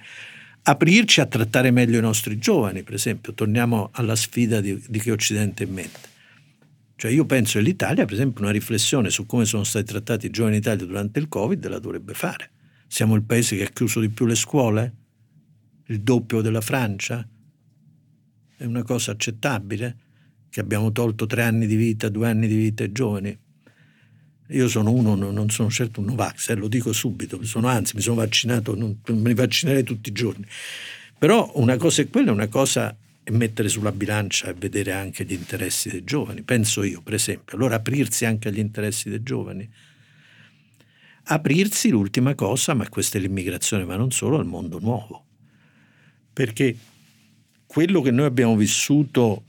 aprirci 0.63 1.21
a 1.21 1.27
trattare 1.27 1.71
meglio 1.71 1.99
i 1.99 2.03
nostri 2.03 2.39
giovani, 2.39 2.83
per 2.83 2.95
esempio, 2.95 3.33
torniamo 3.33 3.91
alla 3.93 4.17
sfida 4.17 4.61
di, 4.61 4.83
di 4.89 4.99
che 4.99 5.13
Occidente 5.13 5.63
in 5.63 5.73
mente. 5.73 6.09
Cioè 6.97 7.11
io 7.11 7.25
penso 7.25 7.59
che 7.59 7.65
l'Italia, 7.65 8.05
per 8.05 8.15
esempio, 8.15 8.43
una 8.43 8.51
riflessione 8.51 9.09
su 9.09 9.25
come 9.25 9.47
sono 9.47 9.65
stati 9.65 9.87
trattati 9.87 10.27
i 10.27 10.31
giovani 10.31 10.57
in 10.57 10.61
Italia 10.61 10.85
durante 10.85 11.19
il 11.19 11.29
Covid 11.29 11.67
la 11.69 11.79
dovrebbe 11.79 12.13
fare. 12.13 12.51
Siamo 12.87 13.15
il 13.15 13.23
paese 13.23 13.57
che 13.57 13.63
ha 13.63 13.71
chiuso 13.73 14.01
di 14.01 14.11
più 14.11 14.27
le 14.27 14.35
scuole? 14.35 14.95
Il 15.87 16.01
doppio 16.01 16.43
della 16.43 16.61
Francia? 16.61 17.27
È 18.61 18.67
una 18.67 18.83
cosa 18.83 19.13
accettabile? 19.13 19.97
Che 20.51 20.61
abbiamo 20.61 20.93
tolto 20.93 21.25
tre 21.25 21.45
anni 21.45 21.67
di 21.67 21.77
vita, 21.77 22.11
due 22.11 22.29
anni 22.29 22.47
di 22.47 22.57
vita 22.57 22.83
ai 22.83 22.93
giovani? 22.93 23.39
Io 24.49 24.69
sono 24.69 24.93
uno, 24.93 25.15
non 25.15 25.49
sono 25.49 25.71
certo 25.71 26.01
un 26.01 26.07
Novax, 26.09 26.51
eh, 26.51 26.57
lo 26.57 26.69
dico 26.69 26.93
subito, 26.93 27.43
sono, 27.43 27.69
anzi 27.69 27.97
mi 27.97 28.03
sono 28.03 28.17
vaccinato, 28.17 28.75
non, 28.77 29.01
mi 29.07 29.33
vaccinerei 29.33 29.83
tutti 29.83 30.11
i 30.11 30.13
giorni. 30.13 30.45
Però 31.19 31.51
una 31.55 31.79
cosa 31.79 32.03
è 32.03 32.11
quella, 32.11 32.33
una 32.33 32.49
cosa 32.49 32.95
è 33.23 33.31
mettere 33.31 33.71
sulla 33.71 33.93
bilancia 33.93 34.51
e 34.51 34.53
vedere 34.53 34.93
anche 34.93 35.25
gli 35.25 35.33
interessi 35.33 35.89
dei 35.89 36.05
giovani, 36.05 36.43
penso 36.43 36.83
io 36.83 37.01
per 37.01 37.15
esempio. 37.15 37.57
Allora 37.57 37.77
aprirsi 37.77 38.27
anche 38.27 38.49
agli 38.49 38.59
interessi 38.59 39.09
dei 39.09 39.23
giovani. 39.23 39.67
Aprirsi 41.23 41.89
l'ultima 41.89 42.35
cosa, 42.35 42.75
ma 42.75 42.87
questa 42.91 43.17
è 43.17 43.23
l'immigrazione, 43.23 43.87
ma 43.87 43.97
non 43.97 44.11
solo, 44.11 44.37
al 44.37 44.45
mondo 44.45 44.79
nuovo. 44.79 45.25
Perché 46.31 46.77
quello 47.71 48.01
che 48.01 48.11
noi 48.11 48.27
abbiamo 48.27 48.57
vissuto 48.57 49.45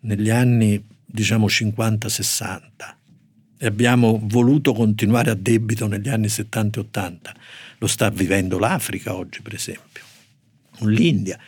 negli 0.00 0.30
anni, 0.30 0.82
diciamo, 1.04 1.44
50-60, 1.44 2.58
e 3.58 3.66
abbiamo 3.66 4.18
voluto 4.22 4.72
continuare 4.72 5.28
a 5.28 5.34
debito 5.34 5.86
negli 5.86 6.08
anni 6.08 6.30
70 6.30 6.78
e 6.78 6.82
80. 6.84 7.34
Lo 7.76 7.86
sta 7.86 8.08
vivendo 8.08 8.58
l'Africa 8.58 9.14
oggi, 9.14 9.42
per 9.42 9.52
esempio, 9.52 10.02
l'India. 10.84 11.38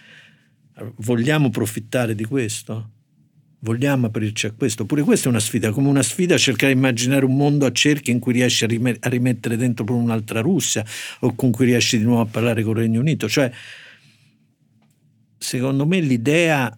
Vogliamo 0.97 1.47
approfittare 1.47 2.15
di 2.15 2.25
questo? 2.27 2.91
Vogliamo 3.61 4.09
aprirci 4.09 4.45
a 4.45 4.51
questo? 4.51 4.85
Pure 4.85 5.05
questa 5.05 5.29
è 5.29 5.31
una 5.31 5.41
sfida, 5.41 5.71
come 5.71 5.89
una 5.89 6.03
sfida 6.03 6.37
cercare 6.37 6.75
di 6.75 6.79
immaginare 6.79 7.25
un 7.25 7.37
mondo 7.37 7.65
a 7.65 7.73
cerchi 7.73 8.11
in 8.11 8.19
cui 8.19 8.35
riesci 8.35 8.65
a, 8.65 8.69
rimettere 9.09 9.57
dentro 9.57 9.85
per 9.85 9.95
un'altra 9.95 10.43
Russia 10.43 10.85
o 11.21 11.35
con 11.35 11.51
cui 11.53 11.65
riesci 11.65 11.97
di 11.97 12.05
nuovo 12.05 12.21
a 12.21 12.27
parlare 12.27 12.63
con 12.63 12.73
il 12.73 12.83
Regno 12.83 13.01
Unito. 13.01 13.31
Cioè, 13.31 13.51
secondo 15.43 15.87
me 15.87 16.01
l'idea 16.01 16.77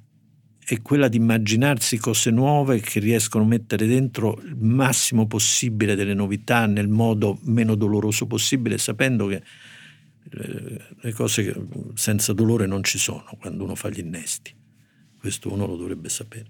è 0.66 0.80
quella 0.80 1.08
di 1.08 1.18
immaginarsi 1.18 1.98
cose 1.98 2.30
nuove 2.30 2.80
che 2.80 2.98
riescono 2.98 3.44
a 3.44 3.46
mettere 3.46 3.86
dentro 3.86 4.40
il 4.42 4.56
massimo 4.56 5.26
possibile 5.26 5.94
delle 5.94 6.14
novità 6.14 6.64
nel 6.64 6.88
modo 6.88 7.38
meno 7.42 7.74
doloroso 7.74 8.26
possibile, 8.26 8.78
sapendo 8.78 9.26
che 9.26 9.42
eh, 10.30 10.80
le 10.98 11.12
cose 11.12 11.66
senza 11.92 12.32
dolore 12.32 12.66
non 12.66 12.82
ci 12.82 12.96
sono 12.96 13.26
quando 13.38 13.64
uno 13.64 13.74
fa 13.74 13.90
gli 13.90 13.98
innesti. 13.98 14.54
Questo 15.18 15.52
uno 15.52 15.66
lo 15.66 15.76
dovrebbe 15.76 16.08
sapere. 16.08 16.46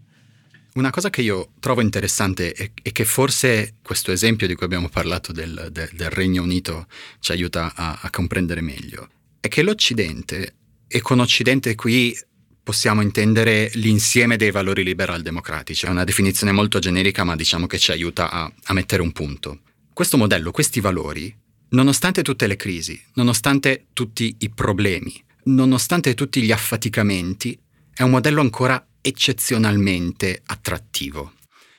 Una 0.74 0.90
cosa 0.90 1.11
che 1.11 1.22
io 1.22 1.50
trovo 1.59 1.81
interessante 1.81 2.53
e, 2.53 2.72
che 2.72 3.05
forse 3.05 3.74
questo 3.83 4.12
esempio 4.12 4.46
di 4.46 4.55
cui 4.55 4.66
abbiamo 4.66 4.88
parlato 4.88 5.33
del, 5.33 5.68
del, 5.72 5.88
del 5.92 6.11
Regno 6.11 6.42
Unito 6.42 6.87
ci 7.18 7.33
aiuta 7.33 7.72
a, 7.74 7.98
a 8.00 8.11
comprendere 8.11 8.61
meglio, 8.61 9.09
è 9.40 9.48
che 9.48 9.62
l'Occidente, 9.62 10.55
e 10.95 11.03
con 11.03 11.19
Occidente 11.19 11.75
qui 11.75 12.17
possiamo 12.63 13.03
intendere 13.03 13.69
l'insieme 13.75 14.37
dei 14.37 14.53
valori 14.53 14.85
liberal-democratici. 14.85 15.87
È 15.87 15.89
una 15.89 16.05
definizione 16.05 16.53
molto 16.53 16.79
generica, 16.79 17.25
ma 17.25 17.35
diciamo 17.35 17.67
che 17.67 17.81
ci 17.81 17.91
aiuta 17.91 18.31
a, 18.31 18.53
a 18.63 18.73
mettere 18.75 19.03
un 19.03 19.11
punto. 19.11 19.59
Questo 19.93 20.17
modello, 20.17 20.53
questi 20.53 20.79
valori, 20.79 21.37
nonostante 21.71 22.23
tutte 22.23 22.47
le 22.47 22.55
crisi, 22.55 23.03
nonostante 23.15 23.87
tutti 23.93 24.37
i 24.39 24.51
problemi, 24.51 25.21
nonostante 25.47 26.15
tutti 26.15 26.41
gli 26.43 26.53
affaticamenti, 26.53 27.59
è 27.93 28.05
un 28.05 28.11
modello 28.11 28.41
ancora 28.41 28.87
eccezionalmente 29.01 30.43
attrattivo. 30.47 31.33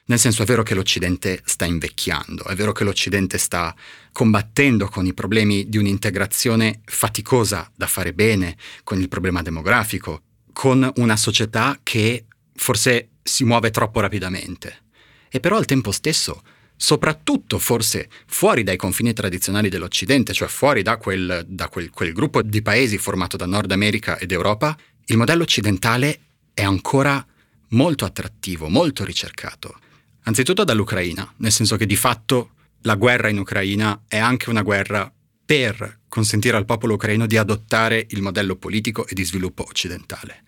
Nel 0.08 0.20
senso 0.20 0.44
è 0.44 0.46
vero 0.46 0.62
che 0.62 0.76
l'Occidente 0.76 1.42
sta 1.46 1.66
invecchiando, 1.66 2.44
è 2.44 2.54
vero 2.54 2.74
che 2.74 2.84
l'Occidente 2.84 3.40
sta 3.40 3.76
combattendo 4.12 4.88
con 4.88 5.08
i 5.08 5.16
problemi 5.16 5.68
di 5.68 5.80
un'integrazione 5.80 6.82
faticosa 6.86 7.72
da 7.76 7.88
fare 7.88 8.14
bene, 8.14 8.56
con 8.84 9.02
il 9.02 9.08
problema 9.08 9.42
demografico, 9.42 10.22
con 10.54 10.88
una 10.98 11.18
società 11.18 11.80
che 11.82 12.26
forse 12.54 13.14
si 13.24 13.46
muove 13.46 13.72
troppo 13.72 14.00
rapidamente. 14.00 14.84
E 15.28 15.40
però 15.40 15.58
al 15.58 15.66
tempo 15.66 15.92
stesso, 15.92 16.44
soprattutto 16.76 17.58
forse 17.58 18.08
fuori 18.28 18.62
dai 18.62 18.78
confini 18.78 19.12
tradizionali 19.12 19.70
dell'Occidente, 19.70 20.34
cioè 20.34 20.48
fuori 20.48 20.84
da, 20.84 20.98
quel, 20.98 21.44
da 21.48 21.68
quel, 21.68 21.90
quel 21.90 22.14
gruppo 22.14 22.44
di 22.44 22.62
paesi 22.62 23.00
formato 23.00 23.38
da 23.38 23.48
Nord 23.48 23.72
America 23.72 24.20
ed 24.20 24.32
Europa, 24.32 24.78
il 25.06 25.18
modello 25.18 25.42
occidentale 25.42 26.20
è 26.54 26.64
ancora 26.64 27.26
molto 27.70 28.06
attrattivo, 28.06 28.70
molto 28.70 29.04
ricercato. 29.04 29.80
Anzitutto 30.28 30.64
dall'Ucraina, 30.64 31.32
nel 31.38 31.52
senso 31.52 31.78
che 31.78 31.86
di 31.86 31.96
fatto 31.96 32.52
la 32.82 32.96
guerra 32.96 33.30
in 33.30 33.38
Ucraina 33.38 34.04
è 34.08 34.18
anche 34.18 34.50
una 34.50 34.64
guerra 34.64 35.12
per 35.46 36.00
consentire 36.08 36.58
al 36.58 36.66
popolo 36.66 36.96
ucraino 36.96 37.28
di 37.28 37.38
adottare 37.38 38.08
il 38.10 38.22
modello 38.22 38.56
politico 38.56 39.06
e 39.06 39.14
di 39.14 39.24
sviluppo 39.24 39.64
occidentale. 39.68 40.44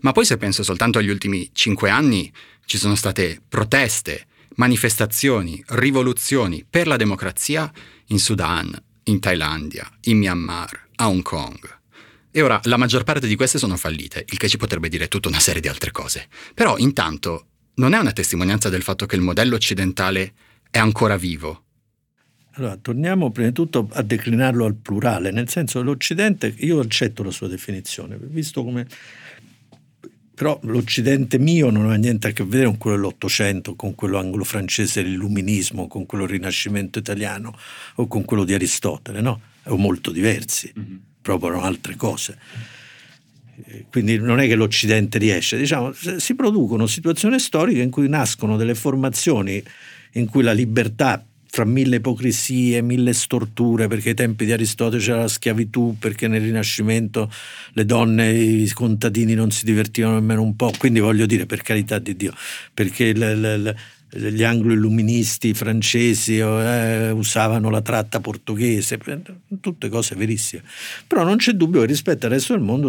Ma 0.00 0.12
poi 0.12 0.24
se 0.24 0.38
penso 0.38 0.62
soltanto 0.62 0.98
agli 0.98 1.10
ultimi 1.10 1.50
cinque 1.52 1.90
anni, 1.90 2.32
ci 2.64 2.78
sono 2.78 2.94
state 2.94 3.42
proteste, 3.46 4.26
manifestazioni, 4.54 5.62
rivoluzioni 5.68 6.64
per 6.68 6.86
la 6.86 6.96
democrazia 6.96 7.70
in 8.06 8.18
Sudan, 8.18 8.74
in 9.04 9.20
Thailandia, 9.20 9.90
in 10.04 10.18
Myanmar, 10.18 10.88
a 10.96 11.08
Hong 11.08 11.22
Kong. 11.22 11.78
E 12.30 12.40
ora 12.40 12.60
la 12.64 12.76
maggior 12.78 13.04
parte 13.04 13.26
di 13.26 13.36
queste 13.36 13.58
sono 13.58 13.76
fallite, 13.76 14.24
il 14.26 14.38
che 14.38 14.48
ci 14.48 14.56
potrebbe 14.56 14.88
dire 14.88 15.08
tutta 15.08 15.28
una 15.28 15.40
serie 15.40 15.60
di 15.60 15.68
altre 15.68 15.90
cose. 15.90 16.28
Però 16.54 16.78
intanto 16.78 17.46
non 17.78 17.94
è 17.94 17.98
una 17.98 18.12
testimonianza 18.12 18.68
del 18.68 18.82
fatto 18.82 19.06
che 19.06 19.16
il 19.16 19.22
modello 19.22 19.56
occidentale 19.56 20.32
è 20.70 20.78
ancora 20.78 21.16
vivo, 21.16 21.64
allora, 22.58 22.76
torniamo 22.76 23.30
prima 23.30 23.48
di 23.48 23.54
tutto 23.54 23.88
a 23.92 24.02
declinarlo 24.02 24.64
al 24.64 24.74
plurale, 24.74 25.30
nel 25.30 25.48
senso 25.48 25.78
che 25.78 25.84
l'Occidente, 25.84 26.52
io 26.58 26.80
accetto 26.80 27.22
la 27.22 27.30
sua 27.30 27.46
definizione, 27.46 28.18
visto 28.20 28.64
come... 28.64 28.86
Però 30.34 30.58
l'Occidente 30.64 31.38
mio 31.38 31.70
non 31.70 31.90
ha 31.90 31.96
niente 31.96 32.28
a 32.28 32.30
che 32.32 32.44
vedere 32.44 32.66
con 32.66 32.78
quello 32.78 32.96
dell'Ottocento, 32.96 33.74
con 33.74 33.94
quello 33.94 34.18
anglo-francese 34.18 35.02
dell'illuminismo, 35.02 35.88
con 35.88 36.06
quello 36.06 36.26
del 36.26 36.34
Rinascimento 36.34 36.98
italiano 36.98 37.56
o 37.94 38.06
con 38.06 38.24
quello 38.24 38.44
di 38.44 38.54
Aristotele, 38.54 39.20
no? 39.20 39.40
Sono 39.64 39.76
molto 39.76 40.12
diversi, 40.12 40.72
mm-hmm. 40.76 40.96
proprio 41.22 41.60
altre 41.60 41.96
cose. 41.96 42.38
Quindi 43.90 44.18
non 44.18 44.40
è 44.40 44.46
che 44.46 44.54
l'Occidente 44.54 45.18
riesce, 45.18 45.56
diciamo, 45.56 45.92
si 45.92 46.34
producono 46.34 46.86
situazioni 46.86 47.38
storiche 47.38 47.82
in 47.82 47.90
cui 47.90 48.08
nascono 48.08 48.56
delle 48.56 48.74
formazioni 48.74 49.62
in 50.12 50.26
cui 50.26 50.42
la 50.42 50.52
libertà 50.52 51.22
fra 51.50 51.64
mille 51.64 51.96
ipocrisie, 51.96 52.82
mille 52.82 53.12
storture, 53.12 53.88
perché 53.88 54.10
ai 54.10 54.14
tempi 54.14 54.44
di 54.44 54.52
Aristotele 54.52 55.02
c'era 55.02 55.20
la 55.20 55.28
schiavitù, 55.28 55.96
perché 55.98 56.28
nel 56.28 56.42
Rinascimento 56.42 57.30
le 57.72 57.84
donne, 57.84 58.32
i 58.32 58.68
contadini 58.70 59.34
non 59.34 59.50
si 59.50 59.64
divertivano 59.64 60.14
nemmeno 60.14 60.42
un 60.42 60.54
po', 60.56 60.72
quindi 60.76 61.00
voglio 61.00 61.26
dire, 61.26 61.46
per 61.46 61.62
carità 61.62 61.98
di 61.98 62.14
Dio, 62.16 62.32
perché 62.72 63.12
le, 63.14 63.34
le, 63.34 63.76
gli 64.10 64.42
anglo-illuministi 64.42 65.52
francesi 65.52 66.38
eh, 66.38 67.10
usavano 67.10 67.68
la 67.68 67.82
tratta 67.82 68.20
portoghese, 68.20 68.98
tutte 69.60 69.88
cose 69.88 70.14
verissime. 70.14 70.62
Però 71.06 71.24
non 71.24 71.36
c'è 71.36 71.52
dubbio 71.52 71.80
che 71.80 71.86
rispetto 71.86 72.26
al 72.26 72.32
resto 72.32 72.54
del 72.54 72.62
mondo 72.62 72.88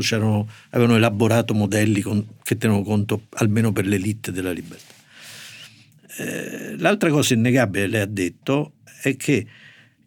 avevano 0.70 0.96
elaborato 0.96 1.54
modelli 1.54 2.02
con, 2.02 2.26
che 2.42 2.58
tenevano 2.58 2.86
conto 2.86 3.24
almeno 3.32 3.72
per 3.74 3.86
l'elite 3.86 4.32
della 4.32 4.52
libertà. 4.52 4.94
Eh, 6.18 6.76
l'altra 6.78 7.10
cosa 7.10 7.34
innegabile, 7.34 7.88
lei 7.88 8.02
ha 8.02 8.06
detto, 8.06 8.74
è 9.02 9.16
che 9.16 9.46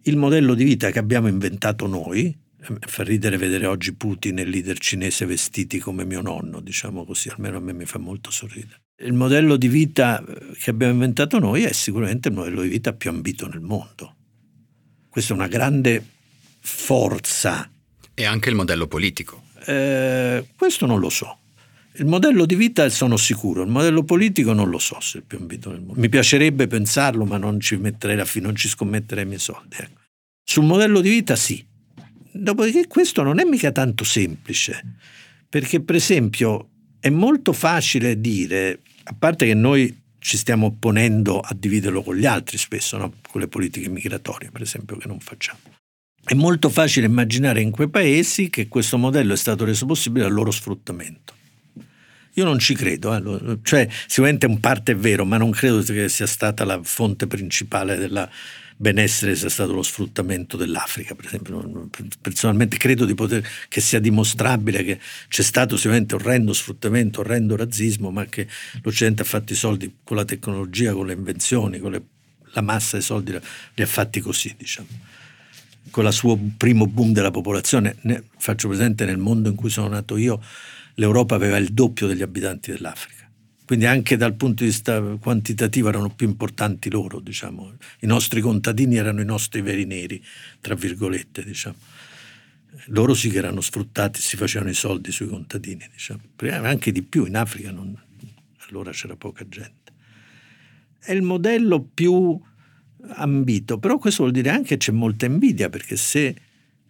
il 0.03 0.17
modello 0.17 0.55
di 0.55 0.65
vita 0.65 0.91
che 0.91 0.99
abbiamo 0.99 1.29
inventato 1.29 1.87
noi, 1.87 2.27
eh, 2.61 2.77
fa 2.81 3.03
ridere 3.03 3.37
vedere 3.37 3.67
oggi 3.67 3.95
Putin 3.95 4.39
e 4.39 4.43
il 4.43 4.49
leader 4.49 4.79
cinese 4.79 5.27
vestiti 5.27 5.79
come 5.79 6.05
mio 6.05 6.21
nonno, 6.21 6.61
diciamo 6.61 7.05
così, 7.05 7.29
almeno 7.29 7.59
a 7.59 7.61
me 7.61 7.73
mi 7.73 7.85
fa 7.85 7.99
molto 7.99 8.31
sorridere. 8.31 8.82
Il 8.99 9.15
modello 9.15 9.57
di 9.57 9.69
vita 9.69 10.23
che 10.59 10.71
abbiamo 10.71 10.93
inventato 10.93 11.39
noi 11.39 11.65
è 11.65 11.73
sicuramente 11.73 12.29
il 12.29 12.35
modello 12.35 12.63
di 12.63 12.69
vita 12.69 12.93
più 12.93 13.11
ambito 13.11 13.49
nel 13.49 13.61
mondo. 13.61 14.17
questa 15.09 15.33
è 15.33 15.37
una 15.37 15.49
grande 15.49 16.05
forza. 16.61 17.71
E 18.15 18.25
anche 18.25 18.49
il 18.49 18.55
modello 18.55 18.87
politico. 18.87 19.43
Eh, 19.67 20.47
questo 20.57 20.87
non 20.87 21.01
lo 21.01 21.09
so. 21.09 21.39
Il 21.97 22.07
modello 22.07 22.47
di 22.47 22.55
vita 22.55 22.89
sono 22.89 23.19
sicuro, 23.19 23.63
il 23.63 23.69
modello 23.69 24.03
politico 24.03 24.55
non 24.55 24.71
lo 24.71 24.79
so 24.79 24.99
se 25.01 25.19
è 25.19 25.21
più 25.21 25.37
ambito 25.39 25.71
nel 25.71 25.81
mondo. 25.81 26.01
Mi 26.01 26.09
piacerebbe 26.09 26.67
pensarlo, 26.67 27.27
ma 27.27 27.37
non 27.37 27.61
ci 27.61 27.77
metterei 27.77 28.17
la 28.17 28.25
fine, 28.25 28.47
non 28.47 28.57
ci 28.57 28.69
scommetterei 28.69 29.25
i 29.25 29.27
miei 29.27 29.39
soldi. 29.39 29.77
Ecco. 29.79 30.01
Sul 30.43 30.65
modello 30.65 31.01
di 31.01 31.11
vita 31.11 31.37
sì. 31.37 31.65
Dopodiché 32.33 32.87
questo 32.87 33.23
non 33.23 33.41
è 33.41 33.45
mica 33.45 33.73
tanto 33.73 34.05
semplice, 34.05 34.97
perché 35.49 35.83
per 35.83 35.97
esempio 35.97 36.71
è 37.03 37.11
molto 37.11 37.53
facile 37.53 38.21
dire, 38.21 38.79
a 39.03 39.15
parte 39.19 39.45
che 39.45 39.55
noi 39.55 40.03
ci 40.21 40.37
stiamo 40.37 40.67
opponendo 40.67 41.41
a 41.41 41.53
dividerlo 41.53 42.01
con 42.01 42.15
gli 42.15 42.27
altri 42.27 42.59
spesso, 42.59 42.97
no? 42.97 43.15
con 43.29 43.41
le 43.41 43.49
politiche 43.49 43.89
migratorie 43.89 44.53
per 44.53 44.63
esempio 44.63 44.97
che 44.97 45.09
non 45.09 45.19
facciamo. 45.19 45.59
È 46.25 46.35
molto 46.35 46.69
facile 46.69 47.07
immaginare 47.07 47.61
in 47.61 47.73
quei 47.73 47.89
paesi 47.89 48.51
che 48.51 48.69
questo 48.69 48.99
modello 48.99 49.33
è 49.33 49.37
stato 49.37 49.65
reso 49.65 49.85
possibile 49.85 50.27
dal 50.27 50.33
loro 50.33 50.53
sfruttamento. 50.53 51.35
Io 52.35 52.45
non 52.45 52.61
ci 52.61 52.75
credo, 52.75 53.17
eh. 53.17 53.59
cioè 53.63 53.89
sicuramente 54.07 54.47
in 54.47 54.61
parte 54.61 54.93
è 54.93 54.97
vero, 54.97 55.25
ma 55.25 55.39
non 55.39 55.51
credo 55.51 55.83
che 55.83 56.09
sia 56.09 56.29
stata 56.29 56.65
la 56.65 56.79
fonte 56.85 57.27
principale 57.27 57.97
del 57.97 58.31
benessere 58.83 59.37
sia 59.37 59.49
stato 59.49 59.73
lo 59.73 59.83
sfruttamento 59.85 60.57
dell'Africa, 60.57 61.15
per 61.15 61.27
esempio. 61.27 61.89
Personalmente 62.21 62.77
credo 62.79 63.05
di 63.05 63.15
poter, 63.15 63.47
che 63.69 63.81
sia 63.81 64.01
dimostrabile 64.01 64.83
che 64.83 64.99
c'è 65.29 65.43
stato 65.43 65.77
sicuramente 65.77 66.17
orrendo 66.17 66.53
sfruttamento, 66.53 67.21
orrendo 67.21 67.55
razzismo, 67.55 68.11
ma 68.11 68.27
che 68.27 68.49
l'Occidente 68.83 69.23
ha 69.23 69.25
fatto 69.25 69.53
i 69.53 69.57
soldi 69.57 69.99
con 70.03 70.17
la 70.17 70.25
tecnologia, 70.25 70.93
con 70.93 71.07
le 71.07 71.13
invenzioni, 71.13 71.79
con 71.79 71.93
le, 71.93 72.03
la 72.55 72.61
massa 72.61 72.97
dei 72.97 73.05
soldi 73.05 73.31
li 73.31 73.83
ha 73.83 73.87
fatti 73.87 74.21
così, 74.21 74.53
diciamo 74.59 75.21
con 75.91 76.07
il 76.07 76.13
suo 76.13 76.39
primo 76.57 76.87
boom 76.87 77.13
della 77.13 77.33
popolazione, 77.33 77.97
ne 78.03 78.23
faccio 78.39 78.69
presente 78.69 79.05
nel 79.05 79.19
mondo 79.19 79.49
in 79.49 79.57
cui 79.57 79.69
sono 79.69 79.89
nato 79.89 80.17
io, 80.17 80.41
l'Europa 80.95 81.35
aveva 81.35 81.57
il 81.57 81.73
doppio 81.73 82.07
degli 82.07 82.23
abitanti 82.23 82.71
dell'Africa. 82.71 83.22
Quindi 83.73 83.89
anche 83.89 84.19
dal 84.19 84.35
punto 84.35 84.65
di 84.65 84.69
vista 84.69 85.01
quantitativo 85.01 85.89
erano 85.89 86.11
più 86.11 86.29
importanti 86.29 86.91
loro, 86.91 87.21
diciamo. 87.21 87.73
I 88.01 88.07
nostri 88.07 88.43
contadini 88.43 88.97
erano 88.97 89.23
i 89.23 89.25
nostri 89.25 89.63
veri 89.63 89.87
neri, 89.87 90.23
tra 90.61 90.75
virgolette, 90.75 91.43
diciamo. 91.43 91.77
Loro 92.89 93.15
sì 93.15 93.31
che 93.31 93.39
erano 93.39 93.63
sfruttati, 93.63 94.21
si 94.21 94.37
facevano 94.37 94.69
i 94.69 94.75
soldi 94.75 95.11
sui 95.11 95.27
contadini, 95.27 95.89
diciamo. 95.91 96.21
Anche 96.69 96.93
di 96.93 97.01
più, 97.01 97.25
in 97.25 97.35
Africa 97.35 97.71
non, 97.71 97.99
allora 98.69 98.91
c'era 98.91 99.17
poca 99.17 99.49
gente. 99.49 99.93
È 100.99 101.13
il 101.13 101.23
modello 101.23 101.81
più 101.81 102.39
ambito, 103.15 103.79
però 103.79 103.97
questo 103.97 104.25
vuol 104.25 104.35
dire 104.35 104.51
anche 104.51 104.69
che 104.69 104.77
c'è 104.77 104.93
molta 104.93 105.25
invidia, 105.25 105.71
perché 105.71 105.97
se 105.97 106.37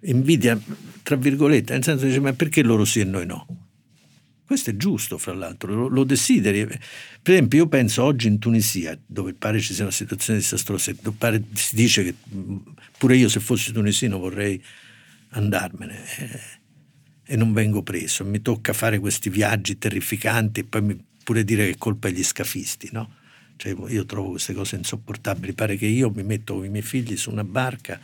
invidia, 0.01 0.61
tra 1.05 1.15
virgolette, 1.15 1.75
nel 1.75 1.85
senso 1.85 2.07
dice 2.07 2.19
ma 2.19 2.33
perché 2.33 2.65
loro 2.65 2.85
sì 2.85 2.99
e 2.99 3.05
noi 3.05 3.25
no? 3.25 3.62
Questo 4.45 4.71
è 4.71 4.77
giusto, 4.77 5.19
fra 5.19 5.33
l'altro, 5.33 5.75
lo, 5.75 5.89
lo, 5.89 6.05
desideri. 6.05 6.67
Per 6.67 7.33
esempio, 7.33 7.61
io 7.61 7.69
penso 7.69 8.03
oggi 8.03 8.27
in 8.27 8.39
Tunisia, 8.39 8.99
dove 9.07 9.35
pare 9.35 9.61
ci 9.61 9.73
sia 9.73 9.85
una 9.85 9.93
situazione 9.93 10.41
disastrosa, 10.41 10.93
pare, 11.17 11.43
si 11.55 11.75
dice 11.75 12.05
che 12.05 12.15
pure 12.99 13.17
io 13.17 13.29
se 13.29 13.41
fossi 13.41 13.73
tunisino 13.73 14.19
vorrei 14.19 14.63
andarmene 15.31 16.05
eh, 16.19 16.41
e 17.25 17.37
non 17.37 17.53
vengo 17.53 17.83
preso. 17.83 18.25
Mi 18.25 18.43
tocca 18.43 18.73
fare 18.73 18.99
questi 18.99 19.31
viaggi 19.31 19.79
terrificanti 19.79 20.61
e 20.61 20.65
poi 20.65 20.83
mi, 20.83 21.05
pure 21.23 21.45
dire 21.45 21.67
che 21.67 21.71
è 21.73 21.79
colpa 21.79 22.09
degli 22.09 22.25
scafisti, 22.25 22.91
no? 22.93 23.21
Cioè, 23.57 23.75
io 23.89 24.05
trovo 24.07 24.31
queste 24.31 24.55
cose 24.55 24.77
insopportabili. 24.77 25.53
Pare 25.53 25.77
che 25.77 25.87
io 25.87 26.11
mi 26.11 26.25
metto 26.25 26.55
con 26.55 26.65
i 26.65 26.69
miei 26.69 26.83
figli 26.83 27.17
su 27.17 27.31
una 27.31 27.45
barca 27.45 27.99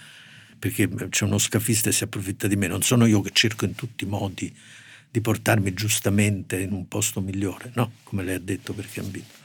perché 0.58 0.88
c'è 1.08 1.24
uno 1.24 1.38
scafista 1.38 1.88
e 1.88 1.92
si 1.92 2.04
approfitta 2.04 2.46
di 2.46 2.56
me. 2.56 2.68
Non 2.68 2.82
sono 2.82 3.06
io 3.06 3.20
che 3.20 3.30
cerco 3.32 3.64
in 3.64 3.74
tutti 3.74 4.04
i 4.04 4.06
modi 4.06 4.54
di 5.10 5.20
portarmi 5.20 5.72
giustamente 5.74 6.58
in 6.58 6.72
un 6.72 6.86
posto 6.88 7.20
migliore, 7.20 7.70
no? 7.74 7.92
Come 8.02 8.24
lei 8.24 8.34
ha 8.34 8.40
detto, 8.40 8.72
perché 8.72 9.00
ambito. 9.00 9.36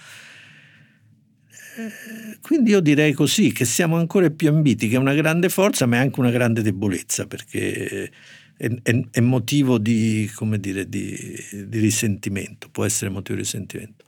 Eh, 1.75 2.37
quindi 2.41 2.71
io 2.71 2.81
direi 2.81 3.13
così, 3.13 3.51
che 3.51 3.65
siamo 3.65 3.97
ancora 3.97 4.29
più 4.29 4.49
ambiti, 4.49 4.87
che 4.87 4.95
è 4.95 4.99
una 4.99 5.13
grande 5.13 5.49
forza, 5.49 5.85
ma 5.85 5.97
è 5.97 5.99
anche 5.99 6.19
una 6.19 6.31
grande 6.31 6.61
debolezza, 6.61 7.25
perché 7.25 8.11
è, 8.57 8.69
è, 8.81 9.01
è 9.09 9.19
motivo 9.21 9.77
di, 9.77 10.29
dire, 10.59 10.87
di, 10.87 11.35
di 11.65 11.79
risentimento, 11.79 12.69
può 12.69 12.85
essere 12.85 13.09
motivo 13.09 13.37
di 13.37 13.43
risentimento. 13.43 14.05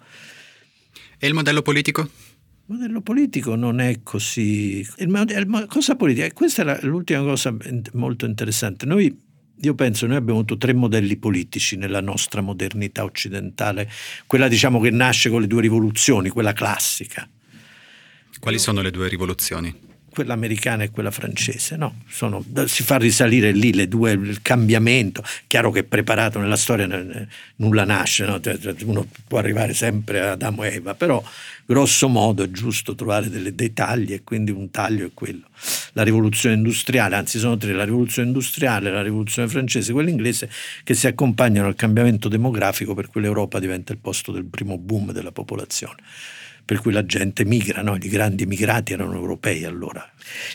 E 1.17 1.27
il 1.27 1.33
modello 1.33 1.61
politico? 1.61 2.01
Il 2.01 2.75
modello 2.75 3.01
politico 3.01 3.55
non 3.55 3.79
è 3.79 4.01
così. 4.03 4.79
Il, 4.97 5.09
il, 5.09 5.65
cosa 5.67 5.95
politica? 5.95 6.31
Questa 6.33 6.79
è 6.79 6.85
l'ultima 6.85 7.21
cosa 7.21 7.55
molto 7.93 8.25
interessante. 8.25 8.85
Noi, 8.85 9.15
io 9.61 9.73
penso, 9.73 10.05
noi 10.05 10.17
abbiamo 10.17 10.39
avuto 10.39 10.57
tre 10.57 10.73
modelli 10.73 11.15
politici 11.17 11.77
nella 11.77 12.01
nostra 12.01 12.41
modernità 12.41 13.03
occidentale, 13.03 13.89
quella 14.27 14.47
diciamo 14.47 14.79
che 14.79 14.89
nasce 14.89 15.29
con 15.29 15.41
le 15.41 15.47
due 15.47 15.61
rivoluzioni, 15.61 16.29
quella 16.29 16.53
classica. 16.53 17.27
Quali 18.39 18.59
sono 18.59 18.81
le 18.81 18.91
due 18.91 19.07
rivoluzioni? 19.07 19.73
Quella 20.15 20.33
americana 20.33 20.83
e 20.83 20.91
quella 20.91 21.11
francese, 21.11 21.75
no? 21.75 22.01
Sono, 22.07 22.43
si 22.67 22.83
fa 22.83 22.95
risalire 22.97 23.51
lì 23.51 23.73
le 23.73 23.89
due, 23.89 24.13
il 24.13 24.41
cambiamento, 24.41 25.21
chiaro 25.45 25.71
che 25.71 25.83
preparato 25.83 26.39
nella 26.39 26.55
storia 26.55 26.87
nulla 27.57 27.83
nasce, 27.83 28.25
no? 28.25 28.39
Cioè, 28.39 28.57
cioè, 28.57 28.73
uno 28.85 29.05
può 29.27 29.37
arrivare 29.37 29.73
sempre 29.73 30.21
ad 30.21 30.27
Adamo 30.29 30.63
e 30.63 30.75
Eva, 30.75 30.95
però 30.95 31.21
grosso 31.65 32.07
modo 32.07 32.43
è 32.43 32.49
giusto 32.49 32.95
trovare 32.95 33.29
delle, 33.29 33.53
dei 33.53 33.73
tagli 33.73 34.13
e 34.13 34.23
quindi 34.23 34.51
un 34.51 34.71
taglio 34.71 35.05
è 35.05 35.11
quello. 35.13 35.47
La 35.91 36.03
rivoluzione 36.03 36.55
industriale, 36.55 37.15
anzi 37.15 37.37
sono 37.37 37.57
tre, 37.57 37.73
la 37.73 37.83
rivoluzione 37.83 38.29
industriale, 38.29 38.91
la 38.91 39.01
rivoluzione 39.01 39.49
francese 39.49 39.89
e 39.89 39.93
quella 39.93 40.09
inglese, 40.09 40.49
che 40.85 40.93
si 40.93 41.07
accompagnano 41.07 41.67
al 41.67 41.75
cambiamento 41.75 42.29
demografico 42.29 42.93
per 42.93 43.09
cui 43.09 43.19
l'Europa 43.19 43.59
diventa 43.59 43.91
il 43.91 43.99
posto 43.99 44.31
del 44.31 44.45
primo 44.45 44.77
boom 44.77 45.11
della 45.11 45.33
popolazione 45.33 45.97
per 46.65 46.81
cui 46.81 46.91
la 46.91 47.05
gente 47.05 47.45
migra, 47.45 47.83
no? 47.83 47.95
i 47.95 48.09
grandi 48.09 48.43
emigrati 48.43 48.93
erano 48.93 49.13
europei 49.13 49.63
allora. 49.63 50.03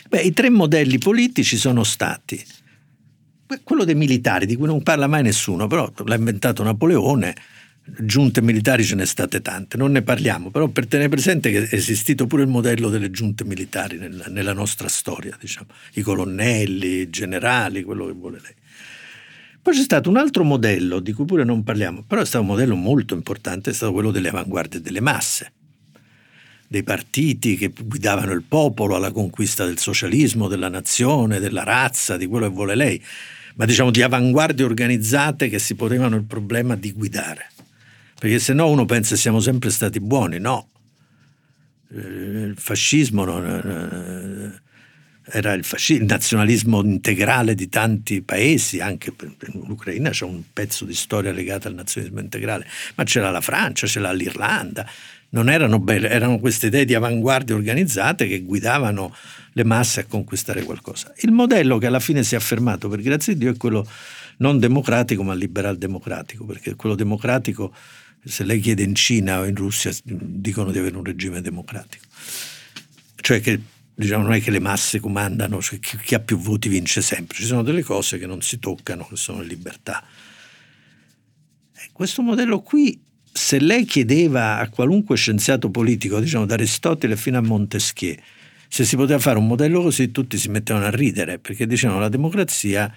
Beh, 0.09 0.21
I 0.21 0.33
tre 0.33 0.49
modelli 0.49 0.97
politici 0.97 1.55
sono 1.55 1.83
stati 1.83 2.43
quello 3.63 3.83
dei 3.83 3.95
militari, 3.95 4.45
di 4.45 4.55
cui 4.55 4.67
non 4.67 4.83
parla 4.83 5.07
mai 5.07 5.23
nessuno, 5.23 5.67
però 5.67 5.91
l'ha 6.05 6.15
inventato 6.15 6.63
Napoleone, 6.63 7.35
giunte 7.99 8.41
militari 8.41 8.83
ce 8.83 8.95
ne 8.95 9.05
state 9.05 9.41
tante, 9.41 9.77
non 9.77 9.91
ne 9.91 10.01
parliamo, 10.01 10.51
però 10.51 10.67
per 10.67 10.87
tenere 10.87 11.09
presente 11.09 11.51
che 11.51 11.67
è 11.67 11.75
esistito 11.75 12.27
pure 12.27 12.43
il 12.43 12.47
modello 12.47 12.89
delle 12.89 13.09
giunte 13.09 13.43
militari 13.43 13.97
nella, 13.97 14.25
nella 14.27 14.53
nostra 14.53 14.87
storia, 14.87 15.35
diciamo, 15.39 15.67
i 15.93 16.01
colonnelli, 16.01 17.01
i 17.01 17.09
generali, 17.09 17.83
quello 17.83 18.05
che 18.05 18.13
vuole 18.13 18.39
lei. 18.41 18.53
Poi 19.61 19.75
c'è 19.75 19.81
stato 19.81 20.09
un 20.09 20.17
altro 20.17 20.43
modello 20.43 20.99
di 20.99 21.11
cui 21.13 21.25
pure 21.25 21.43
non 21.43 21.63
parliamo, 21.63 22.03
però 22.03 22.21
è 22.21 22.25
stato 22.25 22.43
un 22.43 22.49
modello 22.49 22.75
molto 22.75 23.13
importante, 23.13 23.69
è 23.69 23.73
stato 23.73 23.91
quello 23.91 24.11
delle 24.11 24.29
avanguardie 24.29 24.81
delle 24.81 25.01
masse 25.01 25.53
dei 26.71 26.83
partiti 26.83 27.57
che 27.57 27.73
guidavano 27.83 28.31
il 28.31 28.43
popolo 28.47 28.95
alla 28.95 29.11
conquista 29.11 29.65
del 29.65 29.77
socialismo, 29.77 30.47
della 30.47 30.69
nazione, 30.69 31.41
della 31.41 31.65
razza, 31.65 32.15
di 32.15 32.27
quello 32.27 32.47
che 32.47 32.53
vuole 32.53 32.75
lei, 32.75 33.03
ma 33.55 33.65
diciamo 33.65 33.91
di 33.91 34.01
avanguardie 34.01 34.63
organizzate 34.63 35.49
che 35.49 35.59
si 35.59 35.75
ponevano 35.75 36.15
il 36.15 36.23
problema 36.23 36.77
di 36.77 36.93
guidare. 36.93 37.51
Perché 38.17 38.39
se 38.39 38.53
no 38.53 38.69
uno 38.69 38.85
pensa 38.85 39.17
siamo 39.17 39.41
sempre 39.41 39.69
stati 39.69 39.99
buoni, 39.99 40.39
no. 40.39 40.69
Eh, 41.93 41.97
il 41.97 42.55
fascismo 42.57 43.25
non, 43.25 44.61
eh, 45.25 45.37
era 45.37 45.51
il, 45.51 45.65
fascismo, 45.65 46.03
il, 46.03 46.09
nazionalismo 46.09 46.81
integrale 46.83 47.53
di 47.53 47.67
tanti 47.67 48.21
paesi, 48.21 48.79
anche 48.79 49.11
in 49.19 49.63
Ucraina 49.67 50.11
c'è 50.11 50.23
un 50.23 50.41
pezzo 50.53 50.85
di 50.85 50.95
storia 50.95 51.33
legata 51.33 51.67
al 51.67 51.73
nazionalismo 51.73 52.21
integrale, 52.21 52.65
ma 52.95 53.03
c'era 53.03 53.29
la 53.29 53.41
Francia, 53.41 53.87
c'era 53.87 54.13
l'Irlanda, 54.13 54.89
non 55.31 55.49
erano 55.49 55.79
belle, 55.79 56.09
erano 56.09 56.39
queste 56.39 56.67
idee 56.67 56.85
di 56.85 56.93
avanguardia 56.93 57.55
organizzate 57.55 58.27
che 58.27 58.41
guidavano 58.41 59.13
le 59.53 59.63
masse 59.63 60.01
a 60.01 60.05
conquistare 60.05 60.63
qualcosa. 60.63 61.13
Il 61.21 61.31
modello 61.31 61.77
che 61.77 61.87
alla 61.87 61.99
fine 61.99 62.23
si 62.23 62.35
è 62.35 62.37
affermato, 62.37 62.89
per 62.89 63.01
grazia 63.01 63.33
di 63.33 63.39
Dio, 63.39 63.51
è 63.51 63.57
quello 63.57 63.87
non 64.37 64.59
democratico 64.59 65.23
ma 65.23 65.33
liberal 65.33 65.77
democratico, 65.77 66.45
perché 66.45 66.75
quello 66.75 66.95
democratico, 66.95 67.73
se 68.23 68.43
lei 68.43 68.59
chiede 68.59 68.83
in 68.83 68.95
Cina 68.95 69.39
o 69.39 69.45
in 69.45 69.55
Russia, 69.55 69.91
dicono 70.03 70.71
di 70.71 70.79
avere 70.79 70.97
un 70.97 71.03
regime 71.03 71.41
democratico. 71.41 72.05
Cioè 73.15 73.39
che 73.39 73.59
diciamo, 73.93 74.23
non 74.23 74.33
è 74.33 74.41
che 74.41 74.51
le 74.51 74.59
masse 74.59 74.99
comandano, 74.99 75.61
cioè 75.61 75.79
chi, 75.79 75.97
chi 75.97 76.15
ha 76.15 76.19
più 76.19 76.37
voti 76.37 76.67
vince 76.67 77.01
sempre, 77.01 77.37
ci 77.37 77.45
sono 77.45 77.63
delle 77.63 77.83
cose 77.83 78.17
che 78.17 78.25
non 78.25 78.41
si 78.41 78.59
toccano, 78.59 79.07
che 79.07 79.15
sono 79.15 79.41
libertà. 79.41 80.03
E 81.73 81.89
questo 81.93 82.21
modello 82.21 82.61
qui 82.61 83.09
se 83.31 83.59
lei 83.59 83.85
chiedeva 83.85 84.59
a 84.59 84.69
qualunque 84.69 85.15
scienziato 85.15 85.69
politico, 85.69 86.19
diciamo 86.19 86.45
da 86.45 86.55
Aristotele 86.55 87.15
fino 87.15 87.37
a 87.37 87.41
Montesquieu, 87.41 88.15
se 88.67 88.85
si 88.85 88.95
poteva 88.95 89.19
fare 89.19 89.37
un 89.37 89.47
modello 89.47 89.81
così, 89.81 90.11
tutti 90.11 90.37
si 90.37 90.49
mettevano 90.49 90.85
a 90.85 90.89
ridere, 90.89 91.39
perché 91.39 91.67
dicevano 91.67 91.99
la 91.99 92.09
democrazia 92.09 92.93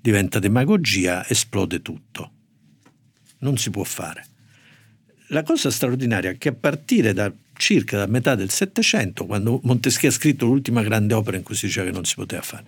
diventa 0.00 0.38
demagogia, 0.38 1.26
esplode 1.26 1.82
tutto. 1.82 2.30
Non 3.38 3.56
si 3.56 3.70
può 3.70 3.82
fare. 3.82 4.24
La 5.28 5.42
cosa 5.42 5.70
straordinaria 5.70 6.30
è 6.30 6.38
che 6.38 6.50
a 6.50 6.54
partire 6.54 7.12
da 7.12 7.32
circa 7.56 7.98
da 7.98 8.06
metà 8.06 8.36
del 8.36 8.50
Settecento, 8.50 9.26
quando 9.26 9.60
Montesquieu 9.64 10.10
ha 10.10 10.14
scritto 10.14 10.46
l'ultima 10.46 10.82
grande 10.82 11.14
opera 11.14 11.36
in 11.36 11.42
cui 11.42 11.56
si 11.56 11.66
diceva 11.66 11.86
che 11.86 11.92
non 11.92 12.04
si 12.04 12.14
poteva 12.14 12.42
fare. 12.42 12.64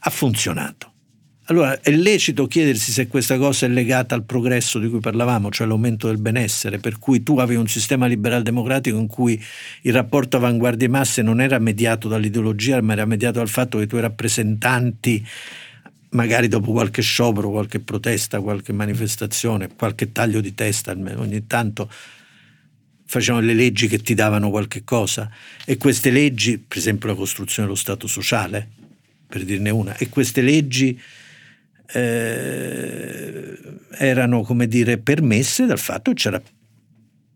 Ha 0.00 0.10
funzionato. 0.10 0.92
Allora 1.50 1.80
è 1.80 1.90
lecito 1.90 2.46
chiedersi 2.46 2.92
se 2.92 3.06
questa 3.06 3.38
cosa 3.38 3.64
è 3.64 3.70
legata 3.70 4.14
al 4.14 4.24
progresso 4.24 4.78
di 4.78 4.86
cui 4.86 5.00
parlavamo, 5.00 5.50
cioè 5.50 5.66
l'aumento 5.66 6.06
del 6.06 6.18
benessere, 6.18 6.76
per 6.76 6.98
cui 6.98 7.22
tu 7.22 7.38
avevi 7.38 7.58
un 7.58 7.66
sistema 7.66 8.04
liberal 8.04 8.42
democratico 8.42 8.98
in 8.98 9.06
cui 9.06 9.42
il 9.82 9.92
rapporto 9.94 10.36
avanguardie-masse 10.36 11.22
non 11.22 11.40
era 11.40 11.58
mediato 11.58 12.06
dall'ideologia, 12.06 12.82
ma 12.82 12.92
era 12.92 13.06
mediato 13.06 13.38
dal 13.38 13.48
fatto 13.48 13.78
che 13.78 13.84
i 13.84 13.86
tuoi 13.86 14.02
rappresentanti, 14.02 15.26
magari 16.10 16.48
dopo 16.48 16.70
qualche 16.70 17.00
sciopero, 17.00 17.48
qualche 17.48 17.80
protesta, 17.80 18.42
qualche 18.42 18.74
manifestazione, 18.74 19.70
qualche 19.74 20.12
taglio 20.12 20.42
di 20.42 20.54
testa, 20.54 20.94
ogni 21.16 21.46
tanto 21.46 21.90
facevano 23.06 23.46
le 23.46 23.54
leggi 23.54 23.88
che 23.88 24.00
ti 24.00 24.12
davano 24.12 24.50
qualche 24.50 24.84
cosa. 24.84 25.30
E 25.64 25.78
queste 25.78 26.10
leggi, 26.10 26.58
per 26.58 26.76
esempio 26.76 27.08
la 27.08 27.14
costruzione 27.14 27.66
dello 27.66 27.80
Stato 27.80 28.06
sociale, 28.06 28.68
per 29.26 29.44
dirne 29.44 29.70
una, 29.70 29.96
e 29.96 30.10
queste 30.10 30.42
leggi 30.42 31.00
eh, 31.92 33.58
erano, 33.90 34.42
come 34.42 34.66
dire, 34.66 34.98
permesse 34.98 35.66
dal 35.66 35.78
fatto 35.78 36.12
che 36.12 36.16
c'era, 36.22 36.42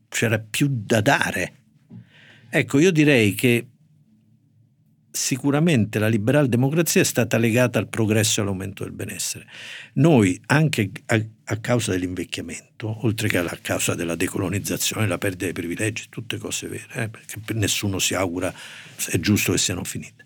c'era 0.08 0.38
più 0.38 0.68
da 0.70 1.00
dare. 1.00 1.52
Ecco, 2.50 2.78
io 2.78 2.90
direi 2.90 3.34
che 3.34 3.66
sicuramente 5.10 5.98
la 5.98 6.08
liberal 6.08 6.48
democrazia 6.48 7.02
è 7.02 7.04
stata 7.04 7.36
legata 7.36 7.78
al 7.78 7.88
progresso 7.88 8.40
e 8.40 8.42
all'aumento 8.42 8.82
del 8.82 8.92
benessere. 8.92 9.46
Noi, 9.94 10.40
anche 10.46 10.90
a, 11.06 11.22
a, 11.44 11.56
causa 11.58 11.92
dell'invecchiamento, 11.92 13.04
oltre 13.04 13.28
che 13.28 13.38
a 13.38 13.58
causa 13.60 13.94
della 13.94 14.14
decolonizzazione, 14.14 15.06
la 15.06 15.18
perdita 15.18 15.44
dei 15.44 15.52
privilegi, 15.52 16.06
tutte 16.08 16.38
cose 16.38 16.68
vere, 16.68 16.86
eh, 16.94 17.08
perché 17.08 17.40
nessuno 17.54 17.98
si 17.98 18.14
augura, 18.14 18.52
è 19.10 19.18
giusto 19.18 19.52
che 19.52 19.58
siano 19.58 19.84
finite. 19.84 20.24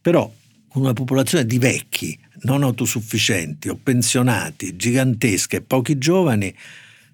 Però 0.00 0.32
una 0.74 0.92
popolazione 0.92 1.46
di 1.46 1.58
vecchi, 1.58 2.18
non 2.42 2.62
autosufficienti 2.62 3.68
o 3.68 3.78
pensionati, 3.82 4.76
gigantesca 4.76 5.56
e 5.56 5.62
pochi 5.62 5.98
giovani, 5.98 6.54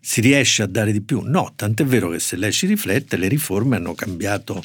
si 0.00 0.20
riesce 0.20 0.62
a 0.62 0.66
dare 0.66 0.92
di 0.92 1.00
più? 1.00 1.20
No, 1.24 1.52
tant'è 1.56 1.84
vero 1.84 2.10
che 2.10 2.18
se 2.18 2.36
lei 2.36 2.52
ci 2.52 2.66
riflette 2.66 3.16
le 3.16 3.28
riforme 3.28 3.76
hanno 3.76 3.94
cambiato 3.94 4.62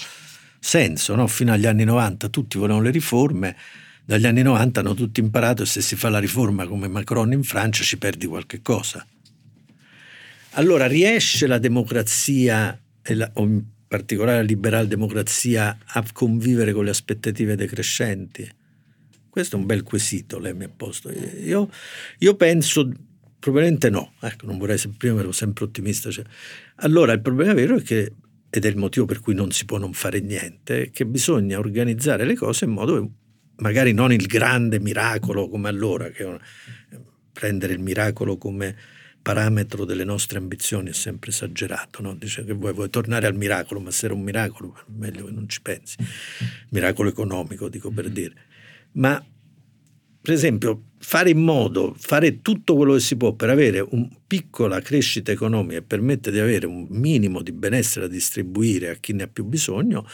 senso, 0.59 1.15
no? 1.15 1.27
fino 1.27 1.53
agli 1.53 1.65
anni 1.65 1.85
90 1.85 2.27
tutti 2.27 2.57
volevano 2.57 2.83
le 2.83 2.91
riforme, 2.91 3.55
dagli 4.03 4.25
anni 4.25 4.41
90 4.41 4.79
hanno 4.79 4.93
tutti 4.95 5.19
imparato 5.19 5.63
che 5.63 5.69
se 5.69 5.81
si 5.81 5.95
fa 5.95 6.09
la 6.09 6.19
riforma 6.19 6.67
come 6.67 6.87
Macron 6.87 7.31
in 7.31 7.43
Francia 7.43 7.83
ci 7.83 7.97
perdi 7.97 8.25
qualche 8.25 8.61
cosa. 8.61 9.05
Allora 10.53 10.87
riesce 10.87 11.45
la 11.47 11.59
democrazia, 11.59 12.77
o 13.33 13.43
in 13.43 13.63
particolare 13.87 14.37
la 14.37 14.43
liberal 14.43 14.87
democrazia, 14.87 15.77
a 15.85 16.03
convivere 16.11 16.73
con 16.73 16.83
le 16.83 16.89
aspettative 16.89 17.55
decrescenti? 17.55 18.57
Questo 19.30 19.55
è 19.55 19.59
un 19.59 19.65
bel 19.65 19.84
quesito, 19.84 20.39
lei 20.39 20.53
mi 20.53 20.63
ha 20.63 20.71
posto. 20.75 21.11
Io, 21.11 21.69
io 22.19 22.36
penso, 22.36 22.89
probabilmente 23.39 23.89
no, 23.89 24.13
ecco, 24.21 24.45
non 24.45 24.57
vorrei 24.57 24.77
prima 24.97 25.19
ero 25.19 25.32
sempre 25.32 25.65
ottimista. 25.65 26.09
Cioè. 26.09 26.25
Allora 26.77 27.13
il 27.13 27.21
problema 27.21 27.53
vero 27.53 27.77
è 27.77 27.82
che, 27.82 28.13
ed 28.49 28.65
è 28.65 28.67
il 28.67 28.77
motivo 28.77 29.05
per 29.05 29.19
cui 29.19 29.36
non 29.36 29.51
si 29.51 29.65
può 29.65 29.77
non 29.77 29.93
fare 29.93 30.19
niente, 30.19 30.84
è 30.84 30.91
che 30.91 31.05
bisogna 31.05 31.59
organizzare 31.59 32.25
le 32.25 32.36
cose 32.36 32.65
in 32.65 32.71
modo 32.71 33.11
magari 33.57 33.93
non 33.93 34.11
il 34.11 34.25
grande 34.25 34.80
miracolo 34.80 35.47
come 35.49 35.69
allora, 35.69 36.09
che 36.09 36.23
una, 36.23 36.39
prendere 37.32 37.73
il 37.73 37.80
miracolo 37.80 38.38
come 38.38 38.75
parametro 39.21 39.86
delle 39.86 40.05
nostre 40.05 40.39
ambizioni 40.39 40.89
è 40.89 40.93
sempre 40.93 41.30
esagerato, 41.30 42.01
no? 42.01 42.15
dice 42.15 42.43
che 42.43 42.53
vuoi, 42.53 42.73
vuoi, 42.73 42.89
tornare 42.89 43.27
al 43.27 43.36
miracolo, 43.36 43.80
ma 43.80 43.91
se 43.91 44.05
era 44.05 44.15
un 44.15 44.21
miracolo 44.21 44.77
meglio 44.88 45.25
che 45.25 45.32
non 45.32 45.47
ci 45.47 45.61
pensi, 45.61 45.97
miracolo 46.69 47.09
economico 47.09 47.69
dico 47.69 47.91
per 47.91 48.09
dire 48.09 48.47
ma 48.93 49.23
per 50.21 50.33
esempio 50.33 50.83
fare 51.02 51.30
in 51.30 51.39
modo, 51.39 51.95
fare 51.97 52.41
tutto 52.41 52.76
quello 52.76 52.93
che 52.93 53.00
si 53.00 53.16
può 53.16 53.34
per 53.34 53.50
avere 53.50 53.86
una 53.89 54.08
piccola 54.28 54.80
crescita 54.82 55.32
economica 55.32 55.78
e 55.78 55.82
permette 55.82 56.30
di 56.30 56.39
avere 56.39 56.68
un 56.68 56.86
minimo 56.89 57.41
di 57.41 57.52
benessere 57.52 58.06
da 58.06 58.14
distribuire 58.14 58.89
a 58.89 58.93
chi 59.00 59.14
ne 59.14 59.24
ha 59.24 59.28
più 59.28 59.43
bisogno, 59.45 60.06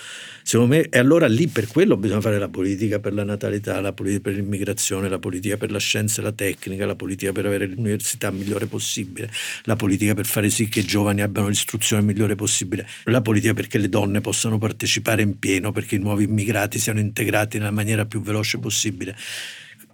secondo 0.41 0.75
me, 0.75 0.87
e 0.87 0.99
allora 0.99 1.27
lì 1.27 1.47
per 1.47 1.67
quello 1.67 1.97
bisogna 1.97 2.21
fare 2.21 2.37
la 2.39 2.47
politica 2.47 2.99
per 2.99 3.13
la 3.13 3.23
natalità, 3.23 3.81
la 3.81 3.91
politica 3.91 4.21
per 4.21 4.35
l'immigrazione, 4.35 5.09
la 5.09 5.19
politica 5.19 5.57
per 5.57 5.71
la 5.71 5.79
scienza 5.79 6.21
e 6.21 6.23
la 6.23 6.31
tecnica, 6.31 6.85
la 6.85 6.95
politica 6.95 7.33
per 7.33 7.47
avere 7.47 7.65
l'università 7.65 8.31
migliore 8.31 8.67
possibile, 8.67 9.29
la 9.63 9.75
politica 9.75 10.13
per 10.13 10.25
fare 10.25 10.49
sì 10.49 10.69
che 10.69 10.79
i 10.79 10.85
giovani 10.85 11.21
abbiano 11.21 11.49
l'istruzione 11.49 12.03
migliore 12.03 12.35
possibile, 12.35 12.87
la 13.05 13.21
politica 13.21 13.53
perché 13.53 13.79
le 13.79 13.89
donne 13.89 14.21
possano 14.21 14.57
partecipare 14.57 15.23
in 15.23 15.39
pieno, 15.39 15.71
perché 15.73 15.95
i 15.95 15.99
nuovi 15.99 16.23
immigrati 16.23 16.79
siano 16.79 16.99
integrati 16.99 17.57
nella 17.57 17.71
maniera 17.71 18.05
più 18.05 18.21
veloce 18.21 18.59
possibile 18.59 19.15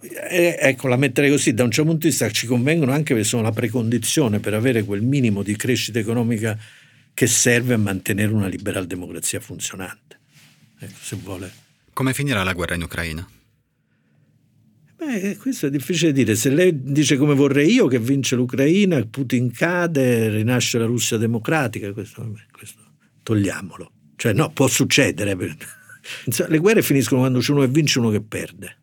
eh, 0.02 0.56
ecco, 0.58 0.88
la 0.88 0.96
metterei 0.96 1.30
così, 1.30 1.54
da 1.54 1.62
un 1.62 1.70
certo 1.70 1.90
punto 1.90 2.06
di 2.06 2.10
vista 2.10 2.28
ci 2.30 2.46
convengono 2.46 2.92
anche 2.92 3.14
perché 3.14 3.28
sono 3.28 3.42
la 3.42 3.52
precondizione 3.52 4.40
per 4.40 4.54
avere 4.54 4.82
quel 4.82 5.02
minimo 5.02 5.42
di 5.42 5.54
crescita 5.54 6.00
economica 6.00 6.58
che 7.14 7.26
serve 7.26 7.74
a 7.74 7.78
mantenere 7.78 8.32
una 8.32 8.48
liberal 8.48 8.86
democrazia 8.86 9.38
funzionante. 9.38 10.18
Ecco, 10.78 10.98
se 11.00 11.16
vuole. 11.22 11.52
Come 11.92 12.14
finirà 12.14 12.42
la 12.42 12.52
guerra 12.52 12.74
in 12.74 12.82
Ucraina? 12.82 13.28
Beh, 14.96 15.36
questo 15.36 15.66
è 15.66 15.70
difficile 15.70 16.12
dire. 16.12 16.34
Se 16.34 16.50
lei 16.50 16.82
dice 16.82 17.16
come 17.16 17.34
vorrei 17.34 17.72
io 17.72 17.86
che 17.86 17.98
vince 17.98 18.34
l'Ucraina, 18.34 19.04
Putin 19.04 19.52
cade, 19.52 20.30
rinasce 20.30 20.78
la 20.78 20.86
Russia 20.86 21.16
democratica, 21.16 21.92
questo, 21.92 22.34
questo 22.50 22.80
togliamolo. 23.22 23.92
Cioè, 24.16 24.32
no, 24.32 24.50
può 24.50 24.66
succedere. 24.66 25.36
Le 26.48 26.58
guerre 26.58 26.82
finiscono 26.82 27.20
quando 27.20 27.38
c'è 27.38 27.52
uno 27.52 27.60
che 27.60 27.68
vince 27.68 27.98
e 27.98 28.02
uno 28.02 28.10
che 28.10 28.20
perde 28.20 28.76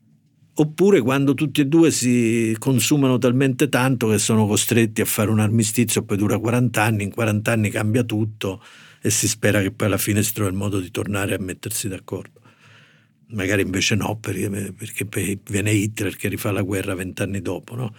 oppure 0.61 0.99
quando 0.99 1.33
tutti 1.33 1.61
e 1.61 1.65
due 1.65 1.89
si 1.89 2.53
consumano 2.59 3.17
talmente 3.17 3.69
tanto 3.69 4.09
che 4.09 4.17
sono 4.17 4.45
costretti 4.45 4.99
a 4.99 5.05
fare 5.05 5.29
un 5.29 5.39
armistizio, 5.39 6.03
poi 6.03 6.17
dura 6.17 6.37
40 6.37 6.83
anni, 6.83 7.03
in 7.03 7.11
40 7.11 7.51
anni 7.51 7.69
cambia 7.69 8.03
tutto 8.03 8.61
e 9.01 9.09
si 9.09 9.29
spera 9.29 9.61
che 9.61 9.71
poi 9.71 9.87
alla 9.87 9.97
fine 9.97 10.21
si 10.21 10.33
trovi 10.33 10.51
il 10.51 10.57
modo 10.57 10.81
di 10.81 10.91
tornare 10.91 11.33
a 11.35 11.39
mettersi 11.39 11.87
d'accordo. 11.87 12.41
Magari 13.27 13.61
invece 13.61 13.95
no, 13.95 14.17
perché, 14.17 14.73
perché 14.73 15.39
viene 15.49 15.71
Hitler 15.71 16.17
che 16.17 16.27
rifà 16.27 16.51
la 16.51 16.61
guerra 16.61 16.93
vent'anni 16.93 17.41
dopo. 17.41 17.75
No? 17.75 17.95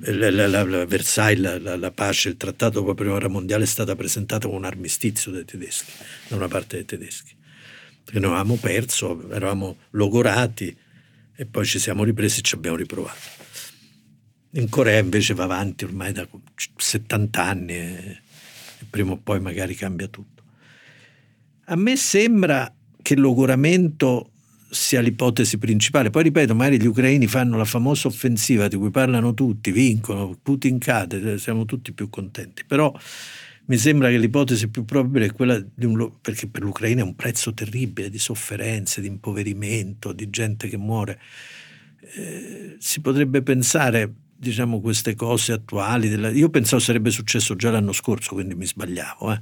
La, 0.00 0.30
la, 0.30 0.46
la, 0.46 0.84
Versailles, 0.84 1.62
la, 1.62 1.90
pace, 1.92 2.28
il 2.28 2.36
trattato 2.36 2.80
dopo 2.80 2.88
la 2.88 2.94
prima 2.94 3.12
guerra 3.12 3.28
mondiale 3.28 3.64
è 3.64 3.66
stata 3.66 3.96
presentata 3.96 4.46
come 4.46 4.58
un 4.58 4.64
armistizio 4.66 5.32
dai 5.32 5.46
tedeschi, 5.46 5.92
da 6.28 6.36
una 6.36 6.48
parte 6.48 6.76
dei 6.76 6.84
tedeschi. 6.84 7.34
Perché 8.04 8.20
noi 8.20 8.30
avevamo 8.32 8.56
perso, 8.56 9.30
eravamo 9.30 9.76
logorati, 9.90 10.76
e 11.36 11.46
poi 11.46 11.64
ci 11.64 11.78
siamo 11.78 12.02
ripresi 12.02 12.40
e 12.40 12.42
ci 12.42 12.54
abbiamo 12.54 12.76
riprovato. 12.76 13.44
In 14.52 14.68
Corea 14.68 14.98
invece 14.98 15.34
va 15.34 15.44
avanti 15.44 15.84
ormai 15.84 16.12
da 16.12 16.26
70 16.76 17.42
anni 17.42 17.72
e, 17.74 18.20
prima 18.88 19.12
o 19.12 19.18
poi 19.18 19.40
magari 19.40 19.74
cambia 19.74 20.08
tutto. 20.08 20.42
A 21.66 21.76
me 21.76 21.96
sembra 21.96 22.72
che 23.02 23.14
il 23.14 23.20
logoramento 23.20 24.30
sia 24.70 25.00
l'ipotesi 25.00 25.58
principale. 25.58 26.10
Poi 26.10 26.24
ripeto, 26.24 26.54
magari 26.54 26.80
gli 26.80 26.86
ucraini 26.86 27.26
fanno 27.26 27.56
la 27.56 27.64
famosa 27.64 28.08
offensiva 28.08 28.68
di 28.68 28.76
cui 28.76 28.90
parlano 28.90 29.34
tutti, 29.34 29.70
vincono, 29.70 30.36
Putin 30.42 30.78
cade, 30.78 31.38
siamo 31.38 31.64
tutti 31.64 31.92
più 31.92 32.08
contenti. 32.08 32.64
Però 32.64 32.92
mi 33.66 33.78
sembra 33.78 34.10
che 34.10 34.18
l'ipotesi 34.18 34.68
più 34.68 34.84
probabile 34.84 35.26
è 35.26 35.32
quella 35.32 35.58
di 35.58 35.86
un... 35.86 36.20
perché 36.20 36.46
per 36.46 36.62
l'Ucraina 36.62 37.00
è 37.00 37.04
un 37.04 37.16
prezzo 37.16 37.52
terribile 37.52 38.10
di 38.10 38.18
sofferenze, 38.18 39.00
di 39.00 39.08
impoverimento, 39.08 40.12
di 40.12 40.30
gente 40.30 40.68
che 40.68 40.76
muore. 40.76 41.20
Eh, 42.00 42.76
si 42.78 43.00
potrebbe 43.00 43.42
pensare, 43.42 44.12
diciamo, 44.36 44.80
queste 44.80 45.14
cose 45.16 45.52
attuali. 45.52 46.08
Della... 46.08 46.30
Io 46.30 46.48
pensavo 46.48 46.80
sarebbe 46.80 47.10
successo 47.10 47.56
già 47.56 47.70
l'anno 47.70 47.92
scorso, 47.92 48.34
quindi 48.34 48.54
mi 48.54 48.66
sbagliavo. 48.66 49.32
Eh? 49.32 49.40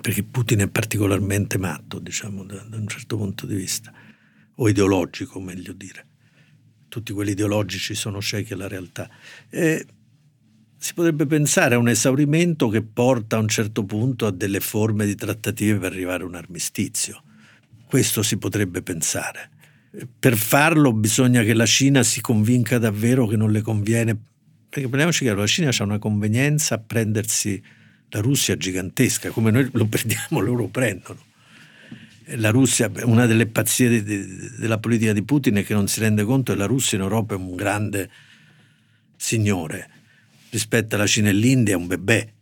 Perché 0.00 0.22
Putin 0.22 0.60
è 0.60 0.68
particolarmente 0.68 1.58
matto, 1.58 1.98
diciamo, 1.98 2.44
da, 2.44 2.62
da 2.62 2.76
un 2.76 2.86
certo 2.86 3.16
punto 3.16 3.46
di 3.46 3.56
vista, 3.56 3.92
o 4.54 4.68
ideologico, 4.68 5.40
meglio 5.40 5.72
dire 5.72 6.06
tutti 6.88 7.12
quelli 7.12 7.32
ideologici 7.32 7.94
sono 7.94 8.22
ciechi 8.22 8.54
alla 8.54 8.68
realtà. 8.68 9.10
Eh, 9.50 9.84
si 10.78 10.92
potrebbe 10.94 11.26
pensare 11.26 11.74
a 11.74 11.78
un 11.78 11.88
esaurimento 11.88 12.68
che 12.68 12.82
porta 12.82 13.36
a 13.36 13.40
un 13.40 13.48
certo 13.48 13.84
punto 13.84 14.26
a 14.26 14.30
delle 14.30 14.60
forme 14.60 15.06
di 15.06 15.14
trattative 15.14 15.78
per 15.78 15.92
arrivare 15.92 16.22
a 16.22 16.26
un 16.26 16.34
armistizio. 16.34 17.22
Questo 17.86 18.22
si 18.22 18.36
potrebbe 18.36 18.82
pensare. 18.82 19.50
Per 20.18 20.36
farlo 20.36 20.92
bisogna 20.92 21.42
che 21.42 21.54
la 21.54 21.64
Cina 21.64 22.02
si 22.02 22.20
convinca 22.20 22.78
davvero 22.78 23.26
che 23.26 23.36
non 23.36 23.50
le 23.50 23.62
conviene, 23.62 24.14
perché 24.68 24.86
prendiamoci 24.86 25.24
chiaro, 25.24 25.40
la 25.40 25.46
Cina 25.46 25.70
ha 25.76 25.82
una 25.84 25.98
convenienza 25.98 26.74
a 26.74 26.78
prendersi 26.78 27.62
la 28.10 28.20
Russia 28.20 28.56
gigantesca, 28.56 29.30
come 29.30 29.50
noi 29.50 29.68
lo 29.72 29.86
prendiamo, 29.86 30.40
loro 30.40 30.68
prendono. 30.68 31.24
La 32.36 32.50
Russia, 32.50 32.90
una 33.04 33.24
delle 33.26 33.46
pazzie 33.46 33.88
de, 33.88 34.02
de, 34.02 34.26
della 34.58 34.78
politica 34.78 35.12
di 35.12 35.22
Putin 35.22 35.56
è 35.56 35.64
che 35.64 35.74
non 35.74 35.88
si 35.88 36.00
rende 36.00 36.24
conto 36.24 36.52
che 36.52 36.58
la 36.58 36.66
Russia 36.66 36.98
in 36.98 37.04
Europa 37.04 37.34
è 37.34 37.38
un 37.38 37.54
grande 37.54 38.10
signore 39.16 39.95
rispetto 40.50 40.94
alla 40.94 41.06
Cina 41.06 41.28
e 41.28 41.32
l'India 41.32 41.74
è 41.74 41.76
un 41.76 41.86
bebè. 41.86 42.32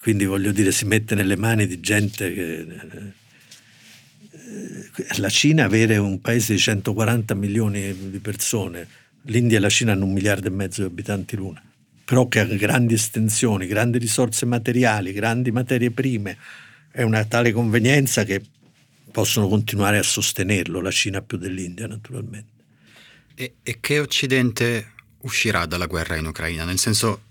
quindi 0.00 0.24
voglio 0.24 0.52
dire 0.52 0.70
si 0.72 0.84
mette 0.84 1.14
nelle 1.14 1.36
mani 1.36 1.66
di 1.66 1.80
gente 1.80 2.32
che... 2.32 2.58
Eh, 2.58 3.24
la 5.18 5.28
Cina 5.28 5.64
avere 5.64 5.96
un 5.96 6.20
paese 6.20 6.54
di 6.54 6.58
140 6.58 7.34
milioni 7.34 8.10
di 8.10 8.18
persone, 8.18 8.86
l'India 9.22 9.58
e 9.58 9.60
la 9.60 9.68
Cina 9.68 9.92
hanno 9.92 10.04
un 10.04 10.12
miliardo 10.12 10.46
e 10.46 10.50
mezzo 10.50 10.82
di 10.82 10.86
abitanti 10.86 11.36
l'una, 11.36 11.62
però 12.04 12.28
che 12.28 12.40
ha 12.40 12.44
grandi 12.44 12.94
estensioni, 12.94 13.66
grandi 13.66 13.98
risorse 13.98 14.46
materiali, 14.46 15.12
grandi 15.12 15.50
materie 15.50 15.90
prime, 15.90 16.36
è 16.90 17.02
una 17.02 17.24
tale 17.24 17.52
convenienza 17.52 18.24
che 18.24 18.42
possono 19.10 19.48
continuare 19.48 19.98
a 19.98 20.02
sostenerlo, 20.02 20.80
la 20.80 20.90
Cina 20.90 21.22
più 21.22 21.36
dell'India 21.38 21.86
naturalmente. 21.86 22.54
E, 23.34 23.56
e 23.62 23.78
che 23.80 23.98
Occidente 23.98 24.92
uscirà 25.20 25.66
dalla 25.66 25.86
guerra 25.86 26.16
in 26.16 26.26
Ucraina? 26.26 26.64
Nel 26.64 26.78
senso, 26.78 27.22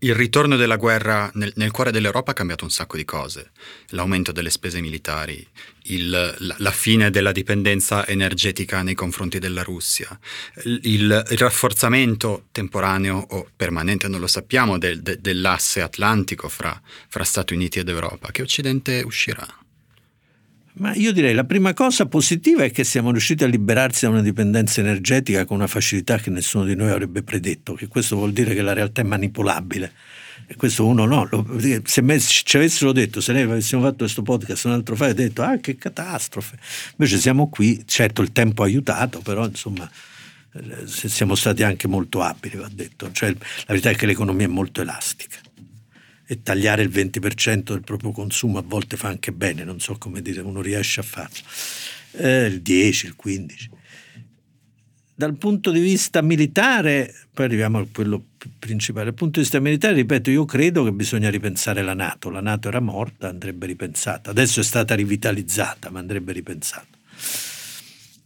il 0.00 0.14
ritorno 0.14 0.56
della 0.56 0.76
guerra 0.76 1.30
nel, 1.34 1.52
nel, 1.56 1.70
cuore 1.70 1.90
dell'Europa 1.90 2.32
ha 2.32 2.34
cambiato 2.34 2.64
un 2.64 2.70
sacco 2.70 2.96
di 2.96 3.04
cose. 3.04 3.50
L'aumento 3.90 4.30
delle 4.30 4.50
spese 4.50 4.80
militari, 4.80 5.46
il, 5.84 6.10
la, 6.10 6.54
la, 6.58 6.70
fine 6.70 7.10
della 7.10 7.32
dipendenza 7.32 8.06
energetica 8.06 8.82
nei 8.82 8.94
confronti 8.94 9.38
della 9.38 9.62
Russia, 9.62 10.18
il, 10.64 11.24
il 11.30 11.38
rafforzamento 11.38 12.46
temporaneo 12.52 13.26
o 13.30 13.48
permanente, 13.56 14.08
non 14.08 14.20
lo 14.20 14.26
sappiamo, 14.26 14.76
del, 14.76 15.00
de, 15.00 15.18
dell'asse 15.20 15.80
atlantico 15.80 16.48
fra, 16.48 16.78
fra 17.08 17.24
Stati 17.24 17.54
Uniti 17.54 17.78
ed 17.78 17.88
Europa. 17.88 18.30
Che 18.30 18.42
Occidente 18.42 19.02
uscirà? 19.04 19.46
Ma 20.78 20.94
io 20.94 21.10
direi 21.10 21.32
la 21.32 21.44
prima 21.44 21.72
cosa 21.72 22.04
positiva 22.04 22.62
è 22.62 22.70
che 22.70 22.84
siamo 22.84 23.10
riusciti 23.10 23.44
a 23.44 23.46
liberarsi 23.46 24.04
da 24.04 24.10
una 24.10 24.20
dipendenza 24.20 24.80
energetica 24.80 25.46
con 25.46 25.56
una 25.56 25.66
facilità 25.66 26.18
che 26.18 26.28
nessuno 26.28 26.64
di 26.64 26.74
noi 26.74 26.90
avrebbe 26.90 27.22
predetto, 27.22 27.72
che 27.72 27.86
questo 27.88 28.16
vuol 28.16 28.32
dire 28.32 28.54
che 28.54 28.60
la 28.60 28.74
realtà 28.74 29.00
è 29.00 29.04
manipolabile. 29.04 29.92
E 30.46 30.54
questo 30.54 30.86
uno 30.86 31.06
no, 31.06 31.28
se 31.84 32.02
me, 32.02 32.20
ci 32.20 32.56
avessero 32.56 32.92
detto, 32.92 33.22
se 33.22 33.32
noi 33.32 33.42
avessimo 33.42 33.80
fatto 33.80 33.96
questo 33.98 34.20
podcast 34.20 34.66
un 34.66 34.72
altro 34.72 34.96
fa, 34.96 35.10
detto, 35.14 35.42
ah 35.42 35.56
che 35.56 35.76
catastrofe. 35.76 36.58
Invece 36.98 37.18
siamo 37.18 37.48
qui, 37.48 37.82
certo 37.86 38.20
il 38.20 38.32
tempo 38.32 38.62
ha 38.62 38.66
aiutato, 38.66 39.20
però 39.20 39.46
insomma 39.46 39.90
eh, 40.52 40.86
siamo 40.86 41.34
stati 41.34 41.62
anche 41.62 41.88
molto 41.88 42.20
abili, 42.20 42.58
va 42.58 42.68
detto. 42.70 43.10
Cioè, 43.12 43.30
la 43.30 43.64
verità 43.68 43.88
è 43.88 43.94
che 43.94 44.04
l'economia 44.04 44.44
è 44.44 44.50
molto 44.50 44.82
elastica 44.82 45.38
e 46.26 46.42
tagliare 46.42 46.82
il 46.82 46.90
20% 46.90 47.62
del 47.62 47.82
proprio 47.82 48.10
consumo 48.10 48.58
a 48.58 48.62
volte 48.62 48.96
fa 48.96 49.08
anche 49.08 49.32
bene, 49.32 49.62
non 49.62 49.78
so 49.78 49.96
come 49.96 50.20
dire, 50.20 50.40
uno 50.40 50.60
riesce 50.60 51.00
a 51.00 51.04
farlo. 51.04 51.36
Eh, 52.12 52.46
il 52.46 52.62
10, 52.62 53.06
il 53.06 53.14
15. 53.14 53.70
Dal 55.14 55.36
punto 55.36 55.70
di 55.70 55.80
vista 55.80 56.20
militare, 56.20 57.14
poi 57.32 57.46
arriviamo 57.46 57.78
a 57.78 57.86
quello 57.90 58.22
principale, 58.58 59.06
dal 59.06 59.14
punto 59.14 59.38
di 59.38 59.44
vista 59.44 59.60
militare, 59.60 59.94
ripeto, 59.94 60.30
io 60.30 60.44
credo 60.44 60.84
che 60.84 60.92
bisogna 60.92 61.30
ripensare 61.30 61.82
la 61.82 61.94
Nato. 61.94 62.28
La 62.28 62.40
Nato 62.40 62.68
era 62.68 62.80
morta, 62.80 63.28
andrebbe 63.28 63.66
ripensata. 63.66 64.30
Adesso 64.30 64.60
è 64.60 64.64
stata 64.64 64.94
rivitalizzata, 64.94 65.90
ma 65.90 66.00
andrebbe 66.00 66.32
ripensata. 66.32 66.86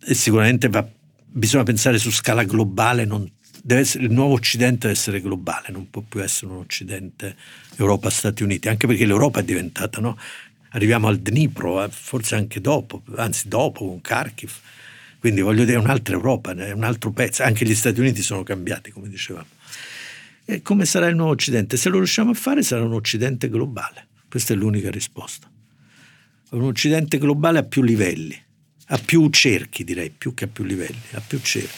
E 0.02 0.14
sicuramente 0.14 0.68
va, 0.68 0.84
bisogna 1.26 1.62
pensare 1.62 1.98
su 1.98 2.10
scala 2.10 2.42
globale, 2.42 3.04
non 3.04 3.30
essere, 3.66 4.04
il 4.04 4.10
nuovo 4.10 4.34
Occidente 4.34 4.88
deve 4.88 4.92
essere 4.92 5.20
globale, 5.20 5.68
non 5.70 5.90
può 5.90 6.02
più 6.02 6.22
essere 6.22 6.52
un 6.52 6.58
Occidente 6.58 7.36
Europa-Stati 7.76 8.42
Uniti, 8.42 8.68
anche 8.68 8.86
perché 8.86 9.06
l'Europa 9.06 9.40
è 9.40 9.44
diventata, 9.44 10.00
no? 10.00 10.16
arriviamo 10.70 11.08
al 11.08 11.18
Dnipro, 11.18 11.82
eh, 11.82 11.88
forse 11.88 12.34
anche 12.34 12.60
dopo, 12.60 13.02
anzi 13.16 13.48
dopo 13.48 13.86
con 13.86 14.00
Kharkiv, 14.00 14.52
quindi 15.18 15.40
voglio 15.40 15.64
dire 15.64 15.78
un'altra 15.78 16.14
Europa, 16.14 16.52
un 16.52 16.84
altro 16.84 17.12
pezzo, 17.12 17.42
anche 17.42 17.64
gli 17.64 17.74
Stati 17.74 18.00
Uniti 18.00 18.22
sono 18.22 18.42
cambiati, 18.42 18.90
come 18.90 19.08
dicevamo. 19.08 19.46
E 20.44 20.62
come 20.62 20.84
sarà 20.86 21.06
il 21.06 21.14
nuovo 21.14 21.32
Occidente? 21.32 21.76
Se 21.76 21.88
lo 21.88 21.98
riusciamo 21.98 22.30
a 22.30 22.34
fare 22.34 22.62
sarà 22.62 22.82
un 22.82 22.94
Occidente 22.94 23.48
globale, 23.48 24.06
questa 24.28 24.54
è 24.54 24.56
l'unica 24.56 24.90
risposta. 24.90 25.48
Un 26.50 26.62
Occidente 26.62 27.18
globale 27.18 27.58
a 27.58 27.62
più 27.62 27.82
livelli, 27.82 28.36
a 28.86 28.98
più 28.98 29.28
cerchi 29.28 29.84
direi, 29.84 30.10
più 30.10 30.34
che 30.34 30.44
a 30.44 30.48
più 30.48 30.64
livelli, 30.64 30.98
a 31.12 31.20
più 31.20 31.38
cerchi. 31.40 31.76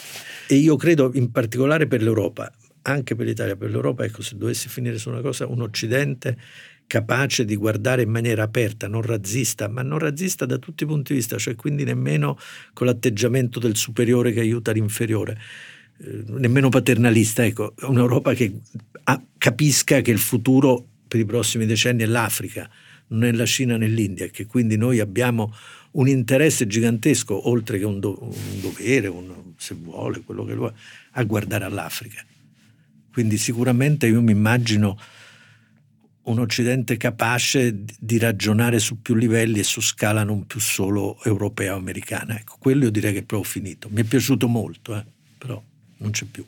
E 0.52 0.56
io 0.56 0.76
credo 0.76 1.10
in 1.14 1.30
particolare 1.30 1.86
per 1.86 2.02
l'Europa, 2.02 2.52
anche 2.82 3.14
per 3.14 3.24
l'Italia, 3.24 3.56
per 3.56 3.70
l'Europa, 3.70 4.04
ecco, 4.04 4.20
se 4.20 4.36
dovessi 4.36 4.68
finire 4.68 4.98
su 4.98 5.08
una 5.08 5.22
cosa, 5.22 5.46
un 5.46 5.62
Occidente 5.62 6.36
capace 6.86 7.46
di 7.46 7.56
guardare 7.56 8.02
in 8.02 8.10
maniera 8.10 8.42
aperta, 8.42 8.86
non 8.86 9.00
razzista, 9.00 9.68
ma 9.68 9.80
non 9.80 9.98
razzista 9.98 10.44
da 10.44 10.58
tutti 10.58 10.82
i 10.82 10.86
punti 10.86 11.14
di 11.14 11.20
vista, 11.20 11.38
cioè 11.38 11.54
quindi 11.54 11.84
nemmeno 11.84 12.36
con 12.74 12.86
l'atteggiamento 12.86 13.58
del 13.60 13.76
superiore 13.76 14.34
che 14.34 14.40
aiuta 14.40 14.72
l'inferiore, 14.72 15.40
eh, 15.96 16.22
nemmeno 16.26 16.68
paternalista, 16.68 17.46
ecco, 17.46 17.72
un'Europa 17.84 18.34
che 18.34 18.52
ha, 19.04 19.24
capisca 19.38 20.02
che 20.02 20.10
il 20.10 20.18
futuro 20.18 20.86
per 21.08 21.18
i 21.18 21.24
prossimi 21.24 21.64
decenni 21.64 22.02
è 22.02 22.06
l'Africa, 22.06 22.68
non 23.06 23.24
è 23.24 23.32
la 23.32 23.46
Cina 23.46 23.78
né 23.78 23.86
l'India, 23.86 24.26
che 24.26 24.44
quindi 24.44 24.76
noi 24.76 25.00
abbiamo 25.00 25.54
un 25.92 26.08
interesse 26.08 26.66
gigantesco, 26.66 27.48
oltre 27.48 27.78
che 27.78 27.86
un, 27.86 28.00
do, 28.00 28.18
un 28.20 28.60
dovere, 28.60 29.08
un, 29.08 29.51
se 29.62 29.76
vuole, 29.76 30.22
quello 30.22 30.44
che 30.44 30.54
vuole, 30.54 30.74
a 31.12 31.22
guardare 31.22 31.64
all'Africa. 31.64 32.24
Quindi 33.12 33.38
sicuramente 33.38 34.08
io 34.08 34.20
mi 34.20 34.32
immagino 34.32 34.98
un 36.22 36.38
Occidente 36.38 36.96
capace 36.96 37.84
di 37.98 38.18
ragionare 38.18 38.80
su 38.80 39.00
più 39.00 39.14
livelli 39.14 39.60
e 39.60 39.64
su 39.64 39.80
scala 39.80 40.24
non 40.24 40.46
più 40.46 40.58
solo 40.58 41.22
europea 41.24 41.74
o 41.74 41.78
americana. 41.78 42.38
Ecco, 42.38 42.56
quello 42.58 42.84
io 42.84 42.90
direi 42.90 43.12
che 43.12 43.20
è 43.20 43.24
proprio 43.24 43.48
finito. 43.48 43.88
Mi 43.90 44.00
è 44.00 44.04
piaciuto 44.04 44.48
molto, 44.48 44.96
eh, 44.96 45.04
però 45.38 45.62
non 45.98 46.10
c'è 46.10 46.24
più. 46.24 46.44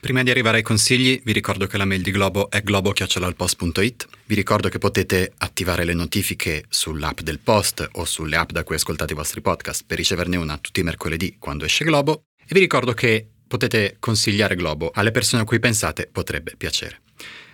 Prima 0.00 0.22
di 0.22 0.30
arrivare 0.30 0.58
ai 0.58 0.62
consigli, 0.62 1.20
vi 1.24 1.32
ricordo 1.32 1.66
che 1.66 1.76
la 1.76 1.84
mail 1.84 2.02
di 2.02 2.12
Globo 2.12 2.48
è 2.50 2.62
globo.it. 2.62 4.08
Vi 4.26 4.34
ricordo 4.36 4.68
che 4.68 4.78
potete 4.78 5.32
attivare 5.38 5.84
le 5.84 5.92
notifiche 5.92 6.64
sull'app 6.68 7.20
del 7.20 7.40
Post 7.40 7.88
o 7.92 8.04
sulle 8.04 8.36
app 8.36 8.52
da 8.52 8.62
cui 8.62 8.76
ascoltate 8.76 9.12
i 9.12 9.16
vostri 9.16 9.40
podcast 9.40 9.82
per 9.84 9.96
riceverne 9.96 10.36
una 10.36 10.56
tutti 10.58 10.80
i 10.80 10.84
mercoledì 10.84 11.34
quando 11.40 11.64
esce 11.64 11.84
Globo. 11.84 12.22
E 12.40 12.46
vi 12.50 12.60
ricordo 12.60 12.94
che 12.94 13.26
potete 13.48 13.96
consigliare 13.98 14.54
Globo 14.54 14.92
alle 14.94 15.10
persone 15.10 15.42
a 15.42 15.44
cui 15.44 15.58
pensate 15.58 16.08
potrebbe 16.10 16.54
piacere. 16.56 17.00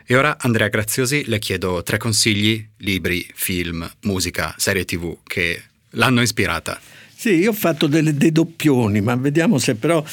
E 0.04 0.14
ora, 0.14 0.36
Andrea 0.38 0.68
Graziosi, 0.68 1.24
le 1.26 1.38
chiedo 1.38 1.82
tre 1.82 1.96
consigli, 1.96 2.68
libri, 2.78 3.26
film, 3.34 3.90
musica, 4.02 4.54
serie 4.58 4.84
tv 4.84 5.16
che 5.22 5.62
l'hanno 5.92 6.20
ispirata. 6.20 6.78
Sì, 7.16 7.36
io 7.36 7.50
ho 7.50 7.54
fatto 7.54 7.86
delle, 7.86 8.14
dei 8.14 8.32
doppioni, 8.32 9.00
ma 9.00 9.16
vediamo 9.16 9.56
se 9.56 9.76
però 9.76 10.04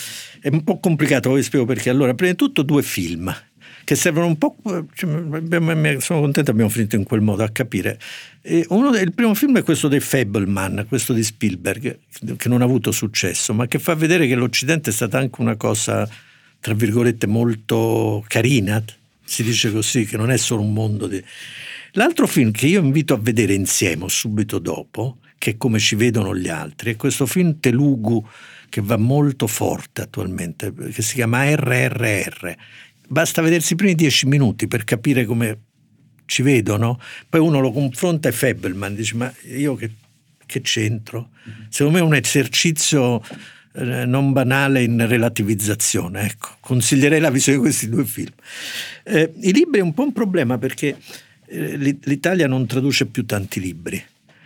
è 0.41 0.49
un 0.49 0.63
po' 0.63 0.79
complicato, 0.79 1.31
vi 1.33 1.43
spiego 1.43 1.65
perché. 1.65 1.89
Allora, 1.89 2.13
prima 2.15 2.31
di 2.31 2.37
tutto 2.37 2.63
due 2.63 2.81
film 2.81 3.33
che 3.83 3.95
servono 3.95 4.27
un 4.27 4.37
po', 4.37 4.55
cioè, 4.93 5.99
sono 5.99 6.21
contento 6.21 6.51
abbiamo 6.51 6.69
finito 6.69 6.95
in 6.95 7.03
quel 7.03 7.21
modo 7.21 7.43
a 7.43 7.49
capire. 7.49 7.99
Uno, 8.69 8.95
il 8.97 9.13
primo 9.13 9.33
film 9.33 9.57
è 9.57 9.63
questo 9.63 9.87
dei 9.87 9.99
Fableman, 9.99 10.85
questo 10.87 11.13
di 11.13 11.23
Spielberg, 11.23 11.99
che 12.37 12.49
non 12.49 12.61
ha 12.61 12.65
avuto 12.65 12.91
successo, 12.91 13.53
ma 13.53 13.67
che 13.67 13.79
fa 13.79 13.95
vedere 13.95 14.27
che 14.27 14.35
l'Occidente 14.35 14.89
è 14.89 14.93
stata 14.93 15.17
anche 15.17 15.41
una 15.41 15.55
cosa, 15.55 16.07
tra 16.59 16.73
virgolette, 16.73 17.27
molto 17.27 18.23
carina, 18.27 18.83
si 19.23 19.43
dice 19.43 19.71
così, 19.71 20.05
che 20.05 20.17
non 20.17 20.31
è 20.31 20.37
solo 20.37 20.61
un 20.61 20.73
mondo 20.73 21.07
di... 21.07 21.21
L'altro 21.93 22.27
film 22.27 22.51
che 22.51 22.67
io 22.67 22.81
invito 22.81 23.13
a 23.13 23.17
vedere 23.17 23.53
insieme 23.53 24.07
subito 24.07 24.59
dopo, 24.59 25.17
che 25.37 25.51
è 25.51 25.57
come 25.57 25.79
ci 25.79 25.95
vedono 25.95 26.35
gli 26.35 26.47
altri, 26.47 26.93
è 26.93 26.95
questo 26.95 27.25
film 27.25 27.59
Telugu 27.59 28.25
che 28.71 28.81
va 28.81 28.95
molto 28.95 29.47
forte 29.47 30.03
attualmente, 30.03 30.73
che 30.73 31.01
si 31.01 31.15
chiama 31.15 31.53
RRR. 31.53 32.53
Basta 33.09 33.41
vedersi 33.41 33.73
i 33.73 33.75
primi 33.75 33.95
dieci 33.95 34.25
minuti 34.27 34.67
per 34.67 34.85
capire 34.85 35.25
come 35.25 35.59
ci 36.25 36.41
vedono, 36.41 36.97
poi 37.27 37.41
uno 37.41 37.59
lo 37.59 37.73
confronta 37.73 38.29
e 38.29 38.31
Febelman 38.31 38.95
dice 38.95 39.15
ma 39.15 39.31
io 39.53 39.75
che, 39.75 39.91
che 40.45 40.61
c'entro? 40.61 41.31
Secondo 41.67 41.97
me 41.97 42.03
è 42.03 42.07
un 42.07 42.15
esercizio 42.15 43.21
eh, 43.73 44.05
non 44.05 44.31
banale 44.31 44.83
in 44.83 45.05
relativizzazione. 45.05 46.21
Ecco, 46.21 46.55
consiglierei 46.61 47.19
la 47.19 47.29
visione 47.29 47.57
di 47.57 47.63
questi 47.65 47.89
due 47.89 48.05
film. 48.05 48.31
Eh, 49.03 49.33
I 49.41 49.51
libri 49.51 49.81
è 49.81 49.83
un 49.83 49.93
po' 49.93 50.03
un 50.03 50.13
problema 50.13 50.57
perché 50.57 50.97
eh, 51.45 51.75
l'Italia 52.03 52.47
non 52.47 52.65
traduce 52.65 53.07
più 53.07 53.25
tanti 53.25 53.59
libri 53.59 54.01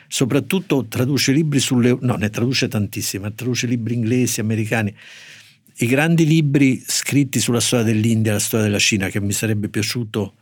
soprattutto 0.07 0.85
traduce 0.85 1.31
libri 1.31 1.59
sulle... 1.59 1.97
no, 1.99 2.15
ne 2.15 2.29
traduce 2.29 2.67
tantissimi, 2.67 3.23
ma 3.23 3.31
traduce 3.31 3.67
libri 3.67 3.95
inglesi, 3.95 4.39
americani. 4.39 4.93
I 5.77 5.85
grandi 5.87 6.25
libri 6.25 6.81
scritti 6.85 7.39
sulla 7.39 7.59
storia 7.59 7.85
dell'India, 7.85 8.33
la 8.33 8.39
storia 8.39 8.65
della 8.65 8.79
Cina, 8.79 9.09
che 9.09 9.19
mi 9.19 9.33
sarebbe 9.33 9.67
piaciuto 9.67 10.33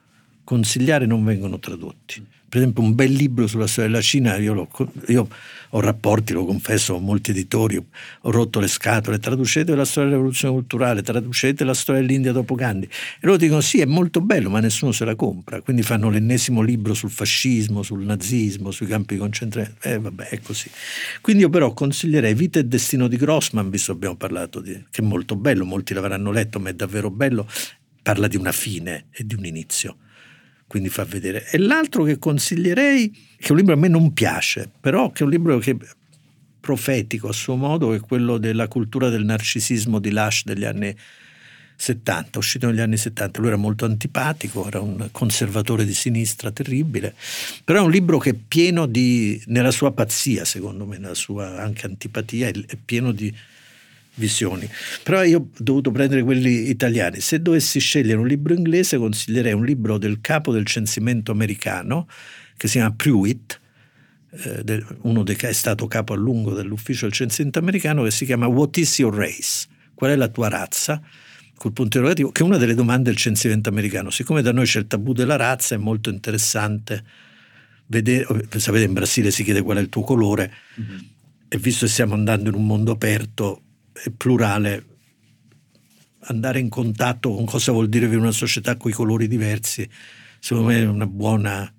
consigliare, 0.44 1.06
non 1.06 1.24
vengono 1.24 1.60
tradotti 1.60 2.24
per 2.54 2.62
esempio 2.62 2.84
un 2.84 2.94
bel 2.94 3.12
libro 3.12 3.48
sulla 3.48 3.66
storia 3.66 3.90
della 3.90 4.04
Cina, 4.04 4.38
io, 4.38 4.54
lo, 4.54 4.70
io, 5.08 5.28
ho 5.70 5.80
rapporti, 5.80 6.34
lo 6.34 6.46
confesso, 6.46 6.94
con 6.94 7.04
molti 7.04 7.32
editori, 7.32 7.78
ho 7.78 8.30
rotto 8.30 8.60
le 8.60 8.68
scatole, 8.68 9.18
traducete 9.18 9.74
la 9.74 9.86
storia 9.86 10.10
della 10.10 10.22
rivoluzione 10.22 10.54
culturale, 10.54 11.02
traducete 11.02 11.64
la 11.64 11.74
storia 11.74 12.02
dell'India 12.02 12.32
dopo 12.32 12.54
Gandhi. 12.54 12.86
E 12.86 13.20
loro 13.22 13.38
dicono 13.38 13.60
sì, 13.60 13.82
è 13.82 13.86
molto 13.86 14.22
bello, 14.22 14.52
ma 14.52 14.60
nessuno 14.60 14.92
se 14.92 15.04
la 15.04 15.16
compra. 15.16 15.62
Quindi 15.62 15.82
fanno 15.82 16.12
l'ennesimo 16.12 16.62
libro 16.62 16.94
sul 16.94 17.10
fascismo, 17.10 17.82
sul 17.82 18.04
nazismo, 18.04 18.70
sui 18.70 18.86
campi 18.86 19.18
concentrati. 19.18 19.74
Eh 19.82 19.98
vabbè, 19.98 20.26
è 20.28 20.40
così. 20.40 20.70
Quindi 21.22 21.42
io 21.42 21.50
però 21.50 21.74
consiglierei 21.74 22.36
Vita 22.36 22.60
e 22.60 22.66
Destino 22.66 23.08
di 23.08 23.18
Grossman, 23.18 23.72
visto 23.72 23.94
che 23.94 23.98
abbiamo 23.98 24.16
parlato 24.16 24.62
di, 24.62 24.74
che 24.92 25.02
è 25.02 25.04
molto 25.04 25.36
bello, 25.36 25.66
molti 25.66 25.96
l'avranno 25.96 26.30
letto, 26.30 26.60
ma 26.60 26.70
è 26.70 26.74
davvero 26.76 27.10
bello 27.10 27.48
parla 28.04 28.28
di 28.28 28.36
una 28.36 28.52
fine 28.52 29.06
e 29.12 29.26
di 29.26 29.34
un 29.34 29.46
inizio, 29.46 29.96
quindi 30.74 30.90
fa 30.90 31.04
vedere. 31.04 31.48
E 31.52 31.60
l'altro 31.60 32.04
che 32.04 32.18
consiglierei, 32.18 33.12
che 33.38 33.48
è 33.48 33.52
un 33.52 33.58
libro 33.58 33.76
a 33.76 33.78
me 33.78 33.88
non 33.88 34.12
piace, 34.12 34.68
però 34.80 35.12
che 35.12 35.22
è 35.22 35.24
un 35.24 35.30
libro 35.30 35.60
che 35.60 35.78
profetico 36.60 37.28
a 37.28 37.32
suo 37.32 37.56
modo, 37.56 37.94
è 37.94 38.00
quello 38.00 38.40
della 38.40 38.68
cultura 38.68 39.10
del 39.10 39.24
narcisismo 39.24 40.00
di 40.00 40.10
Lash 40.10 40.46
degli 40.46 40.66
anni 40.66 40.92
70, 41.76 42.40
uscito 42.40 42.66
negli 42.66 42.80
anni 42.80 42.98
70. 42.98 43.40
Lui 43.40 43.50
era 43.50 43.58
molto 43.58 43.86
antipatico, 43.86 44.66
era 44.66 44.80
un 44.80 45.10
conservatore 45.12 45.86
di 45.86 45.94
sinistra 45.94 46.50
terribile, 46.50 47.14
però 47.64 47.82
è 47.82 47.84
un 47.84 47.92
libro 47.92 48.18
che 48.18 48.32
è 48.32 48.34
pieno 48.34 48.88
di, 48.88 49.40
nella 49.46 49.70
sua 49.70 49.92
pazzia, 49.92 50.44
secondo 50.44 50.88
me, 50.88 50.98
nella 50.98 51.14
sua 51.14 51.62
anche 51.62 51.86
antipatia, 51.86 52.48
è, 52.48 52.78
pieno 52.84 53.12
di 53.12 53.32
visioni. 54.16 54.70
Però 55.04 55.24
io 55.24 55.40
ho 55.40 55.48
dovuto 55.58 55.92
prendere 55.92 56.24
quelli 56.24 56.70
italiani. 56.70 57.20
Se 57.20 57.42
dovessi 57.42 57.80
scegliere 57.80 58.20
un 58.20 58.28
libro 58.28 58.54
inglese, 58.54 58.98
consiglierei 58.98 59.54
un 59.54 59.66
libro 59.66 59.98
del 59.98 60.20
capo 60.22 60.52
del 60.52 60.66
censimento 60.66 61.32
americano 61.32 62.08
che 62.56 62.68
si 62.68 62.78
chiama 62.78 62.94
Pruitt, 62.96 63.60
eh, 64.32 64.86
uno 65.02 65.24
che 65.24 65.50
è 65.50 65.54
stato 65.54 65.88
capo 65.88 66.14
a 66.14 66.16
lungo 66.16 66.54
dell'ufficio 66.54 67.06
del 67.06 67.14
censimento 67.14 67.60
americano, 67.60 68.04
che 68.04 68.12
si 68.12 68.26
chiama 68.26 68.48
What 68.48 68.78
is 68.78 69.00
your 69.00 69.14
race? 69.14 69.68
Qual 69.94 70.12
è 70.12 70.16
la 70.16 70.28
tua 70.28 70.50
razza? 70.50 71.02
col 71.56 71.72
punto 71.72 71.98
interrogativo, 71.98 72.32
che 72.32 72.42
è 72.42 72.46
una 72.46 72.58
delle 72.58 72.74
domande 72.74 73.04
del 73.04 73.16
censimento 73.16 73.70
americano. 73.70 74.10
Siccome 74.10 74.42
da 74.42 74.52
noi 74.52 74.66
c'è 74.66 74.80
il 74.80 74.88
tabù 74.88 75.14
della 75.14 75.38
razza, 75.38 75.76
è 75.76 75.78
molto 75.78 76.10
interessante 76.10 77.04
vedere, 77.86 78.26
sapete 78.58 78.84
in 78.84 78.92
Brasile 78.92 79.32
si 79.32 79.46
chiede 79.46 79.62
qual 79.62 79.78
è 79.78 79.80
il 79.80 79.88
tuo 79.88 80.02
colore, 80.02 80.52
mm-hmm. 80.80 80.98
e 81.48 81.58
visto 81.60 81.86
che 81.86 81.92
stiamo 81.92 82.16
andando 82.16 82.50
in 82.50 82.56
un 82.56 82.66
mondo 82.66 82.92
aperto 82.92 83.62
plurale, 84.18 84.86
andare 86.26 86.60
in 86.60 86.70
contatto 86.70 87.34
con 87.34 87.46
cosa 87.46 87.72
vuol 87.72 87.90
dire 87.90 88.06
vivere 88.06 88.20
in 88.20 88.26
una 88.26 88.34
società 88.34 88.78
con 88.78 88.92
i 88.92 88.94
colori 88.94 89.28
diversi, 89.28 89.88
secondo 90.40 90.70
me 90.70 90.80
è 90.80 90.88
una 90.88 91.08
buona 91.08 91.72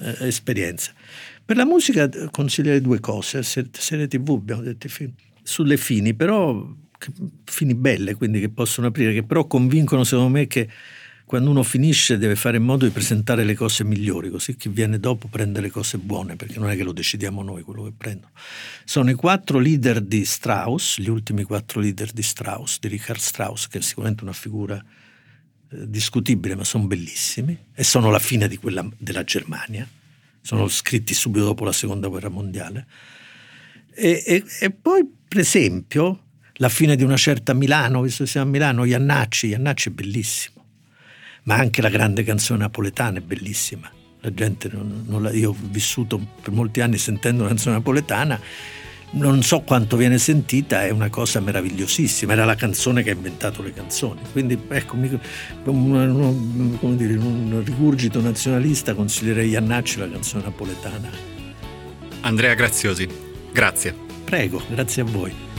eh, 0.00 0.16
esperienza. 0.26 0.92
Per 1.44 1.56
la 1.56 1.64
musica 1.64 2.08
eh, 2.08 2.28
consiglierei 2.30 2.80
due 2.80 3.00
cose, 3.00 3.42
serie 3.42 4.08
tv 4.08 4.30
abbiamo 4.30 4.62
detto 4.62 4.88
sulle 5.42 5.76
fini, 5.76 6.14
però 6.14 6.68
fini 7.44 7.74
belle, 7.74 8.14
quindi 8.14 8.40
che 8.40 8.50
possono 8.50 8.88
aprire, 8.88 9.12
che 9.12 9.22
però 9.24 9.46
convincono 9.46 10.04
secondo 10.04 10.30
me 10.30 10.46
che 10.46 10.68
quando 11.30 11.50
uno 11.50 11.62
finisce 11.62 12.18
deve 12.18 12.34
fare 12.34 12.56
in 12.56 12.64
modo 12.64 12.84
di 12.84 12.90
presentare 12.90 13.44
le 13.44 13.54
cose 13.54 13.84
migliori, 13.84 14.30
così 14.30 14.56
chi 14.56 14.68
viene 14.68 14.98
dopo 14.98 15.28
prende 15.28 15.60
le 15.60 15.70
cose 15.70 15.96
buone, 15.96 16.34
perché 16.34 16.58
non 16.58 16.68
è 16.70 16.74
che 16.74 16.82
lo 16.82 16.90
decidiamo 16.90 17.44
noi 17.44 17.62
quello 17.62 17.84
che 17.84 17.92
prendono. 17.96 18.32
Sono 18.84 19.10
i 19.10 19.14
quattro 19.14 19.60
leader 19.60 20.00
di 20.00 20.24
Strauss, 20.24 20.98
gli 20.98 21.08
ultimi 21.08 21.44
quattro 21.44 21.78
leader 21.78 22.10
di 22.10 22.22
Strauss, 22.22 22.80
di 22.80 22.88
Richard 22.88 23.20
Strauss, 23.20 23.68
che 23.68 23.78
è 23.78 23.80
sicuramente 23.80 24.24
una 24.24 24.32
figura 24.32 24.76
eh, 25.70 25.88
discutibile, 25.88 26.56
ma 26.56 26.64
sono 26.64 26.88
bellissimi, 26.88 27.56
e 27.76 27.84
sono 27.84 28.10
la 28.10 28.18
fine 28.18 28.48
di 28.48 28.56
quella 28.56 28.84
della 28.98 29.22
Germania, 29.22 29.88
sono 30.40 30.66
scritti 30.66 31.14
subito 31.14 31.44
dopo 31.44 31.64
la 31.64 31.70
seconda 31.70 32.08
guerra 32.08 32.28
mondiale. 32.28 32.88
E, 33.94 34.20
e, 34.26 34.44
e 34.62 34.70
poi, 34.72 35.08
per 35.28 35.38
esempio, 35.38 36.24
la 36.54 36.68
fine 36.68 36.96
di 36.96 37.04
una 37.04 37.16
certa 37.16 37.54
Milano, 37.54 38.02
visto 38.02 38.24
che 38.24 38.30
siamo 38.30 38.48
a 38.48 38.50
Milano, 38.50 38.84
Iannacci, 38.84 39.46
Iannacci 39.46 39.90
è 39.90 39.92
bellissimo, 39.92 40.59
ma 41.44 41.56
anche 41.56 41.82
la 41.82 41.88
grande 41.88 42.22
canzone 42.22 42.60
napoletana 42.60 43.18
è 43.18 43.22
bellissima. 43.22 43.90
La 44.20 44.32
gente 44.34 44.68
non, 44.70 45.04
non 45.06 45.22
la, 45.22 45.32
io 45.32 45.50
ho 45.50 45.56
vissuto 45.58 46.20
per 46.42 46.52
molti 46.52 46.80
anni 46.80 46.98
sentendo 46.98 47.40
una 47.40 47.48
canzone 47.48 47.76
napoletana, 47.76 48.38
non 49.12 49.42
so 49.42 49.60
quanto 49.62 49.96
viene 49.96 50.18
sentita, 50.18 50.84
è 50.84 50.90
una 50.90 51.08
cosa 51.08 51.40
meravigliosissima, 51.40 52.32
era 52.32 52.44
la 52.44 52.54
canzone 52.54 53.02
che 53.02 53.10
ha 53.10 53.14
inventato 53.14 53.62
le 53.62 53.72
canzoni. 53.72 54.20
Quindi 54.30 54.58
ecco, 54.68 54.94
un, 54.94 56.76
come 56.78 56.96
dire, 56.96 57.16
un 57.16 57.62
rigurgito 57.64 58.20
nazionalista 58.20 58.94
consiglierei 58.94 59.50
Iannacci 59.50 59.98
la 59.98 60.08
canzone 60.08 60.44
napoletana. 60.44 61.10
Andrea 62.20 62.54
Graziosi, 62.54 63.08
grazie. 63.52 63.94
Prego, 64.24 64.62
grazie 64.68 65.02
a 65.02 65.06
voi. 65.06 65.49